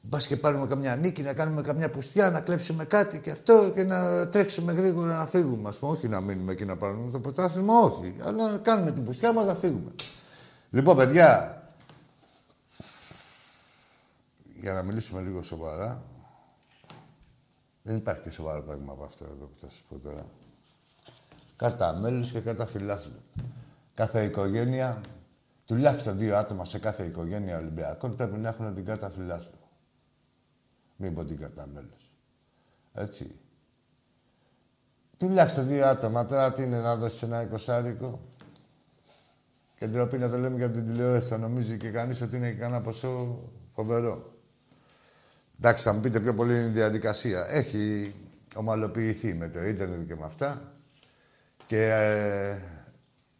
Μπας 0.00 0.26
και 0.26 0.36
πάρουμε 0.36 0.66
καμιά 0.66 0.96
νίκη, 0.96 1.22
να 1.22 1.32
κάνουμε 1.32 1.62
καμιά 1.62 1.90
πουστιά, 1.90 2.30
να 2.30 2.40
κλέψουμε 2.40 2.84
κάτι 2.84 3.20
και 3.20 3.30
αυτό 3.30 3.72
και 3.74 3.82
να 3.82 4.28
τρέξουμε 4.28 4.72
γρήγορα 4.72 5.16
να 5.16 5.26
φύγουμε. 5.26 5.68
Ας 5.68 5.76
πούμε. 5.76 5.92
Όχι 5.92 6.08
να 6.08 6.20
μείνουμε 6.20 6.52
εκεί 6.52 6.64
να 6.64 6.76
πάρουμε 6.76 7.10
το 7.10 7.20
πρωτάθλημα, 7.20 7.78
όχι. 7.78 8.14
Αλλά 8.22 8.50
να 8.50 8.58
κάνουμε 8.58 8.92
την 8.92 9.04
πουστιά 9.04 9.32
μας 9.32 9.46
να 9.46 9.54
φύγουμε. 9.54 9.90
Λοιπόν, 10.70 10.96
παιδιά, 10.96 11.61
για 14.62 14.72
να 14.72 14.82
μιλήσουμε 14.82 15.20
λίγο 15.20 15.42
σοβαρά, 15.42 16.02
δεν 17.82 17.96
υπάρχει 17.96 18.20
πιο 18.22 18.30
σοβαρό 18.30 18.62
πράγμα 18.62 18.92
από 18.92 19.04
αυτό 19.04 19.24
εδώ 19.24 19.46
που 19.46 19.58
θα 19.60 19.66
σας 19.66 19.82
πω 19.88 19.98
τώρα. 19.98 20.26
Κάρτα 21.56 21.94
μέλους 21.94 22.32
και 22.32 22.40
κάρτα 22.40 22.66
φιλάθλου. 22.66 23.20
Κάθε 23.94 24.24
οικογένεια, 24.24 25.00
τουλάχιστον 25.66 26.18
δύο 26.18 26.36
άτομα 26.36 26.64
σε 26.64 26.78
κάθε 26.78 27.04
οικογένεια 27.04 27.58
Ολυμπιακών 27.58 28.16
πρέπει 28.16 28.36
να 28.36 28.48
έχουν 28.48 28.74
την 28.74 28.84
κάρτα 28.84 29.10
φιλάθλου. 29.10 29.58
Μην 30.96 31.14
πω 31.14 31.24
την 31.24 31.38
κάρτα 31.38 31.66
μέλους. 31.66 32.12
Έτσι. 32.92 33.38
Τουλάχιστον 35.16 35.66
δύο 35.66 35.86
άτομα. 35.86 36.26
Τώρα 36.26 36.52
τι 36.52 36.62
είναι 36.62 36.80
να 36.80 36.96
δώσει 36.96 37.24
ένα 37.24 37.42
εικοσάρικο; 37.42 38.20
Και 39.78 39.86
ντροπή 39.86 40.18
να 40.18 40.30
το 40.30 40.38
λέμε 40.38 40.56
για 40.56 40.70
την 40.70 40.84
τηλεόραση. 40.84 41.28
Θα 41.28 41.38
νομίζει 41.38 41.76
και 41.76 41.90
κανείς 41.90 42.20
ότι 42.20 42.36
είναι 42.36 42.50
κανένα 42.50 42.82
ποσό 42.82 43.38
φοβερό. 43.74 44.31
Εντάξει, 45.64 45.84
θα 45.84 45.92
μου 45.92 46.00
πείτε 46.00 46.20
πιο 46.20 46.34
πολύ 46.34 46.52
είναι 46.52 46.66
η 46.66 46.68
διαδικασία. 46.68 47.46
Έχει 47.48 48.14
ομαλοποιηθεί 48.54 49.34
με 49.34 49.48
το 49.48 49.62
ίντερνετ 49.62 50.06
και 50.06 50.16
με 50.16 50.24
αυτά. 50.24 50.74
Και 51.66 51.82
ε, 51.84 52.58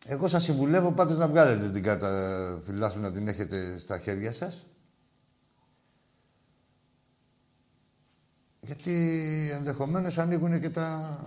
εγώ 0.07 0.29
σας 0.29 0.43
συμβουλεύω 0.43 0.93
πάντως 0.93 1.19
να 1.19 1.29
βγάλετε 1.29 1.71
την 1.71 1.83
κάρτα 1.83 2.61
φιλάθλου 2.65 3.01
να 3.01 3.13
την 3.13 3.29
έχετε 3.29 3.79
στα 3.79 3.99
χέρια 3.99 4.33
σας. 4.33 4.67
Γιατί 8.61 8.95
ενδεχομένως 9.53 10.19
ανοίγουν 10.19 10.61
και 10.61 10.71
τα. 10.71 11.19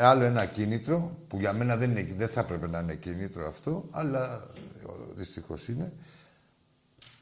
Άλλο 0.00 0.24
ένα 0.24 0.44
κίνητρο, 0.44 1.18
που 1.28 1.38
για 1.38 1.52
μένα 1.52 1.76
δεν, 1.76 1.90
είναι, 1.90 2.14
δεν 2.16 2.28
θα 2.28 2.40
έπρεπε 2.40 2.68
να 2.68 2.78
είναι 2.78 2.94
κίνητρο 2.94 3.46
αυτό, 3.46 3.88
αλλά 3.90 4.44
δυστυχώς 5.14 5.68
είναι. 5.68 5.92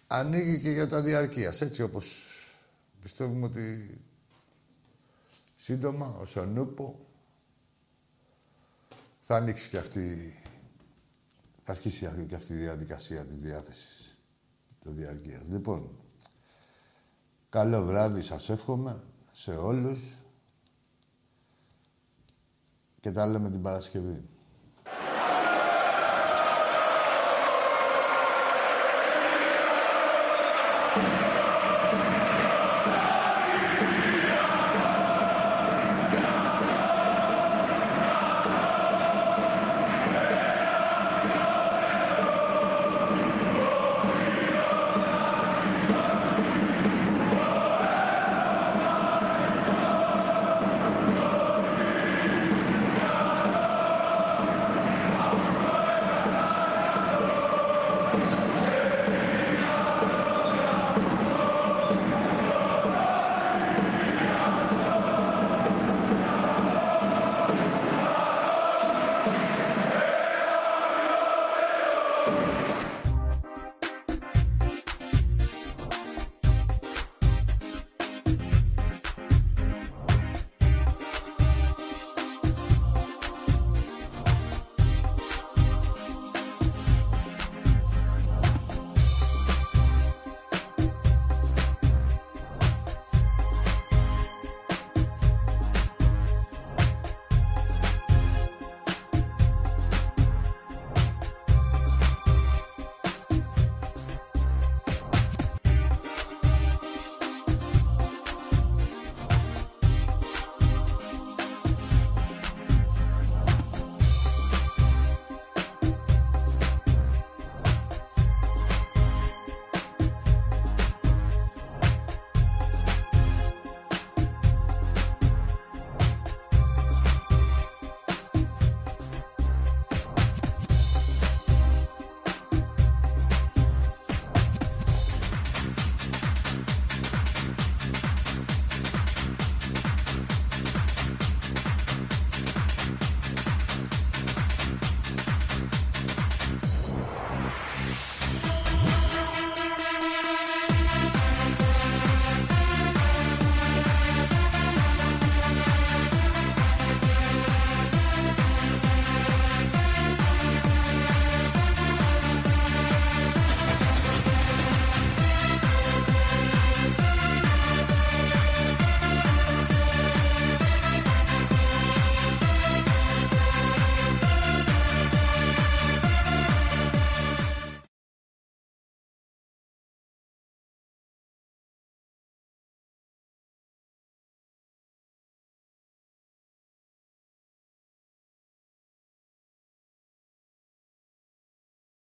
Ανοίγει 0.06 0.58
και 0.60 0.70
για 0.70 0.86
τα 0.86 1.00
διαρκείας. 1.00 1.60
Έτσι 1.60 1.82
όπως 1.82 2.38
πιστεύουμε 3.04 3.46
ότι 3.46 4.00
σύντομα, 5.54 6.06
ο 6.06 6.24
Σονούπο, 6.24 6.98
θα 9.20 9.36
ανοίξει 9.36 9.68
και 9.68 9.78
αυτή. 9.78 10.38
Θα 11.62 11.72
αρχίσει 11.72 12.26
και 12.28 12.34
αυτή 12.34 12.52
η 12.52 12.56
διαδικασία 12.56 13.24
της 13.24 13.40
διάθεσης 13.40 14.18
το 14.84 14.90
διαρκείας. 14.90 15.42
Λοιπόν, 15.48 15.90
καλό 17.48 17.84
βράδυ 17.84 18.22
σας 18.22 18.48
εύχομαι 18.48 19.02
σε 19.32 19.50
όλους 19.50 20.18
και 23.00 23.10
τα 23.10 23.26
λέμε 23.26 23.50
την 23.50 23.62
Παρασκευή. 23.62 24.24